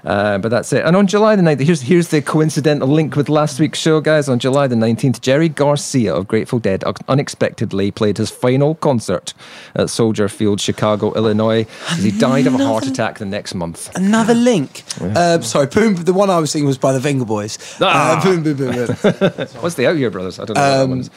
Yes. 0.03 0.11
Uh, 0.11 0.37
but 0.39 0.49
that's 0.49 0.73
it. 0.73 0.83
And 0.85 0.95
on 0.95 1.07
July 1.07 1.35
the 1.35 1.41
19th, 1.43 1.59
here's, 1.61 1.81
here's 1.81 2.07
the 2.09 2.21
coincidental 2.21 2.87
link 2.87 3.15
with 3.15 3.29
last 3.29 3.59
week's 3.59 3.79
show, 3.79 4.01
guys. 4.01 4.27
On 4.29 4.39
July 4.39 4.67
the 4.67 4.75
19th, 4.75 5.21
Jerry 5.21 5.49
Garcia 5.49 6.13
of 6.13 6.27
Grateful 6.27 6.59
Dead 6.59 6.83
unexpectedly 7.07 7.91
played 7.91 8.17
his 8.17 8.29
final 8.31 8.75
concert 8.75 9.33
at 9.75 9.89
Soldier 9.89 10.27
Field, 10.27 10.59
Chicago, 10.59 11.13
Illinois, 11.13 11.65
because 11.65 12.03
he 12.03 12.11
died 12.11 12.47
of 12.47 12.55
a 12.55 12.65
heart 12.65 12.87
attack 12.87 13.19
the 13.19 13.25
next 13.25 13.53
month. 13.53 13.95
Another 13.95 14.33
link. 14.33 14.83
Uh, 14.99 15.39
sorry, 15.41 15.67
boom. 15.67 15.95
The 15.95 16.13
one 16.13 16.29
I 16.29 16.39
was 16.39 16.51
thinking 16.51 16.67
was 16.67 16.77
by 16.77 16.93
the 16.97 16.99
Vengaboys. 16.99 17.77
Ah. 17.81 18.19
Uh, 18.19 18.23
boom, 18.23 18.43
boom, 18.43 18.57
boom, 18.57 18.71
boom. 18.75 18.87
What's 19.61 19.75
the 19.75 19.83
Outhere 19.83 20.11
Brothers? 20.11 20.39
I 20.39 20.45
don't 20.45 20.55
know 20.55 20.61
what 20.61 20.67
that 20.77 20.83
Um, 20.83 20.89
one 20.89 20.99
is. 20.99 21.09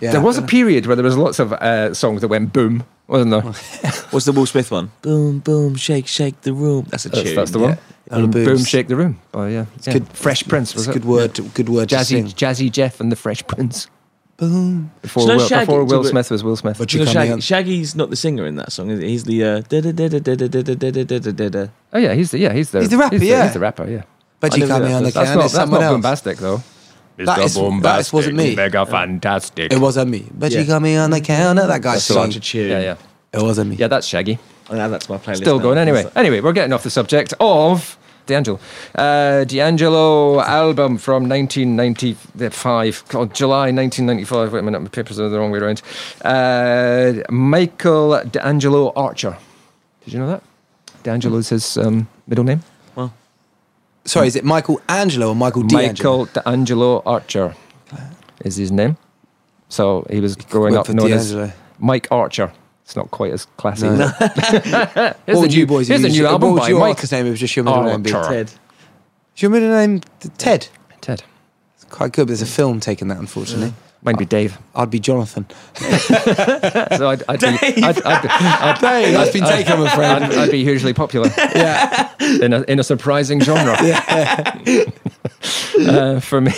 Yeah. 0.00 0.10
There 0.10 0.20
was 0.20 0.36
a 0.36 0.42
period 0.42 0.86
where 0.86 0.96
there 0.96 1.04
was 1.04 1.16
lots 1.16 1.38
of 1.38 1.52
uh, 1.52 1.94
songs 1.94 2.22
that 2.22 2.28
went 2.28 2.52
boom, 2.52 2.84
wasn't 3.06 3.30
there? 3.30 3.40
what's 4.10 4.26
the 4.26 4.32
Will 4.32 4.46
Smith 4.46 4.70
one? 4.72 4.90
Boom, 5.00 5.38
boom, 5.38 5.76
shake, 5.76 6.08
shake 6.08 6.40
the 6.40 6.52
room. 6.52 6.86
That's 6.88 7.04
a 7.06 7.08
That's, 7.08 7.22
tune. 7.22 7.36
that's 7.36 7.50
the 7.52 7.60
yeah. 7.60 7.66
one. 7.66 7.78
And 8.12 8.30
boom, 8.32 8.44
boobs. 8.44 8.68
shake 8.68 8.88
the 8.88 8.96
room. 8.96 9.18
Oh 9.34 9.46
yeah, 9.46 9.66
yeah. 9.86 9.92
good. 9.94 10.08
Fresh 10.08 10.46
Prince 10.48 10.74
was 10.74 10.86
It's 10.86 10.88
a 10.88 10.90
it? 10.98 11.02
good 11.02 11.04
word. 11.06 11.54
Good 11.54 11.68
word. 11.68 11.88
to 11.88 11.96
Jazzy, 11.96 12.04
sing. 12.04 12.26
Jazzy 12.26 12.70
Jeff 12.70 13.00
and 13.00 13.10
the 13.10 13.16
Fresh 13.16 13.46
Prince. 13.46 13.88
Boom. 14.36 14.90
Before, 15.02 15.26
Do 15.26 15.36
Will, 15.36 15.46
Shaggy- 15.46 15.66
before 15.66 15.84
Will 15.84 16.04
Smith 16.04 16.30
was 16.30 16.42
Will 16.42 16.56
Smith. 16.56 16.76
But 16.78 16.92
You 16.92 17.00
you 17.00 17.06
know, 17.06 17.12
Shaggy, 17.12 17.32
on? 17.32 17.40
Shaggy's 17.40 17.94
not 17.94 18.10
the 18.10 18.16
singer 18.16 18.44
in 18.46 18.56
that 18.56 18.72
song. 18.72 18.90
is 18.90 19.00
he? 19.00 19.08
He's 19.08 19.24
the 19.24 19.44
uh, 19.44 19.60
da 19.68 19.80
da 19.80 19.92
da 19.92 20.08
da 20.08 20.18
da 20.18 20.34
da 20.34 20.46
da 20.46 20.74
da 20.74 20.90
da 20.90 21.04
da 21.04 21.18
da 21.18 21.30
da 21.32 21.48
da. 21.48 21.66
Oh 21.92 21.98
yeah, 21.98 22.14
he's 22.14 22.30
the 22.32 22.38
yeah 22.38 22.52
he's 22.52 22.70
the 22.70 22.80
He's 22.80 22.88
the 22.90 22.98
rapper, 22.98 23.18
he's 23.18 23.28
yeah. 23.28 23.44
he's 23.44 23.52
the 23.54 23.60
rapper, 23.60 23.88
yeah. 23.88 24.02
But 24.40 24.52
I 24.52 24.56
you 24.56 24.60
never 24.66 24.72
coming 24.74 24.88
knew 24.88 24.94
on 24.96 25.02
the 25.04 25.10
that. 25.10 25.14
That's 25.14 25.30
can. 25.30 25.38
not 25.38 25.44
It's 25.44 25.54
that's 25.54 25.62
someone 25.64 25.80
not 25.80 25.86
else. 25.86 25.94
bombastic 25.94 26.38
though. 26.38 26.62
That 27.18 27.38
is- 27.40 27.54
that 27.82 28.00
is- 28.00 28.12
wasn't 28.12 28.36
me. 28.36 28.54
Mega 28.56 28.84
fantastic. 28.86 29.72
It 29.72 29.78
wasn't 29.78 30.10
me. 30.10 30.26
But 30.34 30.50
Yeah. 30.52 30.60
you 30.60 30.66
got 30.66 30.82
me 30.82 30.96
on 30.96 31.10
the 31.10 31.20
counter. 31.20 31.66
That 31.66 31.80
guy's 31.82 31.94
That's 31.94 32.04
song. 32.06 32.26
such 32.32 32.36
a 32.36 32.40
tune. 32.40 32.70
Yeah, 32.70 32.80
yeah, 32.80 32.96
It 33.32 33.42
wasn't 33.42 33.70
me. 33.70 33.76
yeah. 33.76 33.86
That's 33.88 34.06
Shaggy. 34.06 34.38
I'll 34.70 34.80
add 34.80 34.88
that 34.88 35.02
to 35.02 35.12
my 35.12 35.18
playlist. 35.18 35.36
Still 35.36 35.58
now. 35.58 35.62
going 35.64 35.78
anyway. 35.78 36.06
Anyway, 36.16 36.40
we're 36.40 36.52
getting 36.52 36.72
off 36.72 36.82
the 36.82 36.90
subject 36.90 37.34
of 37.38 37.98
D'Angelo. 38.26 38.58
Uh, 38.94 39.44
D'Angelo 39.44 40.40
album 40.40 40.98
from 40.98 41.28
1995, 41.28 43.08
called 43.08 43.34
July 43.34 43.70
1995. 43.70 44.52
Wait 44.52 44.58
a 44.58 44.62
minute, 44.62 44.80
my 44.80 44.88
papers 44.88 45.18
are 45.18 45.28
the 45.28 45.38
wrong 45.38 45.50
way 45.50 45.58
around. 45.58 45.82
Uh, 46.24 47.22
Michael 47.30 48.22
D'Angelo 48.24 48.92
Archer. 48.94 49.36
Did 50.04 50.14
you 50.14 50.18
know 50.20 50.28
that? 50.28 50.42
D'Angelo 51.02 51.38
is 51.38 51.48
his 51.48 51.76
um, 51.76 52.08
middle 52.26 52.44
name. 52.44 52.62
Well, 52.94 53.12
sorry, 54.04 54.28
is 54.28 54.36
it 54.36 54.44
Michael 54.44 54.80
Angelo 54.88 55.28
or 55.28 55.34
Michael 55.36 55.62
D'Angelo? 55.62 56.18
Michael 56.18 56.42
D'Angelo 56.42 57.02
Archer 57.04 57.54
is 58.44 58.56
his 58.56 58.70
name. 58.70 58.96
So 59.68 60.06
he 60.10 60.20
was 60.20 60.36
growing 60.36 60.76
up 60.76 60.88
known 60.88 61.10
D'Angelo. 61.10 61.44
as 61.44 61.52
Mike 61.78 62.06
Archer. 62.10 62.52
It's 62.92 62.96
not 62.98 63.10
quite 63.10 63.32
as 63.32 63.46
classy. 63.56 63.86
No. 63.86 63.92
is 63.92 64.12
it? 64.20 64.64
Here's 65.24 65.38
What 65.38 65.40
the 65.40 65.48
new, 65.48 65.66
boys 65.66 65.88
here's 65.88 66.02
the 66.02 66.08
use? 66.08 66.18
new 66.18 66.26
album 66.26 66.50
What 66.52 66.60
by 66.60 66.68
your 66.68 66.80
Mike 66.80 66.88
artist's 66.90 67.12
name? 67.12 67.26
It 67.26 67.30
was 67.30 67.40
just 67.40 67.56
your 67.56 67.64
middle 67.64 67.84
name. 67.84 68.02
be? 68.02 68.10
Ted. 68.10 68.52
Is 69.34 69.40
your 69.40 69.50
middle 69.50 69.70
name 69.70 70.02
Ted? 70.36 70.68
Ted. 71.00 71.22
It's 71.74 71.86
quite 71.86 72.12
good, 72.12 72.24
but 72.24 72.26
there's 72.26 72.42
a 72.42 72.46
film 72.46 72.80
taking 72.80 73.08
that, 73.08 73.16
unfortunately. 73.16 73.72
Might 74.02 74.18
be 74.18 74.26
Dave. 74.26 74.58
I'd 74.74 74.90
be 74.90 75.00
Jonathan. 75.00 75.46
So 75.80 77.08
I'd, 77.08 77.22
I'd, 77.28 77.40
be, 77.40 77.46
I'd, 77.46 78.02
I'd, 78.02 78.22
be, 78.22 78.28
I'd, 78.28 78.78
Dave, 78.80 79.14
that's 79.14 79.32
been 79.32 79.44
taken, 79.44 79.72
I'm 79.72 79.86
afraid. 79.86 80.06
I'd, 80.06 80.34
I'd 80.34 80.50
be 80.50 80.62
hugely 80.64 80.92
popular 80.92 81.30
yeah. 81.38 82.12
in 82.20 82.52
a, 82.52 82.60
in 82.62 82.78
a 82.78 82.84
surprising 82.84 83.40
genre. 83.40 83.74
uh, 85.88 86.20
for 86.20 86.42
me. 86.42 86.52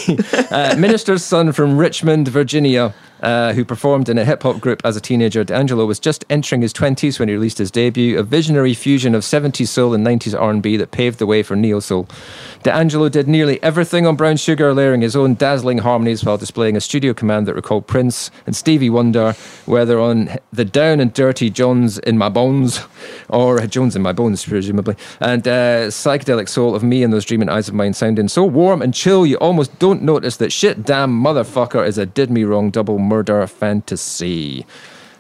Uh, 0.51 0.75
minister's 0.77 1.23
son 1.23 1.53
from 1.53 1.79
Richmond, 1.79 2.27
Virginia, 2.27 2.93
uh, 3.25 3.55
who 3.55 3.65
performed 3.65 4.09
in 4.09 4.19
a 4.19 4.25
hip 4.25 4.43
hop 4.43 4.61
group 4.61 4.83
as 4.85 4.97
a 4.97 5.01
teenager. 5.01 5.43
D'Angelo 5.43 5.87
was 5.87 5.99
just 5.99 6.25
entering 6.29 6.61
his 6.61 6.73
20s 6.75 7.19
when 7.19 7.29
he 7.29 7.35
released 7.35 7.59
his 7.59 7.71
debut, 7.71 8.19
a 8.19 8.23
visionary 8.23 8.75
fusion 8.75 9.15
of 9.15 9.23
70s 9.23 9.69
soul 9.69 9.95
and 9.95 10.07
90s 10.07 10.39
R&B 10.39 10.77
that 10.77 10.91
paved 10.91 11.19
the 11.19 11.27
way 11.27 11.43
for 11.43 11.57
neo 11.57 11.81
soul. 11.81 12.07
D'Angelo 12.63 13.09
did 13.09 13.27
nearly 13.27 13.63
everything 13.63 14.07
on 14.07 14.15
Brown 14.15 14.37
Sugar, 14.37 14.75
layering 14.75 15.01
his 15.01 15.17
own 15.17 15.35
dazzling 15.35 15.79
harmonies 15.79 16.25
while 16.25 16.37
displaying 16.37 16.77
a 16.77 16.81
studio 16.81 17.15
command 17.15 17.49
that 17.49 17.55
recalled 17.55 17.87
Prince 17.87 18.31
and 18.47 18.55
Stevie 18.55 18.91
Wonder, 18.91 19.33
whether 19.65 19.99
on 19.99 20.29
the 20.53 20.65
down 20.65 21.01
and 21.01 21.13
dirty 21.13 21.49
Jones 21.49 21.99
in 21.99 22.19
My 22.19 22.29
Bones 22.29 22.81
or 23.31 23.59
Jones 23.67 23.97
in 23.97 24.03
My 24.03 24.13
Bones, 24.13 24.45
presumably, 24.45 24.97
and 25.21 25.49
uh, 25.49 25.89
psychedelic 25.89 26.49
soul 26.49 26.75
of 26.75 26.83
me 26.83 27.03
and 27.03 27.13
those 27.13 27.25
dreaming 27.25 27.49
eyes 27.49 27.69
of 27.69 27.75
mine 27.75 27.95
sounding 27.95 28.29
so 28.29 28.45
warm 28.45 28.83
and 28.83 28.93
chill 28.93 29.25
you 29.25 29.37
almost 29.39 29.79
don't 29.79 30.03
notice 30.03 30.37
that 30.37 30.53
shit 30.53 30.85
damn 30.85 31.11
motherfucker 31.11 31.87
is 31.87 31.97
a 31.97 32.05
did 32.05 32.31
me 32.31 32.45
wrong 32.45 32.71
double 32.71 32.99
murder 32.99 33.14
fantasy. 33.23 34.67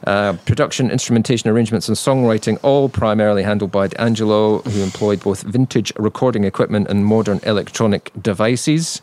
Uh, 0.06 0.34
production, 0.44 0.90
instrumentation, 0.90 1.48
arrangements, 1.48 1.88
and 1.88 1.96
songwriting, 1.96 2.58
all 2.62 2.88
primarily 2.88 3.42
handled 3.42 3.72
by 3.72 3.86
D'Angelo, 3.86 4.58
who 4.58 4.82
employed 4.82 5.20
both 5.20 5.42
vintage 5.42 5.92
recording 5.96 6.44
equipment 6.44 6.88
and 6.88 7.06
modern 7.06 7.40
electronic 7.44 8.10
devices. 8.20 9.00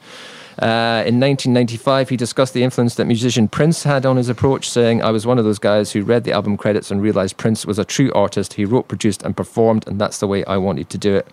Uh, 0.60 1.01
in 1.08 1.19
1995, 1.19 2.10
he 2.10 2.17
discussed 2.17 2.54
the 2.54 2.62
influence 2.62 2.95
that 2.95 3.06
musician 3.06 3.47
Prince 3.47 3.84
had 3.84 4.06
on 4.06 4.17
his 4.17 4.30
approach, 4.30 4.69
saying, 4.69 5.01
I 5.01 5.10
was 5.10 5.25
one 5.25 5.39
of 5.39 5.45
those 5.45 5.58
guys 5.58 5.91
who 5.91 6.04
read 6.04 6.23
the 6.23 6.34
album 6.34 6.56
credits 6.56 6.91
and 6.91 7.01
realized 7.01 7.38
Prince 7.38 7.65
was 7.65 7.80
a 7.80 7.86
true 7.86 8.12
artist. 8.13 8.54
He 8.54 8.65
wrote, 8.65 8.88
produced, 8.88 9.23
and 9.23 9.36
performed, 9.36 9.88
and 9.88 9.99
that's 9.99 10.19
the 10.19 10.27
way 10.27 10.45
I 10.45 10.58
wanted 10.58 10.89
to 10.91 10.99
do 10.99 11.15
it. 11.15 11.27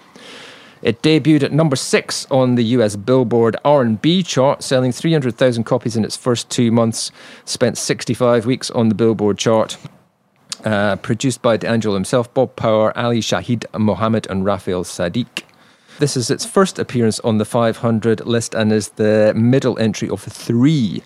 It 0.82 1.02
debuted 1.02 1.42
at 1.42 1.52
number 1.52 1.76
six 1.76 2.26
on 2.30 2.54
the 2.54 2.64
US 2.76 2.96
Billboard 2.96 3.56
R&B 3.64 4.22
chart, 4.22 4.62
selling 4.62 4.92
300,000 4.92 5.64
copies 5.64 5.96
in 5.96 6.04
its 6.04 6.16
first 6.16 6.48
two 6.50 6.70
months. 6.70 7.10
Spent 7.44 7.76
65 7.78 8.46
weeks 8.46 8.70
on 8.70 8.88
the 8.88 8.94
Billboard 8.94 9.38
chart. 9.38 9.76
Uh, 10.64 10.96
produced 10.96 11.40
by 11.40 11.56
D'Angelo 11.56 11.94
himself, 11.94 12.32
Bob 12.34 12.56
Power, 12.56 12.96
Ali 12.98 13.20
Shaheed 13.20 13.64
Muhammad, 13.78 14.26
and 14.28 14.44
Raphael 14.44 14.82
Saadiq. 14.82 15.44
This 16.00 16.16
is 16.16 16.30
its 16.30 16.44
first 16.44 16.78
appearance 16.80 17.20
on 17.20 17.38
the 17.38 17.44
500 17.44 18.26
list 18.26 18.54
and 18.54 18.72
is 18.72 18.88
the 18.90 19.32
middle 19.36 19.78
entry 19.78 20.08
of 20.08 20.20
three 20.22 21.02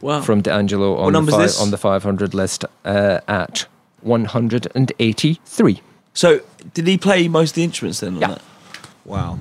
Wow. 0.00 0.20
from 0.22 0.40
D'Angelo 0.42 0.96
on, 0.98 1.12
the, 1.12 1.32
fi- 1.32 1.62
on 1.62 1.70
the 1.70 1.78
500 1.78 2.34
list 2.34 2.64
uh, 2.84 3.20
at 3.28 3.66
183. 4.02 5.80
So, 6.12 6.40
did 6.74 6.86
he 6.86 6.98
play 6.98 7.28
most 7.28 7.50
of 7.50 7.54
the 7.56 7.64
instruments 7.64 8.00
then? 8.00 8.14
On 8.16 8.20
Yeah. 8.20 8.28
That? 8.28 8.42
Wow. 9.04 9.38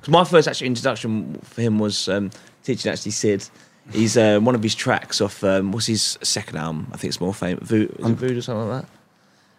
Because 0.00 0.12
my 0.12 0.24
first 0.24 0.48
actual 0.48 0.66
introduction 0.66 1.38
for 1.42 1.62
him 1.62 1.78
was 1.78 2.08
um, 2.08 2.30
teaching 2.62 2.90
actually 2.92 3.12
Sid. 3.12 3.48
He's 3.92 4.16
uh, 4.16 4.38
one 4.40 4.54
of 4.54 4.62
his 4.62 4.74
tracks 4.74 5.20
off 5.20 5.44
um, 5.44 5.72
what's 5.72 5.86
his 5.86 6.18
second 6.22 6.56
album? 6.56 6.88
I 6.92 6.96
think 6.96 7.10
it's 7.10 7.20
more 7.20 7.34
famous. 7.34 7.68
Vo- 7.68 7.76
is 7.76 7.90
it 8.10 8.14
Voodoo 8.16 8.38
or 8.38 8.42
something 8.42 8.68
like 8.68 8.82
that? 8.82 8.88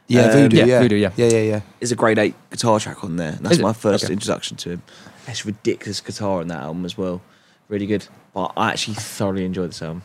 Yeah, 0.07 0.21
Um, 0.25 0.31
Voodoo. 0.33 0.57
yeah, 0.57 0.65
Yeah, 0.65 0.81
Voodoo, 0.81 0.95
yeah. 0.95 1.11
yeah, 1.15 1.25
yeah, 1.27 1.41
yeah. 1.41 1.61
There's 1.79 1.91
a 1.91 1.95
grade 1.95 2.17
eight 2.19 2.35
guitar 2.51 2.79
track 2.79 3.03
on 3.03 3.15
there. 3.17 3.33
And 3.33 3.39
that's 3.45 3.53
Is 3.53 3.59
it? 3.59 3.63
my 3.63 3.73
first 3.73 4.03
Okay. 4.05 4.13
introduction 4.13 4.57
to 4.57 4.71
him. 4.71 4.81
It's 5.27 5.45
ridiculous 5.45 6.01
guitar 6.01 6.41
on 6.41 6.47
that 6.49 6.59
album 6.61 6.85
as 6.85 6.97
well. 6.97 7.21
Really 7.69 7.87
good. 7.87 8.07
But 8.33 8.51
I 8.57 8.69
actually 8.71 8.95
thoroughly 8.95 9.45
enjoyed 9.45 9.69
this 9.69 9.81
album. 9.81 10.03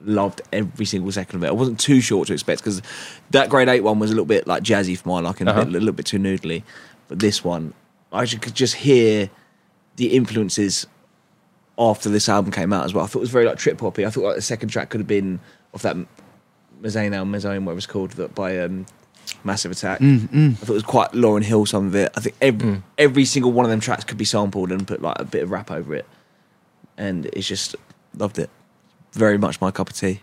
Loved 0.00 0.42
every 0.52 0.84
single 0.84 1.10
second 1.12 1.36
of 1.36 1.44
it. 1.44 1.48
I 1.48 1.52
wasn't 1.52 1.78
too 1.80 2.00
sure 2.00 2.18
what 2.18 2.26
to 2.28 2.32
expect 2.34 2.60
because 2.62 2.82
that 3.30 3.48
grade 3.48 3.68
eight 3.68 3.80
one 3.82 3.98
was 4.00 4.10
a 4.10 4.14
little 4.14 4.26
bit 4.26 4.46
like 4.46 4.62
jazzy 4.62 4.98
for 4.98 5.08
my 5.08 5.20
liking, 5.20 5.46
Uh-huh. 5.48 5.60
a, 5.60 5.64
bit, 5.64 5.74
a 5.74 5.78
little 5.78 5.92
bit 5.92 6.06
too 6.06 6.18
noodly. 6.18 6.62
But 7.08 7.20
this 7.20 7.42
one, 7.44 7.72
I 8.16 8.22
actually 8.22 8.40
could 8.40 8.54
just 8.54 8.74
hear 8.74 9.30
the 9.96 10.14
influences 10.14 10.86
after 11.78 12.08
this 12.08 12.28
album 12.28 12.52
came 12.52 12.72
out 12.72 12.84
as 12.84 12.94
well. 12.94 13.04
I 13.04 13.08
thought 13.08 13.18
it 13.18 13.20
was 13.20 13.30
very 13.30 13.44
like 13.44 13.58
trip 13.58 13.80
hoppy. 13.80 14.06
I 14.06 14.10
thought 14.10 14.24
like 14.24 14.36
the 14.36 14.42
second 14.42 14.70
track 14.70 14.90
could 14.90 15.00
have 15.00 15.06
been 15.06 15.40
off 15.74 15.82
that 15.82 15.96
Mazaine 16.80 17.14
album, 17.14 17.32
Mazaine, 17.32 17.64
whatever 17.64 17.78
it's 17.78 17.86
called, 17.86 18.12
that 18.12 18.34
by 18.34 18.58
um, 18.58 18.86
Massive 19.44 19.70
Attack. 19.70 20.00
Mm, 20.00 20.18
mm. 20.28 20.50
I 20.52 20.54
thought 20.54 20.70
it 20.70 20.74
was 20.74 20.82
quite 20.82 21.12
Lauryn 21.12 21.42
Hill. 21.42 21.66
Some 21.66 21.86
of 21.86 21.94
it. 21.94 22.10
I 22.16 22.20
think 22.20 22.36
every 22.40 22.68
mm. 22.68 22.82
every 22.98 23.24
single 23.24 23.52
one 23.52 23.64
of 23.64 23.70
them 23.70 23.80
tracks 23.80 24.04
could 24.04 24.18
be 24.18 24.24
sampled 24.24 24.72
and 24.72 24.86
put 24.86 25.02
like 25.02 25.18
a 25.18 25.24
bit 25.24 25.42
of 25.42 25.50
rap 25.50 25.70
over 25.70 25.94
it, 25.94 26.06
and 26.96 27.26
it's 27.26 27.46
just 27.46 27.76
loved 28.16 28.38
it. 28.38 28.50
Very 29.12 29.38
much 29.38 29.60
my 29.60 29.70
cup 29.70 29.90
of 29.90 29.96
tea. 29.96 30.20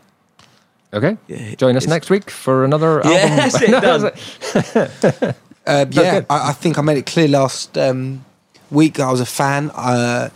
Okay. 0.94 1.18
Yeah, 1.28 1.56
Join 1.56 1.76
us 1.76 1.88
next 1.88 2.10
week 2.12 2.30
for 2.30 2.64
another 2.64 3.00
album. 3.06 3.12
Yes, 3.12 3.62
it 3.62 3.72
does. 3.82 5.36
Uh, 5.66 5.86
yeah. 5.92 6.22
I, 6.30 6.50
I 6.50 6.54
think 6.54 6.78
I 6.78 6.82
made 6.82 6.98
it 6.98 7.06
clear 7.06 7.28
last 7.28 7.78
um, 7.78 8.26
week. 8.72 9.00
I 9.00 9.12
was 9.12 9.22
a 9.22 9.26
fan. 9.26 9.72
Uh, 9.72 10.30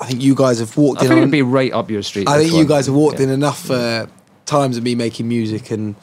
I 0.00 0.06
think 0.06 0.22
you 0.22 0.34
guys 0.34 0.58
have 0.60 0.76
walked 0.76 1.00
I 1.00 1.04
in. 1.04 1.08
think 1.08 1.18
it'd 1.18 1.30
be 1.30 1.42
right 1.42 1.72
up 1.72 1.90
your 1.90 2.02
street. 2.02 2.28
I 2.28 2.36
this 2.38 2.46
think 2.46 2.52
you 2.52 2.58
one. 2.60 2.66
guys 2.68 2.86
have 2.86 2.94
walked 2.94 3.18
Yeah. 3.18 3.24
in 3.26 3.30
enough 3.30 3.70
uh, 3.70 4.06
times 4.46 4.76
of 4.76 4.84
me 4.84 4.94
making 4.94 5.28
music 5.28 5.70
and 5.70 5.94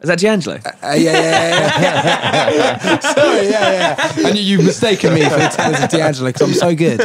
Is 0.00 0.08
that 0.08 0.18
D'Angelo? 0.18 0.56
uh, 0.56 0.70
yeah, 0.82 0.96
yeah, 0.96 1.80
yeah, 1.80 2.50
yeah. 2.50 2.98
Sorry, 3.14 3.48
yeah, 3.48 3.96
yeah. 4.16 4.28
And 4.28 4.36
you, 4.38 4.42
you've 4.44 4.64
mistaken 4.64 5.14
me 5.14 5.22
for 5.24 5.30
the 5.36 5.48
talent 5.48 5.84
of 5.84 5.90
D'Angelo 5.90 6.28
because 6.30 6.42
I'm 6.48 6.54
so 6.54 6.74
good. 6.74 6.98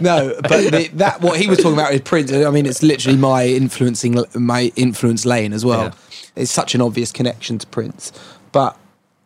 No, 0.00 0.34
but 0.42 0.70
the, 0.72 0.90
that 0.94 1.20
what 1.20 1.38
he 1.40 1.46
was 1.48 1.58
talking 1.58 1.74
about 1.74 1.92
is 1.92 2.00
Prince. 2.02 2.32
I 2.32 2.50
mean, 2.50 2.66
it's 2.66 2.82
literally 2.82 3.18
my 3.18 3.46
influencing 3.46 4.18
my 4.34 4.72
influence 4.76 5.24
lane 5.26 5.52
as 5.52 5.64
well. 5.64 5.84
Yeah. 5.84 5.92
It's 6.36 6.50
such 6.52 6.74
an 6.74 6.80
obvious 6.82 7.12
connection 7.12 7.58
to 7.58 7.66
Prince, 7.68 8.12
but 8.52 8.76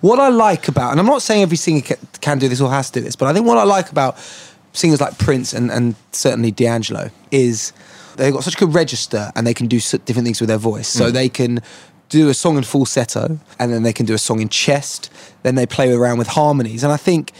what 0.00 0.18
I 0.18 0.28
like 0.28 0.68
about, 0.68 0.92
and 0.92 1.00
I'm 1.00 1.06
not 1.06 1.22
saying 1.22 1.42
every 1.42 1.56
singer 1.56 1.82
ca- 1.82 1.96
can 2.20 2.38
do 2.38 2.48
this 2.48 2.60
or 2.60 2.70
has 2.70 2.90
to 2.90 3.00
do 3.00 3.04
this, 3.04 3.16
but 3.16 3.28
I 3.28 3.32
think 3.32 3.46
what 3.46 3.58
I 3.58 3.64
like 3.64 3.90
about 3.90 4.16
singers 4.72 5.00
like 5.00 5.18
Prince 5.18 5.52
and, 5.52 5.70
and 5.70 5.94
certainly 6.12 6.50
D'Angelo 6.50 7.10
is 7.30 7.72
they've 8.16 8.32
got 8.32 8.44
such 8.44 8.54
a 8.54 8.58
good 8.58 8.74
register 8.74 9.30
and 9.34 9.46
they 9.46 9.54
can 9.54 9.66
do 9.66 9.78
different 9.78 10.24
things 10.24 10.40
with 10.40 10.48
their 10.48 10.58
voice. 10.58 10.88
So 10.88 11.10
mm. 11.10 11.12
they 11.12 11.28
can 11.28 11.60
do 12.08 12.28
a 12.28 12.34
song 12.34 12.56
in 12.56 12.64
falsetto 12.64 13.38
and 13.58 13.72
then 13.72 13.82
they 13.82 13.92
can 13.92 14.06
do 14.06 14.14
a 14.14 14.18
song 14.18 14.40
in 14.40 14.48
chest. 14.48 15.10
Then 15.42 15.54
they 15.54 15.66
play 15.66 15.92
around 15.92 16.18
with 16.18 16.28
harmonies. 16.28 16.84
And 16.84 16.92
I 16.92 16.96
think 16.96 17.32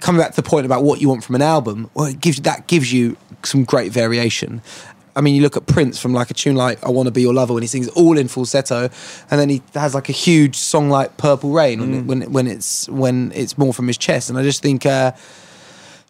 coming 0.00 0.20
back 0.20 0.30
to 0.30 0.36
the 0.36 0.48
point 0.48 0.66
about 0.66 0.82
what 0.82 1.00
you 1.00 1.08
want 1.08 1.24
from 1.24 1.34
an 1.34 1.42
album, 1.42 1.90
well, 1.94 2.06
it 2.06 2.20
gives 2.20 2.40
that 2.40 2.66
gives 2.66 2.92
you 2.92 3.16
some 3.44 3.64
great 3.64 3.92
variation. 3.92 4.62
I 5.16 5.20
mean, 5.20 5.34
you 5.34 5.42
look 5.42 5.56
at 5.56 5.66
Prince 5.66 5.98
from 5.98 6.12
like 6.12 6.30
a 6.30 6.34
tune 6.34 6.56
like 6.56 6.84
"I 6.84 6.90
Want 6.90 7.06
to 7.06 7.10
Be 7.12 7.22
Your 7.22 7.34
Lover" 7.34 7.54
when 7.54 7.62
he 7.62 7.66
sings 7.66 7.88
all 7.88 8.18
in 8.18 8.28
falsetto, 8.28 8.88
and 9.30 9.40
then 9.40 9.48
he 9.48 9.62
has 9.74 9.94
like 9.94 10.08
a 10.08 10.12
huge 10.12 10.56
song 10.56 10.90
like 10.90 11.16
"Purple 11.16 11.50
Rain" 11.50 11.80
when, 11.80 11.94
it, 11.94 12.04
when 12.04 12.32
when 12.32 12.46
it's 12.46 12.88
when 12.88 13.32
it's 13.34 13.56
more 13.56 13.72
from 13.72 13.86
his 13.86 13.96
chest. 13.96 14.28
And 14.28 14.38
I 14.38 14.42
just 14.42 14.62
think, 14.62 14.86
uh, 14.86 15.12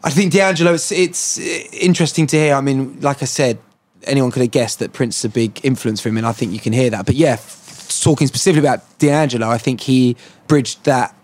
I 0.02 0.10
think 0.10 0.32
D'Angelo, 0.32 0.72
it's 0.72 0.90
it's 0.90 1.38
interesting 1.38 2.26
to 2.28 2.36
hear. 2.36 2.54
I 2.54 2.60
mean, 2.60 3.00
like 3.00 3.22
I 3.22 3.26
said, 3.26 3.58
anyone 4.04 4.30
could 4.30 4.42
have 4.42 4.50
guessed 4.50 4.78
that 4.78 4.92
Prince 4.92 5.18
is 5.18 5.24
a 5.26 5.28
big 5.28 5.60
influence 5.62 6.00
for 6.00 6.08
him, 6.08 6.16
and 6.16 6.26
I 6.26 6.32
think 6.32 6.52
you 6.52 6.60
can 6.60 6.72
hear 6.72 6.90
that. 6.90 7.04
But 7.04 7.16
yeah, 7.16 7.32
f- 7.32 8.00
talking 8.02 8.26
specifically 8.26 8.66
about 8.66 8.98
D'Angelo, 8.98 9.48
I 9.48 9.58
think 9.58 9.82
he 9.82 10.16
bridged 10.46 10.84
that 10.84 11.14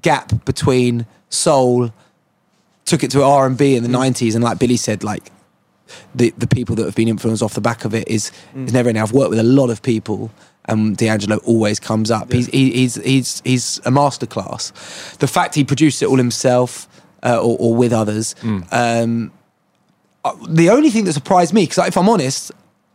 gap 0.00 0.44
between 0.44 1.06
soul 1.28 1.92
took 2.90 3.04
it 3.04 3.10
to 3.12 3.22
R 3.22 3.46
and 3.46 3.56
B 3.56 3.76
in 3.76 3.82
the 3.82 3.88
nineties, 3.88 4.34
and 4.34 4.42
like 4.42 4.58
Billy 4.58 4.76
said, 4.76 5.04
like 5.04 5.30
the 6.14 6.32
the 6.38 6.46
people 6.46 6.76
that 6.76 6.84
have 6.84 6.94
been 6.94 7.08
influenced 7.08 7.42
off 7.42 7.54
the 7.54 7.60
back 7.60 7.84
of 7.84 7.94
it 7.94 8.08
is 8.08 8.32
is 8.54 8.72
never 8.72 8.88
ending. 8.88 9.02
I've 9.02 9.12
worked 9.12 9.30
with 9.30 9.38
a 9.38 9.44
lot 9.44 9.70
of 9.70 9.82
people, 9.82 10.30
and 10.66 10.96
D'Angelo 10.96 11.38
always 11.38 11.80
comes 11.80 12.10
up. 12.10 12.32
He's 12.32 12.46
he, 12.46 12.70
he's 12.72 12.94
he's 12.96 13.42
he's 13.44 13.78
a 13.78 13.90
masterclass. 13.90 14.72
The 15.18 15.28
fact 15.28 15.54
he 15.54 15.64
produced 15.64 16.02
it 16.02 16.06
all 16.06 16.16
himself 16.18 16.88
uh, 17.22 17.38
or, 17.38 17.56
or 17.58 17.74
with 17.74 17.92
others. 17.92 18.34
Um, 18.72 19.32
uh, 20.24 20.36
the 20.48 20.70
only 20.70 20.90
thing 20.90 21.04
that 21.04 21.14
surprised 21.14 21.54
me, 21.54 21.62
because 21.64 21.86
if 21.88 21.96
I'm 21.96 22.08
honest, 22.08 22.52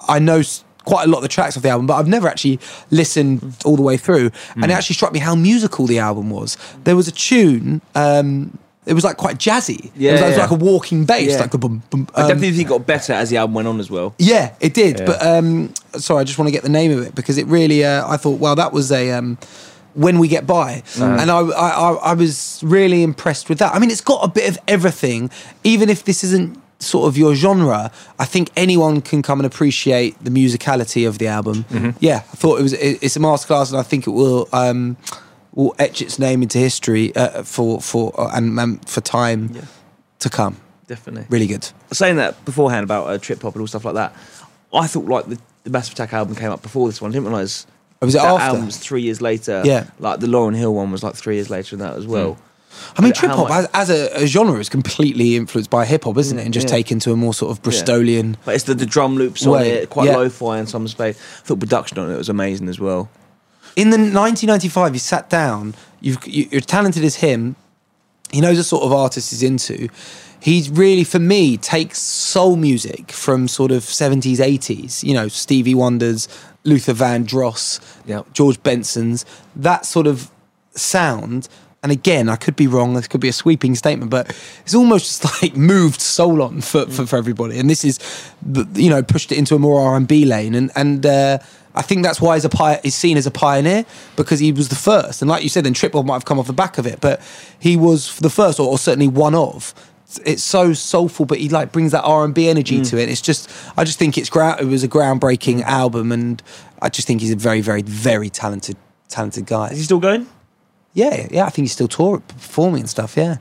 I 0.08 0.20
know 0.20 0.42
quite 0.86 1.08
a 1.08 1.10
lot 1.10 1.18
of 1.18 1.24
the 1.24 1.30
tracks 1.30 1.56
of 1.56 1.64
the 1.64 1.70
album, 1.70 1.88
but 1.88 1.96
I've 1.96 2.08
never 2.08 2.28
actually 2.28 2.60
listened 2.92 3.56
all 3.66 3.76
the 3.76 3.82
way 3.82 3.98
through. 3.98 4.30
And 4.54 4.66
it 4.66 4.72
actually 4.72 4.94
struck 4.94 5.12
me 5.12 5.20
how 5.20 5.34
musical 5.36 5.88
the 5.88 5.98
album 5.98 6.30
was. 6.30 6.58
There 6.84 6.96
was 6.96 7.08
a 7.08 7.12
tune. 7.12 7.82
Um, 7.96 8.58
it 8.86 8.94
was 8.94 9.04
like 9.04 9.18
quite 9.18 9.38
jazzy. 9.38 9.86
it 9.86 9.92
Yeah, 9.96 10.12
was, 10.14 10.22
like, 10.22 10.28
it 10.28 10.32
was 10.32 10.38
like 10.38 10.52
a 10.52 10.64
walking 10.64 11.06
bass, 11.06 11.32
Yeah. 11.32 11.40
like 11.40 11.52
the 11.52 11.58
boom, 11.58 11.82
boom. 11.90 12.08
I 12.16 12.22
um, 12.24 12.28
definitely 12.28 12.52
think 12.52 12.68
it 12.68 12.70
got 12.70 12.86
better 12.86 13.14
as 13.14 13.30
the 13.30 13.38
album 13.38 13.54
went 13.56 13.68
on 13.68 13.80
as 13.80 13.90
well. 13.90 14.14
yeah, 14.20 14.54
it 14.60 14.74
did. 14.74 15.00
Yeah. 15.00 15.06
But 15.06 15.26
um, 15.26 15.74
sorry, 15.94 16.22
I 16.22 16.24
just 16.24 16.38
want 16.38 16.48
to 16.48 16.52
get 16.52 16.64
the 16.64 16.70
name 16.70 16.92
of 16.92 17.06
it 17.06 17.16
because 17.16 17.38
it 17.38 17.48
really. 17.48 17.84
Uh, 17.84 18.08
I 18.08 18.18
thought, 18.18 18.40
wow, 18.40 18.56
that 18.56 18.74
was 18.74 18.92
a. 18.92 19.12
Um, 19.12 19.38
when 19.96 20.20
we 20.20 20.28
get 20.28 20.46
by, 20.46 20.84
and 21.00 21.32
I, 21.32 21.40
I, 21.40 21.70
I, 21.70 21.92
I 21.94 22.14
was 22.16 22.60
really 22.66 23.02
impressed 23.02 23.48
with 23.48 23.60
that. 23.60 23.74
I 23.74 23.80
mean, 23.80 23.90
it's 23.90 24.02
got 24.02 24.26
a 24.26 24.28
bit 24.28 24.50
of 24.50 24.58
everything, 24.68 25.30
even 25.64 25.90
if 25.90 26.04
this 26.04 26.22
isn't 26.22 26.62
sort 26.80 27.08
of 27.08 27.18
your 27.18 27.34
genre. 27.34 27.90
I 28.20 28.26
think 28.26 28.50
anyone 28.58 29.00
can 29.02 29.22
come 29.22 29.40
and 29.40 29.46
appreciate 29.48 30.22
the 30.22 30.30
musicality 30.32 31.08
of 31.08 31.18
the 31.18 31.28
album. 31.28 31.64
Yeah, 32.02 32.18
I 32.18 32.36
thought 32.36 32.60
it 32.60 32.64
was. 32.64 32.74
It, 32.74 33.00
it's 33.02 33.16
a 33.16 33.20
masterclass, 33.20 33.72
and 33.72 33.80
I 33.80 33.84
think 33.84 34.06
it 34.06 34.10
will. 34.10 34.50
Um, 34.52 34.98
will 35.56 35.74
etch 35.80 36.02
its 36.02 36.20
name 36.20 36.42
into 36.44 36.58
history 36.60 37.16
uh, 37.16 37.44
for 37.44 37.82
for 37.82 38.14
uh, 38.20 38.30
and, 38.34 38.60
and 38.60 38.88
for 38.88 39.02
time 39.02 39.52
Yeah. 39.54 39.62
to 40.20 40.30
come. 40.30 40.58
Definitely. 40.88 41.26
Really 41.30 41.48
good. 41.48 41.68
saying 41.92 42.18
that 42.18 42.44
beforehand 42.46 42.84
about 42.84 43.08
uh, 43.08 43.18
trip 43.18 43.42
hop 43.42 43.56
and 43.56 43.62
all 43.62 43.68
stuff 43.68 43.86
like 43.86 43.96
that, 43.96 44.14
I 44.74 44.86
thought 44.86 45.06
like 45.06 45.26
the, 45.28 45.40
the 45.64 45.72
Massive 45.72 45.94
Attack 45.94 46.14
album 46.14 46.36
came 46.36 46.52
up 46.52 46.62
before 46.62 46.88
this 46.88 47.02
one. 47.02 47.10
I 47.12 47.14
didn't 47.14 47.28
realise 47.30 47.66
Oh, 48.02 48.06
was 48.08 48.14
it 48.16 48.20
that 48.20 48.28
after? 48.28 48.44
album 48.44 48.66
was 48.66 48.78
three 48.78 49.02
years 49.02 49.22
later. 49.22 49.62
Yeah. 49.66 49.86
like 50.00 50.20
the 50.20 50.28
Lauryn 50.28 50.56
Hill 50.56 50.76
one 50.76 50.92
was 50.92 51.02
like 51.02 51.16
three 51.16 51.36
years 51.36 51.50
later 51.50 51.76
than 51.78 51.88
that 51.88 51.98
as 51.98 52.06
well. 52.06 52.38
I 52.98 53.02
mean, 53.02 53.14
trip 53.14 53.32
hop 53.32 53.50
as, 53.50 53.68
as 53.74 53.90
a, 53.90 54.24
a 54.24 54.28
genre 54.28 54.60
is 54.60 54.68
completely 54.68 55.38
influenced 55.38 55.70
by 55.72 55.86
hip 55.86 56.04
hop, 56.04 56.18
isn't 56.18 56.38
it? 56.38 56.44
And 56.44 56.54
just 56.54 56.68
yeah. 56.68 56.72
taken 56.76 57.00
to 57.00 57.14
a 57.14 57.16
more 57.16 57.34
sort 57.34 57.52
of 57.58 57.64
Bristolian. 57.64 58.36
But 58.44 58.56
it's 58.56 58.66
the, 58.66 58.74
the 58.76 58.86
drum 58.86 59.16
loops 59.16 59.46
on 59.48 59.54
Way, 59.54 59.70
it, 59.70 59.90
quite 59.90 60.08
yeah. 60.10 60.18
lo-fi 60.18 60.60
in 60.60 60.68
some 60.68 60.86
space. 60.90 61.18
I 61.18 61.46
thought 61.48 61.60
production 61.62 61.98
on 62.00 62.12
it 62.12 62.18
was 62.18 62.28
amazing 62.28 62.68
as 62.68 62.78
well. 62.80 63.10
In 63.76 63.90
the 63.90 63.98
1995, 63.98 64.94
he 64.94 65.00
sat 65.00 65.30
down. 65.30 65.76
You've, 66.00 66.26
you, 66.28 66.48
you're 66.52 66.62
talented 66.62 67.04
as 67.04 67.16
him. 67.18 67.56
He 68.32 68.42
knows 68.42 68.58
the 68.58 68.64
sort 68.64 68.84
of 68.84 68.94
artist 68.94 69.32
he's 69.32 69.44
into. 69.44 69.90
He's 70.40 70.70
really, 70.70 71.04
for 71.04 71.20
me, 71.20 71.58
takes 71.58 72.00
soul 72.00 72.56
music 72.56 73.12
from 73.12 73.48
sort 73.48 73.72
of 73.72 73.84
70s, 73.84 74.38
80s. 74.38 75.04
You 75.04 75.14
know, 75.14 75.28
Stevie 75.28 75.76
Wonder's, 75.76 76.28
Luther 76.64 76.94
Vandross, 76.94 77.80
Yep. 78.06 78.34
George 78.34 78.62
Benson's, 78.62 79.26
that 79.56 79.86
sort 79.86 80.08
of 80.08 80.30
sound. 80.72 81.48
And 81.84 81.92
again, 81.92 82.30
I 82.30 82.36
could 82.36 82.56
be 82.56 82.68
wrong. 82.68 82.94
This 82.94 83.08
could 83.08 83.22
be 83.22 83.28
a 83.28 83.34
sweeping 83.34 83.76
statement, 83.76 84.10
but 84.12 84.30
it's 84.62 84.76
almost 84.76 85.24
like 85.42 85.56
moved 85.56 86.00
soul 86.00 86.42
on 86.42 86.62
for, 86.62 86.86
for, 86.88 87.06
for 87.06 87.18
everybody. 87.18 87.60
And 87.60 87.70
this 87.70 87.84
is, 87.84 88.00
you 88.74 88.90
know, 88.90 89.04
pushed 89.04 89.32
it 89.32 89.38
into 89.38 89.56
a 89.56 89.60
more 89.60 89.82
R 89.82 89.96
and 89.96 90.08
B 90.08 90.26
lane. 90.26 90.56
And 90.56 90.72
and 90.76 91.06
uh, 91.06 91.40
I 91.76 91.82
think 91.82 92.04
that's 92.04 92.22
why 92.22 92.36
he's 92.36 92.46
a 92.46 92.50
pi- 92.50 92.80
he's 92.84 92.96
seen 92.96 93.18
as 93.18 93.28
a 93.28 93.32
pioneer 93.32 93.86
because 94.16 94.40
he 94.40 94.52
was 94.52 94.70
the 94.70 94.76
first. 94.76 95.22
And 95.22 95.30
like 95.30 95.44
you 95.44 95.50
said, 95.50 95.66
then 95.66 95.74
trip 95.74 95.94
hop 95.94 96.06
might 96.06 96.14
have 96.16 96.26
come 96.26 96.40
off 96.40 96.48
the 96.48 96.54
back 96.54 96.78
of 96.78 96.88
it, 96.88 97.02
but 97.02 97.22
he 97.60 97.76
was 97.76 98.18
the 98.20 98.30
first, 98.30 98.60
or, 98.60 98.68
or 98.70 98.78
certainly 98.78 99.08
one 99.08 99.36
of. 99.36 99.74
It's 100.26 100.44
so 100.44 100.72
soulful, 100.74 101.26
but 101.26 101.40
he 101.40 101.50
like 101.50 101.72
brings 101.72 101.92
that 101.92 102.04
R 102.04 102.24
and 102.24 102.34
B 102.34 102.48
energy 102.48 102.82
to 102.82 102.96
mm. 102.96 103.00
it. 103.00 103.10
It's 103.10 103.22
just, 103.22 103.50
I 103.76 103.84
just 103.84 104.00
think 104.00 104.18
it's 104.18 104.30
ground. 104.30 104.62
It 104.62 104.66
was 104.66 104.84
a 104.84 104.88
groundbreaking 104.88 105.58
mm. 105.62 105.64
album, 105.64 106.12
and 106.12 106.42
I 106.82 106.90
just 106.90 107.08
think 107.08 107.22
he's 107.22 107.34
a 107.34 107.36
very, 107.36 107.60
very, 107.62 107.82
very 107.82 108.30
talented, 108.30 108.78
talented 109.10 109.46
guy. 109.46 109.70
Is 109.70 109.78
he 109.80 109.84
still 109.84 110.00
going? 110.00 110.28
Yeah, 110.94 111.28
yeah, 111.30 111.46
I 111.46 111.50
think 111.50 111.66
he's 111.66 111.74
still 111.74 111.90
touring, 111.90 112.22
performing 112.22 112.82
and 112.82 112.90
stuff. 112.90 113.18
Yeah, 113.18 113.38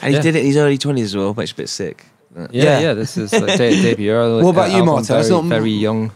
And 0.00 0.14
Yeah. 0.14 0.20
he 0.20 0.22
did 0.22 0.36
it 0.36 0.40
in 0.40 0.46
his 0.46 0.56
early 0.56 0.78
20s 0.78 1.02
as 1.02 1.16
well. 1.16 1.34
Makes 1.34 1.50
you 1.50 1.54
a 1.54 1.56
bit 1.56 1.68
sick. 1.68 2.06
Yeah, 2.34 2.46
Yeah. 2.50 2.80
yeah, 2.80 2.94
this 2.94 3.16
is 3.18 3.32
like 3.32 3.58
de- 3.58 3.82
debut. 3.82 4.10
early- 4.12 4.42
What 4.42 4.50
about 4.50 4.68
uh, 4.68 4.68
you, 4.68 4.78
album, 4.78 4.86
Martin? 4.86 5.16
It's 5.18 5.28
Very, 5.28 5.42
not- 5.42 5.48
very 5.48 5.70
young. 5.70 6.12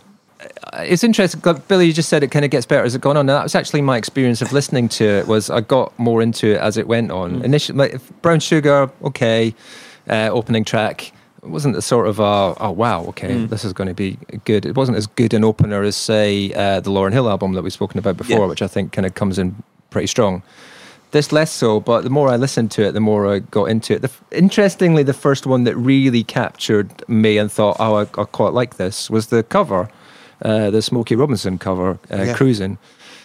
It's 0.75 1.05
interesting. 1.05 1.41
Billy, 1.69 1.87
you 1.87 1.93
just 1.93 2.09
said 2.09 2.23
it 2.23 2.31
kind 2.31 2.45
of 2.45 2.51
gets 2.51 2.67
better 2.67 2.85
as 2.85 2.95
it 2.95 3.01
gone 3.01 3.17
on. 3.17 3.21
And 3.29 3.29
that 3.31 3.43
was 3.43 3.55
actually 3.55 3.83
my 3.83 3.97
experience 3.97 4.41
of 4.43 4.53
listening 4.53 4.89
to 4.91 5.05
it. 5.05 5.27
Was 5.27 5.51
I 5.51 5.61
got 5.61 5.97
more 5.99 6.23
into 6.23 6.55
it 6.55 6.61
as 6.61 6.77
it 6.77 6.87
went 6.89 7.11
on. 7.11 7.43
Initially, 7.45 7.79
like, 7.79 8.23
Brown 8.23 8.41
Sugar, 8.41 8.91
okay, 9.05 9.55
uh, 10.09 10.29
opening 10.33 10.65
track. 10.65 11.13
It 11.43 11.49
wasn't 11.49 11.75
the 11.75 11.83
sort 11.83 12.07
of 12.07 12.21
uh, 12.21 12.55
oh 12.61 12.71
wow 12.71 13.03
okay 13.07 13.47
this 13.47 13.65
is 13.65 13.73
going 13.73 13.89
to 13.89 13.95
be 13.95 14.17
good. 14.45 14.65
It 14.65 14.77
wasn't 14.77 14.97
as 14.97 15.09
good 15.09 15.35
an 15.35 15.43
opener 15.43 15.83
as 15.83 15.97
say 15.97 16.53
uh, 16.55 16.79
the 16.79 16.91
Lauryn 16.91 17.13
Hill 17.13 17.29
album 17.29 17.55
that 17.55 17.63
we've 17.63 17.73
spoken 17.73 17.99
about 17.99 18.17
before, 18.17 18.39
Yeah. 18.39 18.47
which 18.47 18.63
I 18.63 18.69
think 18.69 18.93
kind 18.93 19.05
of 19.07 19.15
comes 19.15 19.41
in 19.41 19.61
pretty 19.91 20.07
strong. 20.07 20.43
This 21.11 21.33
less 21.33 21.51
so, 21.51 21.81
but 21.81 22.03
the 22.05 22.11
more 22.11 22.29
I 22.31 22.37
listened 22.37 22.71
to 22.71 22.83
it, 22.85 22.93
the 22.93 23.01
more 23.01 23.27
I 23.31 23.41
got 23.41 23.65
into 23.65 23.93
it. 23.93 24.03
The, 24.03 24.09
f- 24.09 24.23
interestingly, 24.31 25.03
the 25.03 25.13
first 25.13 25.45
one 25.47 25.65
that 25.65 25.77
really 25.77 26.23
captured 26.25 26.89
me 27.09 27.37
and 27.39 27.51
thought, 27.53 27.77
"Oh, 27.81 27.97
I, 27.97 28.03
I 28.03 28.25
quite 28.25 28.53
like 28.55 28.77
this," 28.77 29.11
was 29.11 29.27
the 29.27 29.43
cover, 29.43 29.91
uh, 30.45 30.71
the 30.71 30.83
Smokey 30.83 31.17
Robinson 31.17 31.59
cover, 31.59 31.99
uh, 32.13 32.23
Yeah. 32.23 32.35
"Cruising," 32.35 32.79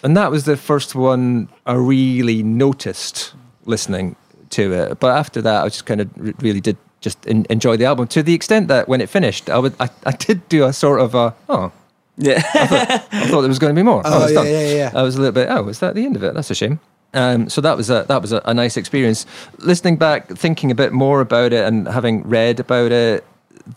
and 0.04 0.16
that 0.18 0.32
was 0.32 0.44
the 0.46 0.58
first 0.58 0.96
one 0.96 1.48
I 1.66 1.74
really 1.74 2.44
noticed 2.44 3.34
listening 3.66 4.16
to 4.52 4.74
it. 4.74 5.00
But 5.00 5.18
after 5.18 5.42
that, 5.42 5.64
I 5.64 5.68
just 5.68 5.86
kind 5.86 6.02
of 6.02 6.10
re- 6.18 6.34
really 6.40 6.62
did 6.62 6.78
just 7.02 7.18
en- 7.28 7.46
enjoy 7.50 7.78
the 7.78 7.86
album 7.86 8.08
to 8.08 8.24
the 8.24 8.34
extent 8.34 8.68
that 8.70 8.88
when 8.88 9.02
it 9.02 9.10
finished, 9.10 9.50
I 9.50 9.58
would 9.60 9.74
I, 9.80 9.90
I 10.06 10.12
did 10.12 10.48
do 10.50 10.66
a 10.66 10.74
sort 10.74 11.00
of 11.02 11.16
a 11.16 11.34
oh. 11.50 11.72
Yeah. 12.20 12.42
I 12.56 13.28
thought 13.30 13.42
there 13.42 13.48
was 13.48 13.60
going 13.60 13.76
to 13.76 13.80
be 13.80 13.84
more. 13.84 14.02
Oh, 14.04 14.28
yeah, 14.28 14.42
yeah, 14.42 14.74
yeah. 14.76 14.92
I 14.96 15.04
was 15.04 15.18
a 15.18 15.20
little 15.20 15.34
bit. 15.34 15.50
Oh, 15.52 15.68
is 15.68 15.78
that 15.82 15.94
the 15.94 16.04
end 16.04 16.16
of 16.16 16.24
it? 16.24 16.34
That's 16.34 16.50
a 16.50 16.56
shame. 16.56 16.80
Um, 17.14 17.48
so 17.48 17.62
that 17.62 17.78
was 17.78 17.92
a 17.92 18.06
that 18.08 18.24
was 18.24 18.32
a, 18.32 18.42
a 18.46 18.56
nice 18.56 18.76
experience. 18.76 19.28
Listening 19.60 19.98
back, 19.98 20.28
thinking 20.30 20.72
a 20.72 20.76
bit 20.76 20.92
more 20.94 21.22
about 21.22 21.54
it, 21.54 21.64
and 21.64 21.88
having 21.88 22.24
read 22.28 22.60
about 22.60 22.92
it, 22.92 23.24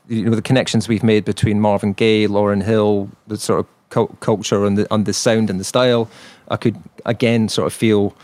you 0.09 0.24
know, 0.24 0.34
the 0.34 0.43
connections 0.43 0.88
we've 0.88 1.03
made 1.03 1.24
between 1.24 1.61
Marvin 1.61 1.93
Gaye, 1.93 2.26
Lauryn 2.26 2.62
Hill, 2.62 3.09
the 3.26 3.36
sort 3.36 3.61
of 3.61 3.66
cult- 3.91 4.20
culture 4.20 4.64
and 4.64 4.78
the 4.78 4.93
and 4.93 5.07
the 5.07 5.12
sound 5.12 5.51
and 5.51 5.61
the 5.61 5.64
style, 5.64 6.09
I 6.49 6.57
could 6.57 6.76
again 7.05 7.49
sort 7.49 7.66
of 7.66 7.72
feel 7.72 8.14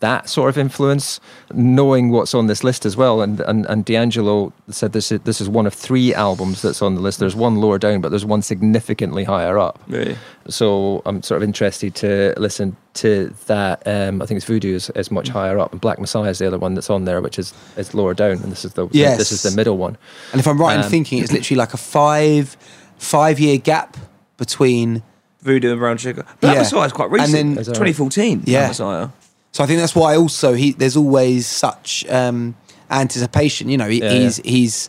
that 0.00 0.28
sort 0.28 0.48
of 0.48 0.56
influence, 0.58 1.20
knowing 1.52 2.10
what's 2.10 2.34
on 2.34 2.46
this 2.46 2.64
list 2.64 2.84
as 2.86 2.96
well. 2.96 3.20
And 3.22 3.40
and, 3.40 3.66
and 3.66 3.84
D'Angelo 3.84 4.52
said 4.70 4.92
this 4.92 5.12
is, 5.12 5.20
this 5.20 5.40
is 5.40 5.48
one 5.48 5.66
of 5.66 5.74
three 5.74 6.12
albums 6.14 6.62
that's 6.62 6.80
on 6.82 6.94
the 6.94 7.00
list. 7.00 7.18
There's 7.20 7.36
one 7.36 7.56
lower 7.56 7.78
down, 7.78 8.00
but 8.00 8.08
there's 8.08 8.24
one 8.24 8.42
significantly 8.42 9.24
higher 9.24 9.58
up. 9.58 9.78
Really? 9.88 10.16
So 10.48 11.02
I'm 11.06 11.22
sort 11.22 11.42
of 11.42 11.46
interested 11.46 11.94
to 11.96 12.34
listen 12.38 12.76
to 12.94 13.32
that. 13.46 13.82
Um, 13.86 14.20
I 14.22 14.26
think 14.26 14.36
it's 14.38 14.46
Voodoo 14.46 14.74
is, 14.74 14.90
is 14.90 15.10
much 15.10 15.28
higher 15.28 15.58
up, 15.58 15.72
and 15.72 15.80
Black 15.80 15.98
Messiah 15.98 16.30
is 16.30 16.38
the 16.38 16.46
other 16.46 16.58
one 16.58 16.74
that's 16.74 16.90
on 16.90 17.04
there, 17.04 17.20
which 17.20 17.38
is 17.38 17.52
is 17.76 17.94
lower 17.94 18.14
down, 18.14 18.32
and 18.42 18.50
this 18.50 18.64
is 18.64 18.72
the 18.74 18.88
Yes. 18.92 19.18
this 19.18 19.32
is 19.32 19.42
the 19.42 19.50
middle 19.54 19.76
one. 19.76 19.96
and 20.32 20.40
if 20.40 20.46
I'm 20.46 20.58
right 20.60 20.74
in 20.78 20.82
Um, 20.84 20.90
thinking, 20.90 21.22
it's 21.22 21.32
literally 21.36 21.58
like 21.58 21.74
a 21.74 21.78
five 21.78 22.56
five 22.98 23.38
year 23.38 23.58
gap 23.58 23.96
between. 24.38 25.02
Voodoo 25.42 25.70
and 25.70 25.78
Brown 25.78 25.96
Sugar. 25.98 26.24
Black 26.40 26.54
Yeah. 26.54 26.60
Messiah 26.60 26.86
is 26.86 26.92
quite 26.92 27.06
And 27.10 27.12
recent. 27.14 27.54
then- 27.56 27.64
2014. 27.64 28.42
Yeah. 28.44 28.60
Black 28.60 28.70
Messiah. 28.70 29.08
So 29.52 29.64
I 29.64 29.66
think 29.66 29.80
that's 29.80 29.94
why 29.96 30.16
also 30.16 30.54
he 30.54 30.72
there's 30.72 30.96
always 30.96 31.46
such 31.46 32.04
um, 32.08 32.54
anticipation. 32.90 33.68
You 33.68 33.78
know, 33.78 33.88
he, 33.88 34.00
Yeah, 34.00 34.10
he's 34.10 34.36
he's 34.38 34.88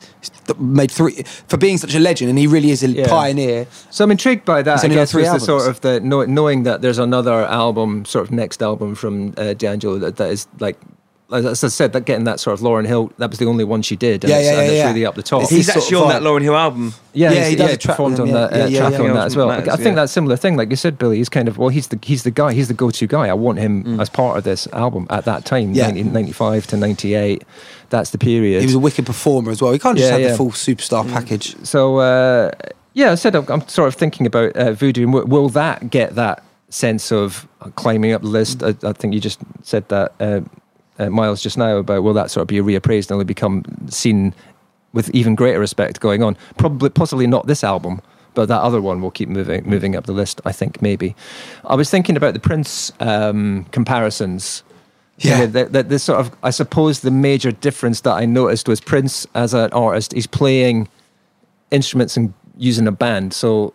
made 0.59 0.91
three 0.91 1.23
for 1.47 1.57
being 1.57 1.77
such 1.77 1.95
a 1.95 1.99
legend, 1.99 2.29
and 2.29 2.37
he 2.37 2.47
really 2.47 2.71
is 2.71 2.83
a 2.83 2.87
Yeah. 2.89 3.07
pioneer. 3.09 3.67
So 3.89 4.03
I'm 4.03 4.11
intrigued 4.11 4.45
by 4.45 4.61
that. 4.61 4.83
I 4.83 4.87
guess 4.87 5.13
was 5.13 5.31
the 5.31 5.39
sort 5.39 5.67
of 5.67 5.81
the 5.81 5.99
knowing 5.99 6.63
that 6.63 6.81
there's 6.81 6.99
another 6.99 7.45
album, 7.45 8.05
sort 8.05 8.25
of 8.25 8.31
next 8.31 8.61
album 8.61 8.95
from 8.95 9.33
uh, 9.37 9.53
D'Angelo 9.53 9.97
that, 9.99 10.17
that 10.17 10.29
is 10.31 10.47
like. 10.59 10.77
As 11.31 11.63
I 11.63 11.67
said, 11.69 11.93
that 11.93 12.05
getting 12.05 12.25
that 12.25 12.39
sort 12.39 12.53
of 12.53 12.59
Lauryn 12.59 12.85
Hill, 12.85 13.11
that 13.17 13.29
was 13.29 13.39
the 13.39 13.45
only 13.45 13.63
one 13.63 13.81
she 13.81 13.95
did, 13.95 14.23
and, 14.23 14.31
Yeah, 14.31 14.37
it's, 14.39 14.45
yeah, 14.45 14.51
and 14.51 14.57
yeah, 14.59 14.63
it's 14.71 14.73
yeah. 14.77 14.87
really 14.87 15.05
up 15.05 15.15
the 15.15 15.23
top. 15.23 15.43
It's 15.43 15.51
He's 15.51 15.65
this 15.65 15.73
sort 15.73 15.83
actually 15.85 15.97
of 15.97 16.03
on 16.03 16.09
that. 16.09 16.21
Lauryn 16.21 16.41
Hill 16.41 16.55
album. 16.55 16.93
Yeah, 17.13 17.31
Yeah, 17.31 17.47
he 17.47 17.55
does 17.55 17.69
yeah, 17.69 17.73
a 17.73 17.77
track 17.77 17.95
performed 17.97 18.19
on 18.19 18.31
that 18.31 18.51
yeah, 18.51 18.63
uh, 18.63 18.67
yeah, 18.67 18.79
track 18.79 18.91
yeah, 18.93 18.99
on 18.99 19.05
yeah. 19.05 19.13
that 19.13 19.25
as 19.25 19.35
well. 19.35 19.47
Matters, 19.47 19.67
I 19.69 19.75
think 19.77 19.85
yeah. 19.87 19.95
that's 19.95 20.11
similar 20.11 20.35
thing. 20.37 20.57
Like 20.57 20.69
you 20.69 20.75
said, 20.75 20.97
Billy, 20.97 21.17
he's 21.17 21.29
kind 21.29 21.47
of 21.47 21.57
well, 21.57 21.69
he's 21.69 21.87
the 21.87 21.99
he's 22.03 22.23
the 22.23 22.31
guy, 22.31 22.53
he's 22.53 22.67
the 22.67 22.73
go-to 22.73 23.07
guy. 23.07 23.27
I 23.27 23.33
want 23.33 23.59
him 23.59 23.83
Mm. 23.83 24.01
as 24.01 24.09
part 24.09 24.37
of 24.37 24.43
this 24.43 24.67
album 24.73 25.07
at 25.09 25.25
that 25.25 25.45
time, 25.45 25.73
Yeah. 25.73 25.85
1995 25.87 26.67
to 26.67 26.77
98. 26.77 27.43
That's 27.89 28.09
the 28.11 28.17
period. 28.17 28.59
He 28.61 28.65
was 28.67 28.75
a 28.75 28.79
wicked 28.79 29.05
performer 29.05 29.51
as 29.51 29.61
well. 29.61 29.71
He 29.71 29.79
can't 29.79 29.97
just 29.97 30.07
Yeah, 30.07 30.13
have 30.17 30.21
yeah. 30.21 30.31
the 30.31 30.37
full 30.37 30.51
superstar 30.51 31.09
package. 31.11 31.55
so 31.65 31.97
uh, 31.97 32.51
yeah, 32.93 33.11
I 33.11 33.15
said 33.15 33.35
I'm, 33.35 33.45
I'm 33.49 33.67
sort 33.67 33.87
of 33.87 33.95
thinking 33.95 34.25
about 34.25 34.55
uh, 34.55 34.73
Voodoo. 34.73 35.03
and 35.03 35.13
Will, 35.13 35.25
will 35.25 35.49
that 35.49 35.89
get 35.89 36.15
that 36.15 36.43
sense 36.69 37.11
of 37.11 37.47
climbing 37.75 38.11
up 38.13 38.21
the 38.21 38.27
list? 38.29 38.63
I, 38.63 38.75
I 38.83 38.93
think 38.93 39.13
you 39.13 39.19
just 39.19 39.39
said 39.63 39.87
that, 39.89 40.13
uh, 40.99 41.09
Miles, 41.09 41.41
just 41.41 41.57
now 41.57 41.77
about 41.77 42.03
will 42.03 42.13
that 42.13 42.31
sort 42.31 42.41
of 42.41 42.47
be 42.47 42.57
reappraised 42.57 43.09
and 43.09 43.17
will 43.17 43.25
become 43.25 43.63
seen 43.89 44.33
with 44.93 45.09
even 45.11 45.35
greater 45.35 45.59
respect 45.59 45.99
going 45.99 46.21
on? 46.23 46.37
Probably, 46.57 46.89
possibly 46.89 47.27
not 47.27 47.47
this 47.47 47.63
album. 47.63 48.01
But 48.33 48.45
that 48.47 48.61
other 48.61 48.81
one 48.81 49.01
will 49.01 49.11
keep 49.11 49.27
moving, 49.27 49.67
moving 49.69 49.93
up 49.93 50.05
the 50.05 50.13
list. 50.13 50.39
I 50.45 50.53
think 50.53 50.81
maybe. 50.81 51.15
I 51.65 51.75
was 51.75 51.89
thinking 51.89 52.15
about 52.15 52.33
the 52.33 52.39
Prince 52.39 52.93
um, 53.01 53.65
comparisons 53.71 54.63
Yeah. 55.17 55.45
the, 55.45 55.65
the, 55.65 55.83
the 55.83 55.99
sort 55.99 56.19
of, 56.21 56.31
I 56.41 56.49
suppose 56.49 57.01
the 57.01 57.11
major 57.11 57.51
difference 57.51 58.01
that 58.01 58.13
I 58.13 58.25
noticed 58.25 58.69
was 58.69 58.79
Prince 58.79 59.27
as 59.35 59.53
an 59.53 59.71
artist, 59.73 60.13
he's 60.13 60.27
playing 60.27 60.87
instruments 61.71 62.15
and 62.15 62.33
using 62.57 62.87
a 62.87 62.91
band. 62.91 63.33
So 63.33 63.73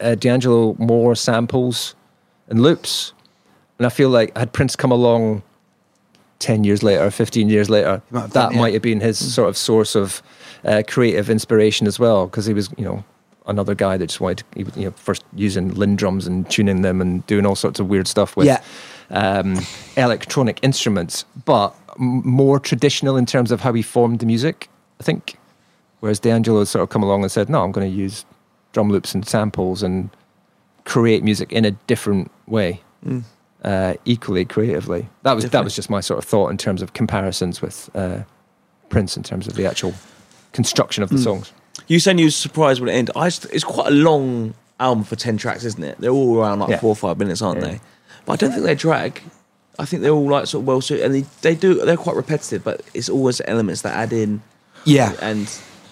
uh, 0.00 0.14
D'Angelo 0.14 0.76
more 0.78 1.16
samples 1.16 1.96
and 2.48 2.62
loops. 2.62 3.12
And 3.78 3.86
I 3.86 3.90
feel 3.90 4.10
like 4.10 4.36
had 4.36 4.52
Prince 4.52 4.76
come 4.76 4.92
along 4.92 5.42
10 6.38 6.64
years 6.64 6.82
later, 6.82 7.10
15 7.10 7.48
years 7.48 7.68
later, 7.68 8.00
that 8.12 8.32
done, 8.32 8.52
yeah. 8.52 8.58
might 8.60 8.72
have 8.74 8.82
been 8.82 9.00
his 9.00 9.34
sort 9.34 9.48
of 9.48 9.56
source 9.56 9.94
of 9.94 10.22
uh, 10.64 10.82
creative 10.86 11.28
inspiration 11.30 11.86
as 11.86 11.98
well. 11.98 12.26
Because 12.26 12.46
he 12.46 12.54
was, 12.54 12.70
you 12.76 12.84
know, 12.84 13.04
another 13.46 13.74
guy 13.74 13.96
that 13.96 14.06
just 14.08 14.20
wanted 14.20 14.44
to, 14.52 14.80
you 14.80 14.86
know, 14.86 14.90
first 14.92 15.24
using 15.34 15.74
Linn 15.74 15.96
drums 15.96 16.26
and 16.26 16.48
tuning 16.50 16.82
them 16.82 17.00
and 17.00 17.26
doing 17.26 17.44
all 17.46 17.56
sorts 17.56 17.80
of 17.80 17.88
weird 17.88 18.06
stuff 18.06 18.36
with 18.36 18.46
Yeah. 18.46 18.60
um, 19.10 19.58
electronic 19.96 20.58
instruments, 20.62 21.24
but 21.44 21.74
m- 21.98 22.22
more 22.24 22.60
traditional 22.60 23.16
in 23.16 23.26
terms 23.26 23.50
of 23.50 23.60
how 23.62 23.72
he 23.72 23.82
formed 23.82 24.20
the 24.20 24.26
music, 24.26 24.68
I 25.00 25.02
think. 25.04 25.38
Whereas 26.00 26.20
D'Angelo 26.20 26.60
has 26.60 26.70
sort 26.70 26.82
of 26.82 26.90
come 26.90 27.02
along 27.02 27.22
and 27.22 27.32
said, 27.32 27.48
no, 27.48 27.62
I'm 27.64 27.72
going 27.72 27.90
to 27.90 27.96
use 27.96 28.24
drum 28.72 28.90
loops 28.90 29.14
and 29.14 29.26
samples 29.26 29.82
and 29.82 30.10
create 30.84 31.24
music 31.24 31.52
in 31.52 31.64
a 31.64 31.70
different 31.72 32.30
way, 32.46 32.80
uh, 33.64 33.94
equally 34.04 34.44
creatively. 34.44 35.08
That 35.22 35.34
was 35.34 35.48
that 35.50 35.64
was 35.64 35.74
just 35.74 35.90
my 35.90 36.00
sort 36.00 36.18
of 36.18 36.24
thought 36.28 36.48
in 36.50 36.56
terms 36.58 36.82
of 36.82 36.92
comparisons 36.92 37.60
with 37.62 37.90
uh, 37.94 38.20
Prince 38.88 39.16
in 39.16 39.22
terms 39.22 39.46
of 39.46 39.54
the 39.54 39.66
actual 39.66 39.94
construction 40.52 41.02
of 41.02 41.10
the 41.10 41.18
songs. 41.18 41.52
You 41.86 42.00
saying 42.00 42.18
you 42.18 42.26
were 42.26 42.30
surprised 42.30 42.80
when 42.80 42.88
it 42.88 42.92
ended. 42.92 43.16
I 43.16 43.28
just, 43.28 43.46
it's 43.46 43.64
quite 43.64 43.88
a 43.88 43.94
long 43.94 44.54
album 44.80 45.04
for 45.04 45.16
10 45.16 45.36
tracks, 45.38 45.64
isn't 45.64 45.82
it? 45.82 45.96
They're 45.98 46.10
all 46.10 46.38
around 46.38 46.58
like 46.60 46.70
Yeah. 46.70 46.78
four 46.80 46.90
or 46.90 46.96
five 46.96 47.18
minutes, 47.18 47.40
aren't 47.42 47.60
Yeah. 47.60 47.68
they? 47.72 47.80
But 48.26 48.32
I 48.34 48.36
don't 48.36 48.50
think 48.52 48.64
they 48.64 48.74
drag. 48.74 49.22
I 49.78 49.84
think 49.84 50.02
they're 50.02 50.10
all 50.12 50.28
like 50.28 50.46
sort 50.46 50.62
of 50.62 50.66
well 50.66 50.80
suited. 50.80 51.04
And 51.04 51.14
they, 51.14 51.20
they 51.42 51.54
do, 51.54 51.74
they're 51.84 51.96
quite 51.96 52.16
repetitive, 52.16 52.64
but 52.64 52.82
it's 52.94 53.08
always 53.08 53.40
elements 53.46 53.82
that 53.82 53.94
add 53.94 54.12
in. 54.12 54.42
Yeah. 54.84 55.14
And 55.22 55.48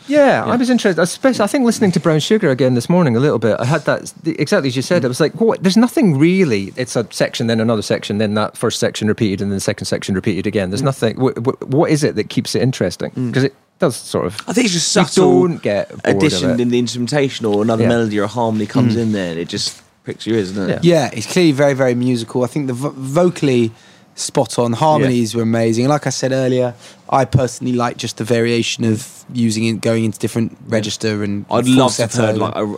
Yeah, 0.09 0.45
I 0.45 0.57
was 0.57 0.71
interested. 0.71 1.01
Especially, 1.01 1.43
I 1.43 1.47
think 1.47 1.65
listening 1.65 1.93
to 1.93 2.01
Brown 2.01 2.21
Sugar 2.21 2.51
again 2.51 2.75
this 2.75 2.89
morning 2.89 3.17
a 3.17 3.21
little 3.21 3.39
bit. 3.39 3.59
I 3.59 3.65
had 3.65 3.83
that 3.83 4.13
exactly 4.25 4.69
as 4.69 4.77
you 4.77 4.83
said. 4.83 5.03
Mm. 5.03 5.07
It 5.07 5.09
was 5.09 5.21
like, 5.21 5.41
what? 5.41 5.63
There's 5.63 5.77
nothing 5.77 6.19
really. 6.19 6.73
It's 6.77 6.97
a 6.97 7.07
section, 7.13 7.47
then 7.47 7.61
another 7.61 7.83
section, 7.83 8.19
then 8.19 8.35
that 8.35 8.57
first 8.57 8.79
section 8.79 9.09
repeated, 9.09 9.41
and 9.43 9.51
then 9.51 9.57
the 9.57 9.61
second 9.61 9.87
section 9.87 10.15
repeated 10.15 10.47
again. 10.47 10.71
There's 10.71 10.83
mm. 10.83 10.87
nothing. 10.87 11.21
What, 11.21 11.69
what 11.69 11.91
is 11.91 12.05
it 12.05 12.15
that 12.17 12.29
keeps 12.29 12.55
it 12.55 12.63
interesting? 12.63 13.11
Mm. 13.13 13.29
Because 13.29 13.45
it 13.45 13.55
does 13.79 13.97
sort 13.97 14.27
of. 14.27 14.41
I 14.47 14.53
think 14.53 14.67
it's 14.67 14.75
just 14.75 14.95
You 14.97 15.05
subtle 15.05 15.49
don't 15.49 15.63
get 15.63 15.89
bored 15.89 16.05
of 16.05 16.17
addition 16.17 16.51
it. 16.51 16.61
in 16.61 16.69
the 16.71 16.79
instrumentation 16.79 17.47
or 17.47 17.63
another 17.63 17.83
Yeah. 17.83 17.89
melody 17.89 18.19
or 18.19 18.25
a 18.25 18.29
harmony 18.29 18.67
comes 18.67 18.97
in 18.97 19.13
there 19.13 19.33
and 19.33 19.39
it 19.39 19.49
just 19.49 19.83
pricks 20.05 20.27
your 20.27 20.37
ears, 20.37 20.53
doesn't 20.53 20.71
it? 20.71 20.85
Yeah. 20.85 21.11
Yeah, 21.11 21.11
it's 21.13 21.31
clearly 21.31 21.53
very, 21.53 21.75
very 21.75 21.95
musical. 21.95 22.45
I 22.45 22.47
think 22.47 22.69
the 22.69 22.73
vo- 22.73 22.95
vocally 22.97 23.73
spot 24.17 24.59
on. 24.59 24.73
Harmonies 24.73 25.35
were 25.35 25.43
amazing. 25.43 25.87
Like 25.87 26.07
I 26.07 26.11
said 26.11 26.33
earlier, 26.33 26.75
I 27.09 27.25
personally 27.25 27.75
like 27.75 27.97
just 27.97 28.17
the 28.17 28.25
variation 28.25 28.85
of 28.85 29.25
using 29.33 29.65
it, 29.67 29.81
going 29.81 30.05
into 30.05 30.19
different 30.19 30.57
register 30.67 31.23
and. 31.23 31.47
I'd 31.51 31.69
love 31.69 31.95
to 31.97 32.03
have 32.03 32.13
heard 32.15 32.37
like 32.37 32.57
a. 32.57 32.77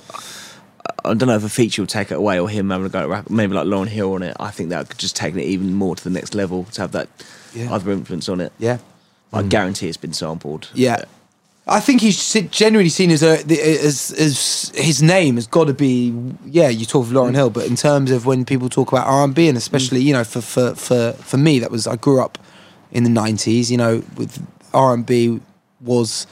I 1.04 1.14
don't 1.14 1.28
know 1.28 1.36
if 1.36 1.44
a 1.44 1.48
feature 1.48 1.80
will 1.80 1.86
take 1.86 2.10
it 2.10 2.16
away 2.16 2.40
or 2.40 2.48
him 2.48 2.70
having 2.70 2.86
a 2.86 2.88
go 2.88 3.00
at 3.00 3.08
rap, 3.08 3.30
maybe 3.30 3.54
like 3.54 3.66
Lauryn 3.66 3.88
Hill 3.88 4.14
on 4.14 4.22
it. 4.22 4.36
I 4.40 4.50
think 4.50 4.70
that 4.70 4.88
could 4.88 4.98
just 4.98 5.16
take 5.16 5.34
it 5.34 5.42
even 5.42 5.74
more 5.74 5.94
to 5.94 6.04
the 6.04 6.10
next 6.10 6.34
level 6.34 6.64
to 6.64 6.80
have 6.80 6.92
that 6.92 7.08
Yeah. 7.54 7.72
other 7.72 7.92
influence 7.92 8.28
on 8.28 8.40
it. 8.40 8.52
Yeah. 8.58 8.78
I 9.32 9.42
mm. 9.42 9.48
guarantee 9.48 9.88
it's 9.88 9.96
been 9.96 10.12
sampled. 10.12 10.68
Yeah. 10.74 11.04
I 11.68 11.80
think 11.80 12.00
he's 12.00 12.32
generally 12.50 12.88
seen 12.88 13.10
as 13.10 13.22
a 13.22 13.40
as 13.40 14.10
as 14.12 14.72
his 14.74 15.02
name 15.02 15.34
has 15.34 15.46
got 15.46 15.66
to 15.66 15.74
be 15.74 16.14
yeah. 16.46 16.68
You 16.68 16.86
talk 16.86 17.06
of 17.06 17.12
Lauryn 17.12 17.32
mm. 17.32 17.36
Hill, 17.36 17.50
but 17.50 17.66
in 17.66 17.76
terms 17.76 18.10
of 18.10 18.24
when 18.24 18.44
people 18.44 18.68
talk 18.68 18.90
about 18.90 19.06
R 19.06 19.24
and 19.24 19.34
B, 19.34 19.48
and 19.48 19.58
especially 19.58 20.00
mm. 20.00 20.04
you 20.04 20.12
know 20.14 20.24
for 20.24 20.40
for 20.40 20.74
for 20.74 21.12
for 21.12 21.36
me, 21.36 21.58
that 21.58 21.70
was 21.70 21.86
I 21.86 21.96
grew 21.96 22.22
up 22.22 22.38
in 22.90 23.04
the 23.04 23.10
nineties. 23.10 23.70
You 23.70 23.76
know, 23.76 24.02
with 24.16 24.44
R 24.72 24.94
and 24.94 25.04
B 25.04 25.40
was 25.80 26.26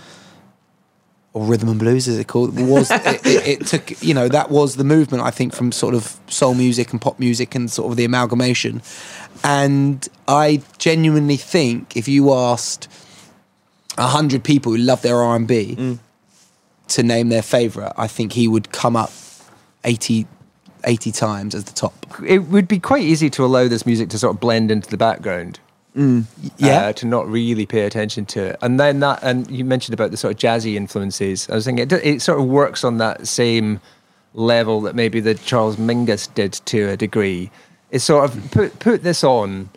or 1.34 1.44
rhythm 1.44 1.68
and 1.68 1.78
blues 1.78 2.08
as 2.08 2.18
it 2.18 2.28
called 2.28 2.58
was 2.58 2.90
it, 2.92 3.26
it, 3.26 3.46
it 3.46 3.66
took 3.66 4.02
you 4.02 4.14
know 4.14 4.28
that 4.28 4.50
was 4.50 4.76
the 4.76 4.84
movement 4.84 5.22
I 5.22 5.30
think 5.30 5.54
from 5.54 5.70
sort 5.70 5.94
of 5.94 6.18
soul 6.28 6.54
music 6.54 6.92
and 6.92 7.00
pop 7.00 7.18
music 7.18 7.54
and 7.54 7.70
sort 7.70 7.90
of 7.90 7.98
the 7.98 8.06
amalgamation, 8.06 8.80
and 9.44 10.08
I 10.26 10.62
genuinely 10.78 11.36
think 11.36 11.94
if 11.94 12.08
you 12.08 12.32
asked 12.32 12.88
hundred 13.98 14.44
people 14.44 14.72
who 14.72 14.78
love 14.78 15.02
their 15.02 15.16
R 15.22 15.36
and 15.36 15.46
B 15.48 15.98
to 16.88 17.02
name 17.02 17.28
their 17.28 17.42
favorite, 17.42 17.92
I 17.96 18.06
think 18.06 18.32
he 18.32 18.46
would 18.48 18.70
come 18.72 18.96
up 18.96 19.10
80, 19.84 20.26
80 20.84 21.12
times 21.12 21.54
as 21.54 21.64
the 21.64 21.72
top. 21.72 21.94
it 22.24 22.40
would 22.44 22.68
be 22.68 22.78
quite 22.78 23.02
easy 23.02 23.28
to 23.30 23.44
allow 23.44 23.68
this 23.68 23.84
music 23.86 24.08
to 24.10 24.18
sort 24.18 24.34
of 24.34 24.40
blend 24.40 24.70
into 24.70 24.88
the 24.88 24.96
background. 24.96 25.58
Yeah, 26.58 26.88
uh, 26.88 26.92
to 26.92 27.06
not 27.06 27.26
really 27.26 27.64
pay 27.64 27.86
attention 27.86 28.26
to 28.26 28.48
it. 28.48 28.56
And 28.60 28.78
then 28.78 29.00
that, 29.00 29.20
and 29.22 29.50
you 29.50 29.64
mentioned 29.64 29.94
about 29.94 30.10
the 30.10 30.18
sort 30.18 30.34
of 30.34 30.38
jazzy 30.38 30.74
influences. 30.74 31.48
I 31.48 31.54
was 31.54 31.64
thinking 31.64 31.84
it, 31.84 31.92
it 32.04 32.20
sort 32.20 32.38
of 32.38 32.44
works 32.44 32.84
on 32.84 32.98
that 32.98 33.26
same 33.26 33.80
level 34.34 34.82
that 34.82 34.94
maybe 34.94 35.20
the 35.20 35.34
Charles 35.34 35.76
Mingus 35.76 36.32
did 36.34 36.52
to 36.66 36.90
a 36.90 36.96
degree. 36.98 37.50
It's 37.90 38.04
sort 38.04 38.24
of 38.30 38.50
put 38.50 38.78
put 38.78 39.02
this 39.04 39.24
on. 39.24 39.70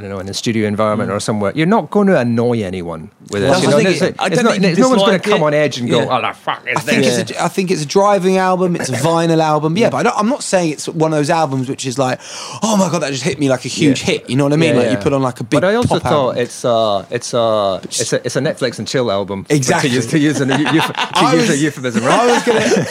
I 0.00 0.02
don't 0.04 0.10
know 0.12 0.18
in 0.18 0.28
a 0.30 0.34
studio 0.34 0.66
environment 0.66 1.10
or 1.10 1.20
somewhere. 1.20 1.52
You're 1.54 1.66
not 1.66 1.90
going 1.90 2.06
to 2.06 2.18
annoy 2.18 2.62
anyone 2.62 3.10
with 3.30 3.42
Well, 3.42 3.52
this. 3.52 3.62
You 3.62 3.68
I 3.68 3.70
know, 3.70 3.76
think 3.76 3.88
it's, 3.90 4.00
it- 4.02 4.16
I 4.18 4.26
it's 4.28 4.36
don't 4.36 4.44
not, 4.46 4.56
think 4.56 4.78
no 4.78 4.88
one's 4.88 5.02
going 5.02 5.20
to 5.20 5.28
come 5.30 5.42
it. 5.42 5.44
on 5.44 5.52
edge 5.54 5.78
and 5.78 5.90
go, 5.90 6.00
Yeah. 6.00 6.08
"Oh, 6.18 6.22
the 6.26 6.32
fuck 6.32 6.66
is 6.66 6.78
I 6.78 6.80
think 6.80 7.02
this?" 7.04 7.18
it's 7.18 7.30
a, 7.32 7.42
I 7.44 7.48
think 7.48 7.70
it's 7.70 7.82
a 7.82 7.86
driving 7.86 8.38
album. 8.38 8.76
It's 8.76 8.88
a 8.88 8.92
vinyl 8.94 9.40
album. 9.42 9.76
Yeah, 9.76 9.90
but 9.90 9.98
I 9.98 10.02
don't, 10.04 10.16
I'm 10.18 10.28
not 10.30 10.42
saying 10.42 10.72
it's 10.72 10.88
one 10.88 11.12
of 11.12 11.18
those 11.18 11.28
albums 11.28 11.68
which 11.68 11.84
is 11.84 11.98
like, 11.98 12.18
oh 12.62 12.76
my 12.78 12.90
god, 12.90 13.00
that 13.00 13.10
just 13.12 13.24
hit 13.24 13.38
me 13.38 13.50
like 13.50 13.66
a 13.66 13.68
huge 13.68 14.00
Yeah. 14.00 14.06
hit. 14.06 14.30
You 14.30 14.36
know 14.36 14.44
what 14.44 14.54
I 14.54 14.56
mean? 14.56 14.74
Yeah, 14.74 14.80
like 14.82 14.90
you 14.92 14.96
put 14.96 15.12
on 15.12 15.20
like 15.22 15.38
a 15.40 15.44
big. 15.44 15.60
But 15.60 15.64
I 15.64 15.74
also 15.74 15.94
pop 16.00 16.02
thought 16.02 16.28
album. 16.30 16.42
it's 16.42 16.64
uh 16.64 17.06
it's 17.10 17.34
uh 17.34 17.80
it's 17.84 18.12
a 18.14 18.24
it's 18.24 18.36
a 18.36 18.40
Netflix 18.40 18.78
and 18.78 18.88
chill 18.88 19.10
album. 19.12 19.44
Exactly. 19.50 19.90
To 19.90 19.94
use 19.96 20.06
to 20.06 20.18
use, 20.18 20.40
an, 20.40 20.48
euph- 20.48 20.86
to 20.94 20.94
I 21.14 21.34
use 21.34 21.48
a 21.48 21.52
was- 21.52 21.62
euphemism, 21.62 22.04
I 22.04 22.06
right? 22.06 22.26
was 22.26 22.44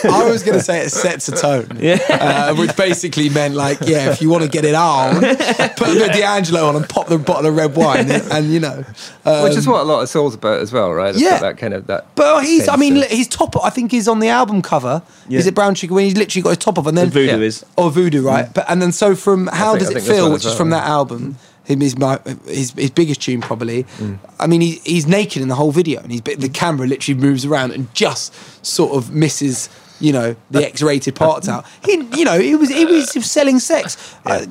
gonna, 0.03 0.16
I 0.16 0.30
was 0.30 0.43
gonna 0.43 0.60
say 0.62 0.82
it 0.86 0.91
sets 0.91 1.28
a 1.30 1.32
tone, 1.36 1.78
yeah, 1.80 1.97
uh, 2.10 2.55
which 2.55 2.76
basically 2.76 3.30
meant 3.30 3.55
like, 3.55 3.80
yeah, 3.82 4.12
if 4.12 4.22
you 4.22 4.30
want 4.30 4.43
to 4.43 4.49
get 4.49 4.66
it 4.66 4.76
on, 4.76 5.16
put 5.22 5.88
a 5.89 5.93
bit 5.93 6.10
of 6.10 6.16
D'Angelo 6.16 6.66
on 6.68 6.76
and 6.76 6.88
pop 6.89 6.99
the 7.08 7.18
bottle 7.18 7.45
of 7.45 7.56
red 7.56 7.76
wine, 7.76 8.12
and, 8.12 8.24
and, 8.32 8.52
you 8.54 8.60
know, 8.60 8.84
um, 9.26 9.43
Which 9.43 9.56
is 9.56 9.68
um, 9.68 9.74
what 9.74 9.82
a 9.82 9.84
lot 9.84 10.02
of 10.02 10.10
soul's 10.10 10.36
about 10.36 10.60
as 10.60 10.74
well, 10.74 10.91
right? 10.93 11.10
It's 11.14 11.22
Yeah. 11.22 11.39
that 11.39 11.58
kind 11.58 11.74
of 11.74 11.88
that. 11.88 12.14
But 12.16 12.43
he's, 12.43 12.68
I 12.68 12.76
mean, 12.76 12.97
of- 12.97 13.06
his 13.06 13.28
top, 13.28 13.56
I 13.64 13.70
think 13.70 13.91
he's 13.91 14.08
on 14.08 14.20
the 14.20 14.30
album 14.30 14.62
cover. 14.62 15.02
Yeah. 15.28 15.39
Is 15.39 15.47
it 15.47 15.56
Brown 15.56 15.76
Sugar 15.76 15.93
when 15.93 16.06
he's 16.06 16.18
literally 16.18 16.41
got 16.41 16.50
his 16.50 16.58
top 16.58 16.78
off 16.78 16.88
and 16.88 16.97
then 16.97 17.06
The 17.06 17.12
voodoo 17.12 17.39
Yeah. 17.39 17.45
is. 17.45 17.66
or 17.78 17.91
Voodoo, 17.91 18.22
right? 18.24 18.47
Mm. 18.47 18.54
But 18.54 18.66
and 18.70 18.82
then 18.82 18.91
so 18.91 19.16
from 19.16 19.47
How 19.47 19.76
think- 19.76 19.93
Does 19.93 20.08
It 20.08 20.12
Feel, 20.12 20.32
which 20.32 20.45
as 20.45 20.52
is 20.52 20.58
from 20.58 20.72
that 20.72 20.86
album, 20.86 21.38
him 21.70 21.80
my 22.00 22.20
his 22.47 22.72
his 22.72 22.89
biggest 22.89 23.22
tune 23.22 23.41
probably. 23.41 23.84
Mm. 24.00 24.18
I 24.39 24.47
mean, 24.47 24.62
he, 24.62 24.82
he's 24.84 25.06
naked 25.08 25.41
in 25.41 25.47
the 25.47 25.56
whole 25.56 25.72
video, 25.72 26.02
and 26.02 26.12
he's 26.12 26.22
the 26.22 26.36
mm. 26.36 26.54
camera 26.54 26.88
literally 26.88 27.20
moves 27.20 27.45
around 27.45 27.72
and 27.72 27.93
just 27.93 28.34
sort 28.66 28.93
of 28.93 29.14
misses. 29.14 29.70
You 30.02 30.14
know 30.14 30.38
the 30.50 30.60
uh, 30.60 30.68
X-rated 30.68 31.22
uh, 31.22 31.26
parts 31.26 31.50
out. 31.50 31.66
He, 31.84 32.02
you 32.16 32.24
know, 32.24 32.39
he 32.39 32.56
was 32.56 32.70
he 32.70 32.86
was 32.86 33.12
selling 33.30 33.60
sex. 33.60 34.16
Uh, 34.26 34.45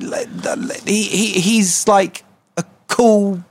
he, 0.85 1.01
he 1.01 1.25
he's 1.41 1.87
like 1.87 2.19
a 2.19 2.23
cool 2.99 3.43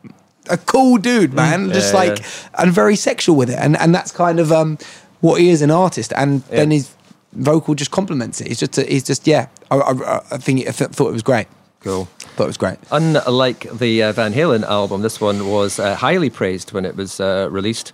a 0.50 0.56
cool 0.56 0.96
dude, 0.98 1.32
man. 1.34 1.70
just 1.72 1.92
like 1.94 2.18
yeah. 2.18 2.62
and 2.62 2.72
very 2.72 2.96
sexual 2.96 3.36
with 3.36 3.50
it, 3.50 3.58
and 3.58 3.76
and 3.76 3.94
that's 3.94 4.12
kind 4.12 4.38
of 4.40 4.50
um 4.52 4.78
what 5.20 5.40
he 5.40 5.48
is 5.50 5.62
an 5.62 5.70
artist, 5.70 6.12
and 6.16 6.42
then 6.44 6.70
Yeah. 6.70 6.78
his 6.78 6.86
vocal 7.32 7.74
just 7.74 7.90
complements 7.90 8.40
it. 8.40 8.48
He's 8.48 8.60
just 8.60 8.76
he's 8.76 9.04
just 9.04 9.26
yeah. 9.26 9.46
I, 9.70 9.76
I, 9.76 10.16
I 10.36 10.38
think 10.38 10.60
I 10.60 10.72
th- 10.72 10.90
thought 10.90 11.08
it 11.08 11.12
was 11.12 11.22
great. 11.22 11.46
Cool. 11.80 12.06
Thought 12.36 12.44
it 12.44 12.54
was 12.54 12.56
great. 12.56 12.78
Unlike 12.90 13.78
the 13.78 14.02
uh, 14.04 14.12
Van 14.12 14.32
Halen 14.32 14.64
album, 14.64 15.02
this 15.02 15.20
one 15.20 15.48
was 15.48 15.78
uh, 15.78 15.94
highly 15.96 16.30
praised 16.30 16.72
when 16.72 16.84
it 16.84 16.96
was 16.96 17.20
uh, 17.20 17.48
released. 17.50 17.92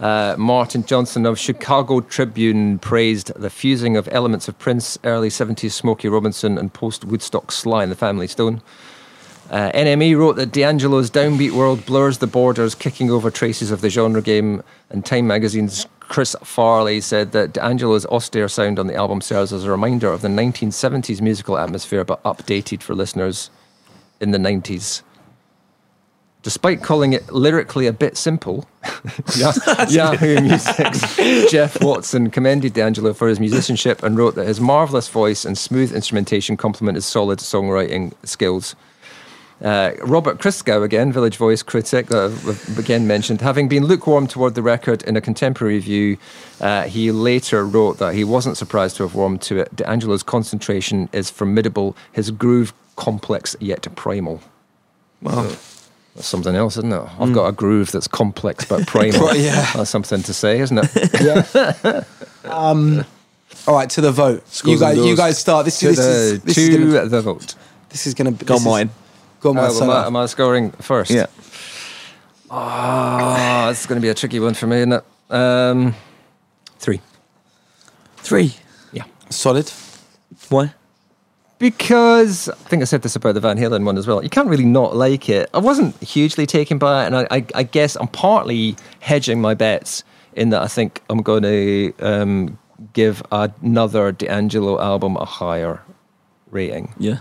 Uh, 0.00 0.34
Martin 0.38 0.84
Johnson 0.84 1.26
of 1.26 1.38
Chicago 1.38 2.00
Tribune 2.00 2.78
praised 2.78 3.32
the 3.34 3.50
fusing 3.50 3.96
of 3.96 4.08
elements 4.12 4.48
of 4.48 4.58
Prince, 4.58 4.98
early 5.04 5.28
70s 5.30 5.72
Smokey 5.72 6.08
Robinson, 6.08 6.58
and 6.58 6.72
post 6.72 7.04
Woodstock 7.04 7.50
Sly 7.50 7.82
and 7.82 7.92
the 7.92 7.96
Family 7.96 8.26
Stone. 8.26 8.60
Uh, 9.50 9.70
NME 9.72 10.16
wrote 10.18 10.36
that 10.36 10.52
D'Angelo's 10.52 11.10
downbeat 11.10 11.52
world 11.52 11.86
blurs 11.86 12.18
the 12.18 12.26
borders, 12.26 12.74
kicking 12.74 13.10
over 13.10 13.30
traces 13.30 13.70
of 13.70 13.80
the 13.80 13.90
genre 13.90 14.22
game. 14.22 14.62
And 14.90 15.04
Time 15.04 15.26
magazine's 15.26 15.86
Chris 16.00 16.36
Farley 16.42 17.00
said 17.00 17.32
that 17.32 17.52
D'Angelo's 17.52 18.06
austere 18.06 18.48
sound 18.48 18.78
on 18.78 18.86
the 18.86 18.94
album 18.94 19.20
serves 19.20 19.52
as 19.52 19.64
a 19.64 19.70
reminder 19.70 20.12
of 20.12 20.22
the 20.22 20.28
1970s 20.28 21.20
musical 21.20 21.58
atmosphere, 21.58 22.04
but 22.04 22.22
updated 22.22 22.82
for 22.82 22.94
listeners 22.94 23.50
in 24.20 24.30
the 24.30 24.38
90s. 24.38 25.02
Despite 26.42 26.80
calling 26.80 27.12
it 27.12 27.32
lyrically 27.32 27.88
a 27.88 27.92
bit 27.92 28.16
simple, 28.16 28.68
Yahoo 29.88 30.40
Music's 30.40 31.50
Jeff 31.50 31.82
Watson 31.82 32.30
commended 32.30 32.72
D'Angelo 32.72 33.12
for 33.14 33.26
his 33.26 33.40
musicianship 33.40 34.04
and 34.04 34.16
wrote 34.16 34.36
that 34.36 34.46
his 34.46 34.60
marvelous 34.60 35.08
voice 35.08 35.44
and 35.44 35.58
smooth 35.58 35.92
instrumentation 35.92 36.56
complement 36.56 36.94
his 36.94 37.04
solid 37.04 37.40
songwriting 37.40 38.12
skills. 38.24 38.76
Uh, 39.62 39.92
Robert 40.02 40.38
Christgau, 40.38 40.82
again, 40.82 41.12
Village 41.12 41.38
Voice 41.38 41.62
critic, 41.62 42.12
uh, 42.12 42.30
again 42.76 43.06
mentioned, 43.06 43.40
having 43.40 43.68
been 43.68 43.86
lukewarm 43.86 44.26
toward 44.26 44.54
the 44.54 44.60
record 44.62 45.02
in 45.04 45.16
a 45.16 45.20
contemporary 45.20 45.78
view, 45.78 46.18
uh, 46.60 46.82
he 46.82 47.10
later 47.10 47.64
wrote 47.66 47.96
that 47.98 48.14
he 48.14 48.22
wasn't 48.22 48.56
surprised 48.58 48.96
to 48.96 49.02
have 49.02 49.14
warmed 49.14 49.40
to 49.42 49.58
it. 49.58 49.74
D'Angelo's 49.74 50.22
concentration 50.22 51.08
is 51.12 51.30
formidable, 51.30 51.96
his 52.12 52.30
groove 52.30 52.74
complex 52.96 53.56
yet 53.58 53.86
primal. 53.96 54.42
Wow. 55.22 55.44
That's 56.14 56.26
something 56.28 56.54
else, 56.54 56.76
isn't 56.76 56.92
it? 56.92 57.02
I've 57.18 57.32
got 57.32 57.46
a 57.46 57.52
groove 57.52 57.92
that's 57.92 58.08
complex 58.08 58.64
but 58.66 58.86
primal. 58.86 59.34
Yeah. 59.34 59.70
That's 59.74 59.90
something 59.90 60.22
to 60.22 60.34
say, 60.34 60.60
isn't 60.60 60.78
it? 60.82 61.20
Yeah. 62.44 62.84
All 63.66 63.74
right, 63.74 63.88
to 63.90 64.00
the 64.00 64.12
vote. 64.12 64.46
Scores 64.48 64.74
you 64.74 64.78
guys, 64.78 64.98
you 64.98 65.16
guys 65.16 65.38
start. 65.38 65.64
This, 65.64 65.80
to 65.80 65.88
this 65.88 65.96
the, 65.96 66.02
is 66.04 66.40
this 66.42 66.54
to 66.54 66.60
is 66.60 66.76
gonna 66.94 67.08
the 67.08 67.20
vote. 67.22 67.54
this 67.88 68.06
is 68.06 68.14
gonna 68.14 68.30
be 68.32 68.44
Go 68.44 68.54
this 68.54 68.60
is- 68.62 68.66
mine. 68.66 68.90
Go 69.46 69.50
on, 69.50 69.58
Uh, 69.58 69.72
mine. 69.72 69.82
am, 69.82 69.90
I, 69.90 70.06
am 70.06 70.16
I 70.16 70.26
scoring 70.26 70.70
first? 70.72 71.10
Yeah. 71.12 71.26
Ah, 72.50 73.70
it's 73.70 73.86
going 73.86 74.00
to 74.00 74.02
be 74.02 74.08
a 74.08 74.14
tricky 74.14 74.40
one 74.40 74.54
for 74.54 74.66
me, 74.66 74.78
isn't 74.78 74.92
it? 74.92 75.04
Um, 75.30 75.94
three. 76.78 77.00
Three. 78.18 78.54
Yeah. 78.92 79.04
solid. 79.30 79.70
Why? 80.48 80.72
Because 81.58 82.48
I 82.48 82.54
think 82.54 82.82
I 82.82 82.84
said 82.86 83.02
this 83.02 83.16
about 83.16 83.34
the 83.34 83.40
Van 83.40 83.56
Halen 83.56 83.84
one 83.84 83.96
as 83.96 84.06
well. 84.06 84.22
You 84.22 84.28
can't 84.30 84.48
really 84.48 84.64
not 84.66 84.94
like 84.96 85.28
it. 85.28 85.48
I 85.54 85.58
wasn't 85.58 86.00
hugely 86.02 86.44
taken 86.46 86.78
by 86.78 87.04
it, 87.04 87.06
and 87.06 87.16
I, 87.16 87.26
I, 87.30 87.46
I 87.54 87.62
guess 87.62 87.96
I'm 87.96 88.08
partly 88.08 88.76
hedging 89.00 89.40
my 89.40 89.54
bets 89.54 90.04
in 90.34 90.50
that 90.50 90.62
I 90.62 90.66
think 90.68 91.02
I'm 91.08 91.22
going 91.22 91.42
to 91.44 91.92
um, 92.00 92.58
give 92.92 93.22
another 93.32 94.12
D'Angelo 94.12 94.78
album 94.80 95.16
a 95.16 95.24
higher 95.24 95.80
rating. 96.50 96.92
Yeah. 96.98 97.18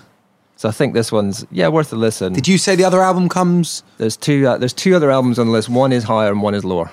So 0.57 0.69
I 0.69 0.71
think 0.71 0.93
this 0.93 1.11
one's 1.11 1.45
yeah 1.51 1.67
worth 1.67 1.91
a 1.91 1.95
listen. 1.97 2.33
Did 2.33 2.47
you 2.47 2.57
say 2.57 2.75
the 2.75 2.85
other 2.85 3.01
album 3.01 3.27
comes? 3.29 3.83
There's 3.97 4.15
two. 4.17 4.47
Uh, 4.47 4.57
there's 4.57 4.73
two 4.73 4.95
other 4.95 5.11
albums 5.11 5.37
on 5.39 5.47
the 5.47 5.51
list. 5.53 5.67
One 5.69 5.91
is 5.91 6.03
higher 6.05 6.31
and 6.31 6.41
one 6.41 6.55
is 6.55 6.63
lower. 6.63 6.89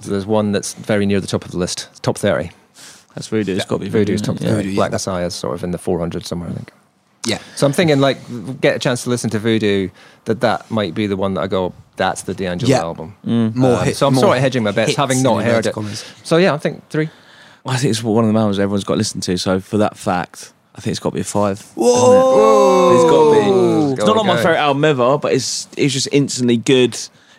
So 0.00 0.10
there's 0.10 0.26
one 0.26 0.52
that's 0.52 0.74
very 0.74 1.06
near 1.06 1.20
the 1.20 1.26
top 1.26 1.44
of 1.44 1.50
the 1.50 1.58
list, 1.58 1.88
top 2.02 2.16
thirty. 2.18 2.50
That's 3.14 3.28
voodoo. 3.28 3.56
It's 3.56 3.64
got 3.64 3.76
to 3.78 3.84
be 3.84 3.88
Voodoo's 3.88 4.20
voodoo. 4.20 4.34
top 4.34 4.42
yeah. 4.42 4.48
30. 4.50 4.56
Voodoo, 4.56 4.68
yeah. 4.70 4.74
Black 4.76 4.92
Messiah's 4.92 5.34
sort 5.34 5.54
of 5.54 5.64
in 5.64 5.70
the 5.70 5.78
400 5.78 6.26
somewhere, 6.26 6.50
I 6.50 6.52
think. 6.52 6.70
Yeah. 7.24 7.38
So 7.54 7.66
I'm 7.66 7.72
thinking, 7.72 7.98
like, 7.98 8.18
get 8.60 8.76
a 8.76 8.78
chance 8.78 9.04
to 9.04 9.08
listen 9.10 9.30
to 9.30 9.38
Voodoo, 9.38 9.88
that 10.26 10.42
that 10.42 10.70
might 10.70 10.94
be 10.94 11.06
the 11.06 11.16
one 11.16 11.32
that 11.32 11.40
I 11.40 11.46
go, 11.46 11.72
that's 11.96 12.22
the 12.24 12.34
D'Angelo 12.34 12.68
Yeah. 12.70 12.80
album. 12.82 13.16
More 13.24 13.78
Um, 13.78 13.84
hit, 13.86 13.96
so 13.96 14.06
I'm 14.06 14.14
sort 14.16 14.36
of 14.36 14.42
hedging 14.42 14.62
my 14.64 14.70
bets, 14.70 14.96
having 14.96 15.22
not 15.22 15.42
heard 15.44 15.64
it. 15.64 15.72
commas. 15.72 16.04
So 16.24 16.36
yeah, 16.36 16.52
I 16.52 16.58
think 16.58 16.86
three. 16.90 17.08
I 17.64 17.78
think 17.78 17.90
it's 17.92 18.02
one 18.02 18.26
of 18.26 18.32
the 18.34 18.38
albums 18.38 18.58
everyone's 18.58 18.84
got 18.84 18.94
to 18.94 18.98
listen 18.98 19.22
to. 19.22 19.38
So 19.38 19.60
for 19.60 19.78
that 19.78 19.96
fact, 19.96 20.52
I 20.76 20.80
think 20.80 20.92
it's 20.92 21.00
got 21.00 21.10
to 21.10 21.14
be 21.14 21.20
a 21.20 21.24
five. 21.24 21.60
Whoa! 21.74 22.92
It's 22.94 23.04
got 23.04 23.24
to 23.24 23.40
be. 23.40 23.92
It's 23.92 24.00
Go, 24.04 24.06
not 24.14 24.18
on 24.18 24.26
my 24.26 24.34
go. 24.36 24.42
favorite 24.42 24.58
album 24.58 24.84
ever, 24.84 25.18
but 25.18 25.32
it's 25.32 25.68
it's 25.76 25.92
just 25.94 26.08
instantly 26.12 26.56
good, 26.58 26.92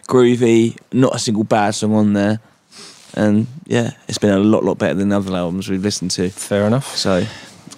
groovy. 0.08 0.78
Not 0.92 1.16
a 1.16 1.20
single 1.20 1.44
bad 1.44 1.72
song 1.76 1.94
on 1.94 2.14
there, 2.14 2.40
and 3.14 3.48
yeah, 3.66 3.92
it's 4.08 4.18
been 4.18 4.32
a 4.32 4.40
lot 4.40 4.64
lot 4.64 4.78
better 4.78 4.96
than 4.96 5.10
the 5.10 5.18
other 5.18 5.36
albums 5.36 5.70
we've 5.70 5.84
listened 5.84 6.12
to. 6.12 6.30
Fair 6.30 6.66
enough. 6.66 6.96
So 6.96 7.24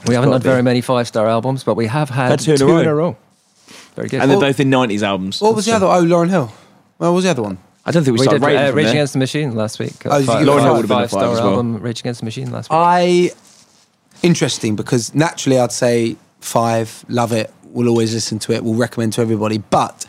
We 0.07 0.15
haven't 0.15 0.29
gotta 0.29 0.33
had 0.35 0.43
very 0.43 0.63
many 0.63 0.81
five 0.81 1.07
star 1.07 1.27
albums, 1.27 1.63
but 1.63 1.75
we 1.75 1.87
have 1.87 2.09
had, 2.09 2.29
Had 2.29 2.39
two 2.39 2.53
in 2.79 2.87
a 2.87 2.95
row. 2.95 3.17
Very 3.95 4.07
good. 4.07 4.21
and 4.21 4.31
they're 4.31 4.39
both 4.39 4.59
in 4.61 4.69
nineties 4.69 5.03
albums. 5.03 5.41
What 5.41 5.55
was 5.55 5.65
the 5.65 5.73
other? 5.73 5.85
Oh, 5.87 6.03
Lauryn 6.03 6.29
Hill. 6.29 6.51
What 6.97 7.11
was 7.11 7.23
the 7.25 7.31
other 7.31 7.43
one? 7.43 7.57
I 7.85 7.91
don't 7.91 8.03
think 8.03 8.13
we, 8.15 8.19
we 8.19 8.23
started 8.23 8.39
did 8.41 8.45
rating 8.47 8.61
uh, 8.67 8.71
Rage. 8.73 8.87
Against 8.87 9.13
the 9.13 9.19
Machine 9.19 9.55
last 9.55 9.79
week. 9.79 9.93
Oh, 10.05 10.11
did 10.19 10.21
you 10.21 10.25
five, 10.27 10.39
give 10.45 10.47
it 10.47 10.51
five, 10.51 10.61
five? 10.63 10.71
Would've 10.75 10.87
been 10.89 10.97
a 10.97 11.01
five 11.01 11.09
five 11.11 11.21
star 11.21 11.33
as 11.33 11.39
well. 11.41 11.49
album, 11.49 11.77
Rage 11.81 11.99
Against 12.01 12.19
the 12.21 12.25
Machine 12.25 12.51
last 12.51 12.69
week. 12.69 12.77
I 12.77 13.31
interesting 14.23 14.75
because 14.75 15.13
naturally 15.15 15.59
I'd 15.59 15.71
say 15.71 16.15
five, 16.41 17.03
love 17.09 17.31
it, 17.31 17.51
will 17.71 17.87
always 17.87 18.13
listen 18.13 18.39
to 18.39 18.53
it, 18.53 18.63
will 18.63 18.73
recommend 18.75 19.13
to 19.13 19.21
everybody. 19.21 19.57
But 19.59 20.05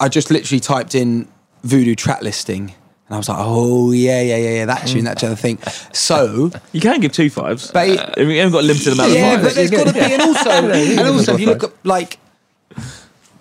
I 0.00 0.08
just 0.08 0.30
literally 0.30 0.60
typed 0.60 0.94
in 0.94 1.28
voodoo 1.62 1.94
track 1.94 2.22
listing 2.22 2.74
and 3.06 3.14
I 3.14 3.18
was 3.18 3.28
like, 3.28 3.38
oh 3.40 3.92
yeah, 3.92 4.20
yeah, 4.22 4.36
yeah, 4.36 4.50
yeah, 4.50 4.64
that 4.66 4.86
tune, 4.86 5.04
that 5.04 5.18
tune, 5.18 5.32
I 5.32 5.34
think. 5.34 5.62
So 5.92 6.50
You 6.72 6.80
can 6.80 7.00
give 7.00 7.12
two 7.12 7.28
fives. 7.30 7.70
But- 7.70 7.88
Uh, 8.18 8.22
you 8.22 8.38
haven't 8.38 8.52
got 8.52 8.64
a 8.64 8.66
limited 8.66 8.92
amount 8.94 9.12
yeah, 9.12 9.34
of 9.34 9.42
but 9.42 9.54
there's 9.54 9.70
got 9.70 9.86
to 9.86 9.92
be, 9.92 10.00
and 10.00 10.22
also, 10.22 10.50
and 10.50 11.00
also, 11.08 11.34
if 11.34 11.40
you 11.40 11.46
look 11.46 11.64
at 11.64 11.72
like 11.84 12.18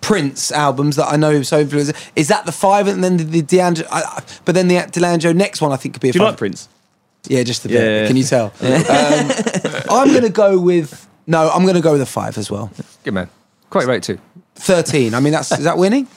Prince 0.02 0.52
albums 0.52 0.95
that 0.97 1.08
I 1.08 1.16
know 1.16 1.41
so 1.43 1.60
influenced, 1.60 1.93
is 2.16 2.28
that 2.28 2.45
the 2.45 2.52
five, 2.52 2.88
and 2.88 3.04
then 3.04 3.18
the, 3.18 3.24
the 3.24 3.41
D'Angelo, 3.43 3.88
I, 3.91 4.02
I- 4.02 4.24
but 4.45 4.56
then 4.56 4.68
the 4.68 4.86
D'Angelo 4.91 5.32
next 5.32 5.62
one 5.62 5.72
I 5.72 5.78
think 5.78 5.93
could 5.95 6.02
be 6.02 6.10
a 6.10 6.12
Do 6.12 6.20
you 6.20 6.26
five. 6.26 6.32
like 6.34 6.38
Prince? 6.39 6.68
Yeah, 7.28 7.43
just 7.43 7.65
a 7.65 7.67
bit. 7.69 7.82
Yeah. 7.82 8.07
Can 8.07 8.17
you 8.17 8.24
tell? 8.24 8.45
um, 8.61 9.32
I'm 9.89 10.09
going 10.09 10.24
to 10.24 10.30
go 10.30 10.59
with 10.59 11.07
no. 11.28 11.49
I'm 11.49 11.63
going 11.63 11.76
to 11.76 11.82
go 11.82 11.91
with 11.93 12.01
a 12.01 12.05
five 12.05 12.38
as 12.38 12.49
well. 12.49 12.72
Good 13.03 13.13
man. 13.13 13.30
Quite 13.69 13.86
right 13.88 14.01
too. 14.01 14.19
Thirteen. 14.55 15.13
I 15.13 15.19
mean, 15.19 15.32
that's 15.34 15.51
is 15.51 15.63
that 15.65 15.78
winning? 15.78 16.07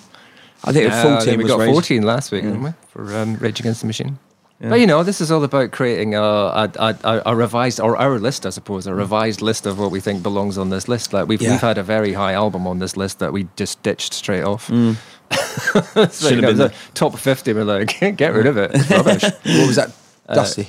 I 0.64 0.72
think 0.72 0.90
Uh, 0.90 0.96
I 0.96 1.02
14 1.02 1.20
think 1.26 1.42
we 1.42 1.48
got 1.48 1.59
Rage. 1.61 1.72
14 1.72 2.02
last 2.02 2.32
week, 2.32 2.42
didn't 2.42 2.62
we? 2.62 2.70
For 2.88 3.14
um, 3.16 3.36
Rage 3.36 3.61
Against 3.61 3.82
the 3.82 3.86
Machine. 3.86 4.18
But 4.61 4.80
you 4.80 4.86
know, 4.86 5.02
this 5.02 5.20
is 5.20 5.30
all 5.30 5.44
about 5.44 5.72
creating 5.72 6.14
a, 6.14 6.22
a, 6.22 6.70
a, 6.78 7.22
a- 7.26 7.36
revised, 7.36 7.80
or 7.80 7.98
our 7.98 8.18
list, 8.18 8.46
I 8.46 8.50
suppose, 8.50 8.86
a 8.86 8.94
revised 8.94 9.42
list 9.42 9.66
of 9.66 9.78
what 9.78 9.90
we 9.90 10.00
think 10.00 10.22
belongs 10.22 10.57
on 10.57 10.70
this 10.70 10.88
list. 10.88 11.12
Like 11.12 11.28
we've 11.28 11.42
Yeah. 11.42 11.50
we've 11.50 11.61
had 11.61 11.76
a 11.76 11.82
very 11.82 12.14
high 12.14 12.32
album 12.32 12.66
on 12.66 12.78
this 12.78 12.96
list 12.96 13.18
that 13.18 13.30
we 13.30 13.46
just 13.57 13.82
ditched 13.82 14.14
straight 14.14 14.42
off. 14.42 14.68
Mm. 14.68 14.96
so, 16.11 16.28
Should've 16.28 16.40
know, 16.40 16.48
been 16.48 16.57
the 16.57 16.72
top 16.94 17.18
50, 17.18 17.52
we're 17.52 17.64
like, 17.64 17.98
get 18.16 18.32
rid 18.32 18.46
of 18.46 18.57
it. 18.57 18.70
It's 18.74 18.90
rubbish. 18.90 19.22
What 19.22 19.66
was 19.66 19.76
that? 19.76 19.92
Dusty 20.32 20.62
or 20.62 20.66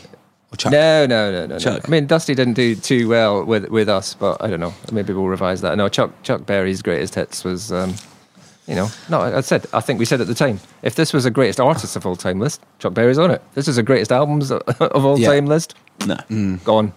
Chuck? 0.55 0.71
No, 0.71 1.05
no, 1.05 1.31
no, 1.31 1.45
no, 1.47 1.57
no. 1.57 1.79
I 1.83 1.87
mean, 1.89 2.05
Dusty 2.07 2.33
didn't 2.35 2.53
do 2.55 2.75
too 2.75 3.07
well 3.07 3.43
with 3.43 3.69
with 3.69 3.89
us, 3.89 4.13
but 4.13 4.41
I 4.43 4.47
don't 4.49 4.59
know. 4.59 4.73
Maybe 4.91 5.13
we'll 5.13 5.27
revise 5.27 5.61
that. 5.61 5.77
No, 5.77 5.87
Chuck 5.89 6.11
Chuck 6.23 6.45
Berry's 6.45 6.81
greatest 6.81 7.15
hits 7.15 7.43
was, 7.43 7.71
um, 7.71 7.95
you 8.67 8.75
know, 8.75 8.87
no. 9.09 9.21
I 9.21 9.41
said, 9.41 9.65
I 9.73 9.79
think 9.81 9.99
we 9.99 10.05
said 10.05 10.21
at 10.21 10.27
the 10.27 10.35
time, 10.35 10.59
if 10.81 10.95
this 10.95 11.13
was 11.13 11.25
a 11.25 11.31
greatest 11.31 11.59
artist 11.59 11.95
of 11.95 12.05
all 12.05 12.15
time 12.15 12.39
list, 12.39 12.61
Chuck 12.79 12.93
Berry's 12.93 13.17
on 13.17 13.31
it. 13.31 13.41
This 13.53 13.67
is 13.67 13.77
a 13.77 13.83
greatest 13.83 14.11
albums 14.11 14.51
of 14.51 15.05
all 15.05 15.19
Yeah. 15.19 15.29
time 15.31 15.45
list. 15.45 15.75
No. 16.05 16.57
Gone. 16.63 16.93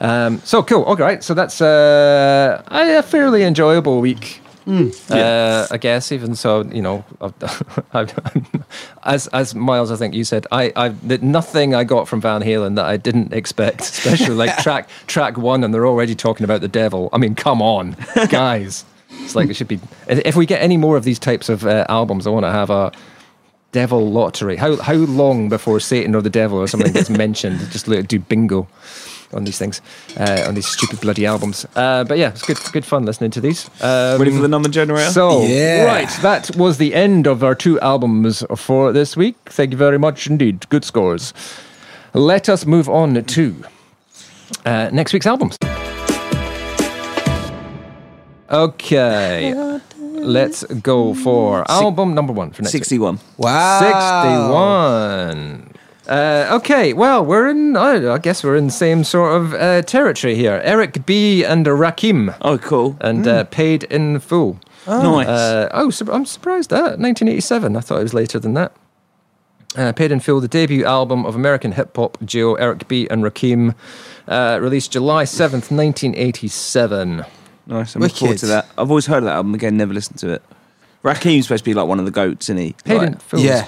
Um, 0.00 0.40
so 0.44 0.62
cool. 0.62 0.82
All 0.82 0.96
right. 0.96 1.22
So 1.24 1.32
that's 1.34 1.60
uh, 1.60 2.62
a 2.70 3.02
fairly 3.02 3.42
enjoyable 3.44 4.00
week. 4.00 4.40
Uh, 4.66 5.66
I 5.70 5.76
guess 5.76 6.10
even 6.10 6.34
so, 6.34 6.62
you 6.64 6.82
know, 6.82 7.04
I've, 7.92 8.12
as 9.04 9.28
as 9.28 9.54
Miles, 9.54 9.92
I 9.92 9.96
think 9.96 10.14
you 10.14 10.24
said, 10.24 10.46
I 10.50 10.72
I 10.74 10.94
nothing 11.22 11.74
I 11.74 11.84
got 11.84 12.08
from 12.08 12.20
Van 12.20 12.42
Halen 12.42 12.74
that 12.76 12.84
I 12.84 12.96
didn't 12.96 13.32
expect, 13.32 13.80
especially 13.82 14.34
like 14.34 14.56
track 14.58 14.88
track 15.06 15.38
one, 15.38 15.62
and 15.62 15.72
they're 15.72 15.86
already 15.86 16.14
talking 16.14 16.44
about 16.44 16.60
the 16.60 16.68
devil. 16.68 17.08
I 17.12 17.18
mean, 17.18 17.34
come 17.34 17.62
on, 17.62 17.96
guys, 18.28 18.84
it's 19.10 19.36
like 19.36 19.48
it 19.48 19.54
should 19.54 19.68
be. 19.68 19.78
If 20.08 20.34
we 20.34 20.46
get 20.46 20.60
any 20.60 20.76
more 20.76 20.96
of 20.96 21.04
these 21.04 21.18
types 21.18 21.48
of 21.48 21.64
uh, 21.64 21.86
albums, 21.88 22.26
I 22.26 22.30
want 22.30 22.44
to 22.44 22.52
have 22.52 22.70
a 22.70 22.92
devil 23.70 24.10
lottery. 24.10 24.56
How 24.56 24.76
how 24.76 24.94
long 24.94 25.48
before 25.48 25.78
Satan 25.78 26.14
or 26.16 26.22
the 26.22 26.30
devil 26.30 26.58
or 26.58 26.66
something 26.66 26.92
gets 26.92 27.10
mentioned? 27.10 27.60
Just 27.70 27.86
do 27.86 28.18
bingo 28.18 28.66
on 29.32 29.44
these 29.44 29.58
things, 29.58 29.80
uh, 30.18 30.44
on 30.46 30.54
these 30.54 30.66
stupid 30.66 31.00
bloody 31.00 31.26
albums. 31.26 31.66
Uh, 31.74 32.04
but 32.04 32.18
yeah, 32.18 32.28
it's 32.30 32.42
good 32.42 32.58
good 32.72 32.84
fun 32.84 33.04
listening 33.04 33.30
to 33.32 33.40
these. 33.40 33.68
Um, 33.80 34.18
Ready 34.18 34.30
for 34.32 34.42
the 34.42 34.48
number 34.48 34.68
generator? 34.68 35.10
so, 35.10 35.42
Yeah. 35.42 35.84
right, 35.84 36.10
that 36.22 36.54
was 36.56 36.78
the 36.78 36.94
end 36.94 37.26
of 37.26 37.42
our 37.42 37.54
two 37.54 37.78
albums 37.80 38.44
for 38.56 38.92
this 38.92 39.16
week. 39.16 39.36
Thank 39.46 39.72
you 39.72 39.78
very 39.78 39.98
much 39.98 40.26
indeed. 40.26 40.68
Good 40.68 40.84
scores. 40.84 41.32
Let 42.14 42.48
us 42.48 42.64
move 42.66 42.88
on 42.88 43.22
to 43.24 43.64
uh, 44.64 44.88
next 44.92 45.12
week's 45.12 45.26
albums. 45.26 45.58
Okay, 48.48 49.52
let's 50.00 50.62
go 50.64 51.14
for 51.14 51.68
album 51.68 52.14
number 52.14 52.32
one 52.32 52.52
for 52.52 52.62
next 52.62 52.72
week. 52.74 52.84
61. 52.84 53.18
Wow. 53.38 53.80
61. 53.80 55.72
Uh, 56.08 56.48
okay, 56.52 56.92
well, 56.92 57.24
we're 57.24 57.48
in, 57.48 57.76
I 57.76 58.12
I 58.14 58.18
guess 58.18 58.44
we're 58.44 58.56
in 58.56 58.66
the 58.66 58.72
same 58.72 59.02
sort 59.04 59.36
of 59.40 59.54
uh, 59.54 59.82
territory 59.82 60.34
here. 60.36 60.60
Eric 60.64 61.04
B. 61.06 61.44
and 61.44 61.66
Rakim, 61.66 62.36
Oh, 62.42 62.58
cool. 62.58 62.96
and 63.00 63.26
uh, 63.26 63.44
paid 63.44 63.84
in 63.84 64.20
full. 64.20 64.58
nice. 64.86 65.26
Uh, 65.26 65.68
oh, 65.72 65.90
sur- 65.90 66.10
I'm 66.12 66.24
surprised 66.26 66.72
at 66.72 66.98
1987. 67.00 67.76
I 67.76 67.80
thought 67.80 67.98
it 68.00 68.02
was 68.04 68.14
later 68.14 68.38
than 68.38 68.54
that. 68.54 68.72
Uh, 69.76 69.92
Paid 69.92 70.10
in 70.12 70.20
Full, 70.20 70.40
the 70.40 70.48
debut 70.48 70.84
album 70.86 71.26
of 71.26 71.34
American 71.34 71.72
hip 71.72 71.94
hop 71.96 72.16
duo 72.24 72.54
Eric 72.54 72.88
B. 72.88 73.06
and 73.10 73.22
Rakim, 73.22 73.74
uh, 74.26 74.58
released 74.62 74.92
July 74.92 75.24
7th, 75.24 75.70
1987. 75.70 77.24
nice. 77.66 77.94
I'm 77.94 78.00
looking 78.00 78.16
forward 78.16 78.38
to 78.38 78.46
that. 78.46 78.66
I've 78.78 78.88
always 78.90 79.04
heard 79.06 79.18
of 79.18 79.24
that 79.24 79.34
album. 79.34 79.54
Again, 79.54 79.76
never 79.76 79.92
listened 79.92 80.18
to 80.20 80.30
it. 80.32 80.42
Rakim's 81.04 81.44
supposed 81.46 81.64
to 81.64 81.68
be 81.70 81.74
like 81.74 81.86
one 81.88 81.98
of 81.98 82.04
the 82.06 82.10
goats, 82.10 82.46
isn't 82.46 82.56
he? 82.56 82.74
Paid 82.84 82.98
Like- 82.98 83.06
in 83.08 83.14
Full, 83.16 83.40
I 83.40 83.42
yeah. 83.42 83.64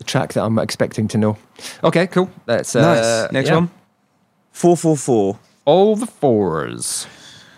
Suppose. 0.00 0.06
is 0.06 0.06
The 0.06 0.12
track 0.12 0.32
that 0.32 0.44
I'm 0.44 0.58
expecting 0.58 1.08
to 1.08 1.18
know. 1.18 1.36
Okay, 1.84 2.06
cool. 2.06 2.30
That's 2.46 2.74
uh, 2.76 2.80
Nice. 2.80 3.32
Next 3.32 3.48
yeah. 3.48 3.54
one. 3.54 3.70
444. 4.52 5.38
All 5.64 5.96
the 5.96 6.06
fours. 6.06 7.06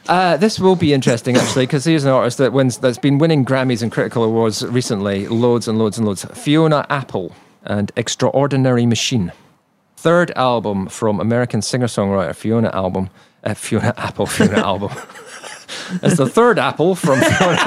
Uh, 0.09 0.37
this 0.37 0.59
will 0.59 0.75
be 0.77 0.93
interesting 0.93 1.37
actually 1.37 1.65
because 1.65 1.85
here's 1.85 2.05
an 2.05 2.11
artist 2.11 2.39
that 2.39 2.53
wins 2.53 2.79
that's 2.79 2.99
been 2.99 3.19
winning 3.19 3.45
Grammys 3.45 3.83
and 3.83 3.93
critical 3.93 4.25
awards 4.25 4.65
recently, 4.67 5.29
loads 5.29 5.69
and 5.69 5.79
loads 5.79 5.99
and 5.99 6.07
loads. 6.07 6.25
Fiona 6.25 6.85
Apple 6.91 7.33
and 7.65 7.93
Extraordinary 7.97 8.87
Machine. 8.87 9.33
Third 9.97 10.33
album 10.33 10.89
from 10.89 11.21
American 11.21 11.63
singer-songwriter 11.63 12.35
Fiona 12.35 12.71
album. 12.75 13.11
Uh, 13.45 13.55
Fiona 13.55 13.95
Apple, 13.97 14.27
Fiona 14.27 14.59
album. 14.67 14.91
It's 16.03 16.17
the 16.17 16.27
third 16.29 16.59
Apple 16.59 16.95
from 16.95 17.21
Fiona 17.21 17.59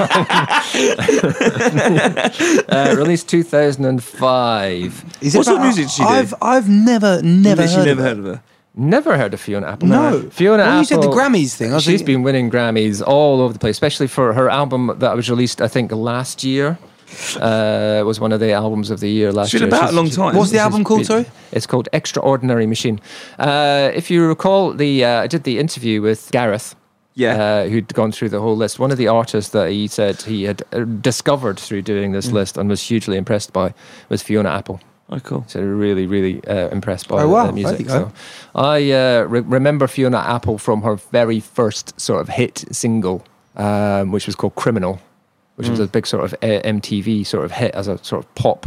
uh, 2.68 2.94
released 2.96 3.28
2005. 3.28 5.04
Is 5.22 5.36
What 5.36 5.44
sort 5.46 5.58
of 5.58 5.62
music 5.64 5.88
she 5.88 6.02
do? 6.02 6.08
I've 6.08 6.34
I've 6.42 6.68
never 6.68 7.22
never 7.22 7.62
heard 7.66 7.86
never 7.86 7.90
of 7.92 7.98
heard 7.98 8.18
of 8.18 8.24
her. 8.24 8.42
Never 8.78 9.16
heard 9.16 9.32
of 9.34 9.40
Fiona 9.40 9.68
Apple. 9.68 9.88
No. 9.88 10.28
Fiona 10.30 10.58
When 10.64 10.68
Apple. 10.68 10.78
you 10.80 10.84
said 10.84 11.02
the 11.02 11.06
Grammys 11.08 11.54
thing, 11.54 11.72
I 11.72 11.76
was 11.76 11.84
she's 11.84 12.00
thinking- 12.00 12.16
been 12.16 12.22
winning 12.24 12.50
Grammys 12.50 13.02
all 13.06 13.40
over 13.40 13.52
the 13.52 13.58
place, 13.58 13.74
especially 13.76 14.06
for 14.06 14.34
her 14.34 14.50
album 14.50 14.92
that 14.98 15.16
was 15.16 15.30
released, 15.30 15.62
I 15.62 15.68
think, 15.68 15.92
last 15.92 16.44
year. 16.44 16.78
Uh, 17.40 18.02
was 18.04 18.18
one 18.20 18.32
of 18.32 18.40
the 18.40 18.50
albums 18.52 18.90
of 18.90 18.98
the 18.98 19.08
year 19.08 19.30
last 19.32 19.50
She's 19.52 19.60
year. 19.60 19.70
been 19.70 19.78
about 19.78 19.84
a 19.84 19.92
She's- 19.92 19.96
long 19.96 20.10
she- 20.10 20.16
time. 20.16 20.36
What's 20.36 20.50
the 20.50 20.58
album 20.58 20.82
called, 20.84 20.98
been- 21.00 21.04
sorry? 21.06 21.26
It's 21.52 21.64
called 21.66 21.88
Extraordinary 21.92 22.66
Machine. 22.66 23.00
Uh, 23.38 23.90
if 23.94 24.10
you 24.10 24.26
recall, 24.26 24.72
the 24.74 25.04
uh, 25.04 25.22
I 25.22 25.26
did 25.28 25.44
the 25.44 25.58
interview 25.58 26.02
with 26.02 26.28
Gareth. 26.32 26.74
Yeah. 27.16 27.42
Uh, 27.42 27.68
who'd 27.68 27.92
gone 27.94 28.12
through 28.12 28.28
the 28.28 28.40
whole 28.40 28.56
list. 28.56 28.78
One 28.78 28.92
of 28.92 28.98
the 28.98 29.08
artists 29.08 29.50
that 29.52 29.70
he 29.70 29.88
said 29.88 30.20
he 30.22 30.44
had 30.44 30.62
uh, 30.72 30.80
discovered 30.84 31.58
through 31.58 31.82
doing 31.82 32.10
Mm. 32.10 32.14
this 32.14 32.30
list 32.30 32.56
and 32.58 32.68
was 32.68 32.82
hugely 32.82 33.16
impressed 33.16 33.52
by 33.52 33.72
was 34.10 34.22
Fiona 34.22 34.50
Apple. 34.50 34.80
Oh, 35.08 35.18
cool. 35.20 35.44
So 35.48 35.60
really, 35.62 36.06
really 36.06 36.44
uh, 36.46 36.68
impressed 36.70 37.08
by 37.08 37.22
Oh, 37.22 37.28
wow. 37.28 37.46
the 37.46 37.52
music. 37.52 37.86
Go. 37.86 37.92
So 37.92 38.12
I 38.54 38.90
uh, 38.92 39.22
re- 39.22 39.40
remember 39.40 39.86
Fiona 39.86 40.18
Apple 40.18 40.58
from 40.58 40.82
her 40.82 40.96
very 40.96 41.40
first 41.40 41.98
sort 42.00 42.20
of 42.20 42.28
hit 42.28 42.64
single, 42.72 43.24
um, 43.56 44.12
which 44.12 44.26
was 44.26 44.34
called 44.34 44.54
"Criminal," 44.56 45.00
which 45.56 45.68
Mm. 45.68 45.70
was 45.70 45.80
a 45.80 45.86
big 45.86 46.06
sort 46.06 46.24
of 46.24 46.34
uh, 46.42 46.60
MTV 46.64 47.24
sort 47.24 47.44
of 47.46 47.52
hit 47.52 47.74
as 47.74 47.88
a 47.88 47.96
sort 48.04 48.24
of 48.24 48.34
pop 48.34 48.66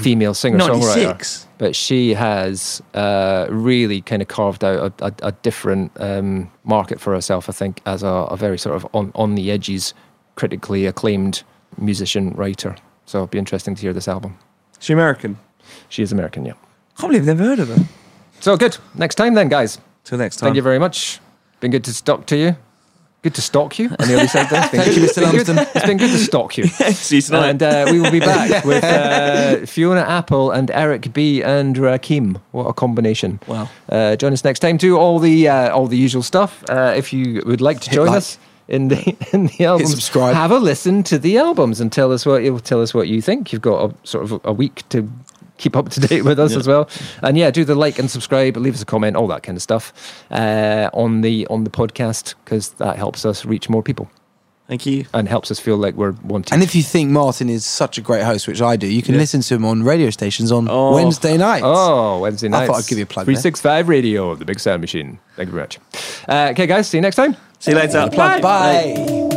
female 0.00 0.34
singer 0.34 0.58
songwriter. 0.58 1.46
But 1.58 1.74
she 1.74 2.14
has 2.14 2.82
uh, 2.94 3.46
really 3.48 4.02
kind 4.02 4.20
of 4.20 4.28
carved 4.28 4.62
out 4.62 5.00
a, 5.00 5.06
a, 5.06 5.28
a 5.28 5.32
different 5.32 5.92
um, 5.98 6.50
market 6.64 7.00
for 7.00 7.14
herself, 7.14 7.48
I 7.48 7.52
think, 7.52 7.80
as 7.86 8.02
a, 8.02 8.08
a 8.08 8.36
very 8.36 8.58
sort 8.58 8.76
of 8.76 8.86
on, 8.94 9.12
on 9.14 9.34
the 9.34 9.50
edges, 9.50 9.94
critically 10.34 10.86
acclaimed 10.86 11.42
musician 11.78 12.32
writer. 12.32 12.76
So 13.06 13.18
it'll 13.18 13.26
be 13.28 13.38
interesting 13.38 13.74
to 13.74 13.80
hear 13.80 13.92
this 13.92 14.08
album. 14.08 14.38
She 14.78 14.92
American. 14.92 15.38
She 15.88 16.02
is 16.02 16.12
American, 16.12 16.44
yeah. 16.44 16.52
I 16.52 17.00
Can't 17.00 17.12
believe 17.12 17.22
I've 17.22 17.38
never 17.38 17.44
heard 17.44 17.58
of 17.58 17.68
her. 17.68 17.84
So 18.40 18.56
good. 18.56 18.76
Next 18.94 19.14
time 19.14 19.34
then, 19.34 19.48
guys. 19.48 19.78
Till 20.04 20.18
next 20.18 20.36
time. 20.36 20.48
Thank 20.48 20.56
you 20.56 20.62
very 20.62 20.78
much. 20.78 21.20
Been 21.60 21.70
good 21.70 21.84
to 21.84 22.04
talk 22.04 22.26
to 22.26 22.36
you. 22.36 22.56
Good 23.26 23.34
to 23.34 23.42
stalk 23.42 23.76
you 23.80 23.88
on 23.98 24.06
the 24.06 24.14
other 24.14 24.28
side. 24.28 24.48
There. 24.50 24.62
It's 24.62 24.70
been 24.70 24.80
Thank 24.84 24.96
you, 24.96 25.02
Mr. 25.02 25.22
Lumsden. 25.22 25.58
It's 25.58 25.84
been 25.84 25.96
good 25.96 26.12
to 26.12 26.18
stalk 26.18 26.56
you. 26.56 26.66
See 26.68 27.16
you 27.16 27.22
tonight. 27.22 27.48
And 27.48 27.60
uh, 27.60 27.88
we 27.90 27.98
will 27.98 28.12
be 28.12 28.20
back 28.20 28.64
with 28.70 28.84
uh, 28.84 29.66
Fiona 29.66 30.02
Apple 30.02 30.52
and 30.52 30.70
Eric 30.70 31.12
B 31.12 31.42
and 31.42 31.74
Rakim. 31.74 32.40
What 32.52 32.66
a 32.66 32.72
combination! 32.72 33.40
Wow. 33.48 33.68
Uh, 33.88 34.14
join 34.14 34.32
us 34.32 34.44
next 34.44 34.60
time. 34.60 34.76
Do 34.76 34.96
all 34.96 35.18
the 35.18 35.48
uh, 35.48 35.74
all 35.74 35.88
the 35.88 35.96
usual 35.96 36.22
stuff. 36.22 36.62
Uh, 36.70 36.94
if 36.96 37.12
you 37.12 37.42
would 37.46 37.60
like 37.60 37.80
to 37.80 37.90
Hit 37.90 37.96
join 37.96 38.06
like. 38.06 38.18
us 38.18 38.38
in 38.68 38.86
the 38.86 39.16
in 39.32 39.48
the 39.48 39.64
albums, 39.64 39.90
subscribe. 39.90 40.36
have 40.36 40.52
a 40.52 40.58
listen 40.60 41.02
to 41.02 41.18
the 41.18 41.36
albums 41.36 41.80
and 41.80 41.90
tell 41.90 42.12
us 42.12 42.24
what 42.24 42.44
you 42.44 42.60
tell 42.60 42.80
us 42.80 42.94
what 42.94 43.08
you 43.08 43.20
think. 43.20 43.52
You've 43.52 43.60
got 43.60 43.90
a 43.90 44.06
sort 44.06 44.22
of 44.30 44.40
a 44.44 44.52
week 44.52 44.88
to 44.90 45.10
keep 45.58 45.76
up 45.76 45.88
to 45.90 46.00
date 46.00 46.22
with 46.22 46.38
us 46.38 46.54
as 46.56 46.66
well. 46.66 46.88
And 47.22 47.36
yeah, 47.38 47.50
do 47.50 47.64
the 47.64 47.74
like 47.74 47.98
and 47.98 48.10
subscribe, 48.10 48.56
leave 48.56 48.74
us 48.74 48.82
a 48.82 48.86
comment, 48.86 49.16
all 49.16 49.26
that 49.28 49.42
kind 49.42 49.56
of 49.56 49.62
stuff 49.62 49.92
uh, 50.30 50.90
on 50.92 51.20
the 51.22 51.46
on 51.48 51.64
the 51.64 51.70
podcast 51.70 52.34
because 52.44 52.70
that 52.74 52.96
helps 52.96 53.24
us 53.24 53.44
reach 53.44 53.68
more 53.68 53.82
people 53.82 54.10
Thank 54.68 54.84
you. 54.84 55.06
and 55.14 55.28
helps 55.28 55.50
us 55.50 55.60
feel 55.60 55.76
like 55.76 55.94
we're 55.94 56.12
wanted. 56.24 56.52
And 56.52 56.62
if 56.62 56.74
you 56.74 56.82
think 56.82 57.10
Martin 57.10 57.48
is 57.48 57.64
such 57.64 57.98
a 57.98 58.00
great 58.00 58.24
host, 58.24 58.48
which 58.48 58.60
I 58.60 58.76
do, 58.76 58.86
you 58.86 59.00
can 59.02 59.14
Yeah. 59.14 59.20
listen 59.20 59.40
to 59.42 59.54
him 59.54 59.64
on 59.64 59.82
radio 59.84 60.10
stations 60.10 60.50
on 60.50 60.66
Oh. 60.68 60.94
Wednesday 60.94 61.36
nights. 61.36 61.62
Oh, 61.64 62.18
Wednesday 62.20 62.48
nights. 62.48 62.56
I 62.56 62.60
nights. 62.66 62.70
thought 62.72 62.84
I'd 62.84 62.88
give 62.88 62.98
you 62.98 63.04
a 63.04 63.06
plug 63.06 63.26
there. 63.26 63.34
365 63.34 63.88
Radio, 63.88 64.34
the 64.34 64.44
big 64.44 64.58
sound 64.58 64.80
machine. 64.80 65.18
Thank 65.36 65.48
you 65.48 65.52
very 65.52 65.62
much. 65.62 65.78
Uh, 66.28 66.48
okay, 66.50 66.66
guys, 66.66 66.88
see 66.88 66.98
you 66.98 67.02
next 67.02 67.16
time. 67.16 67.36
See 67.60 67.70
you 67.70 67.76
later. 67.76 68.08
Bye. 68.14 68.40
Bye. 68.40 68.94
You 69.08 69.35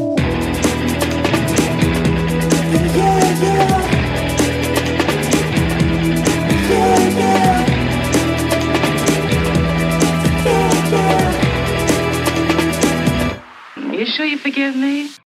sure 14.20 14.28
you 14.28 14.38
forgive 14.38 14.76
me? 14.76 15.09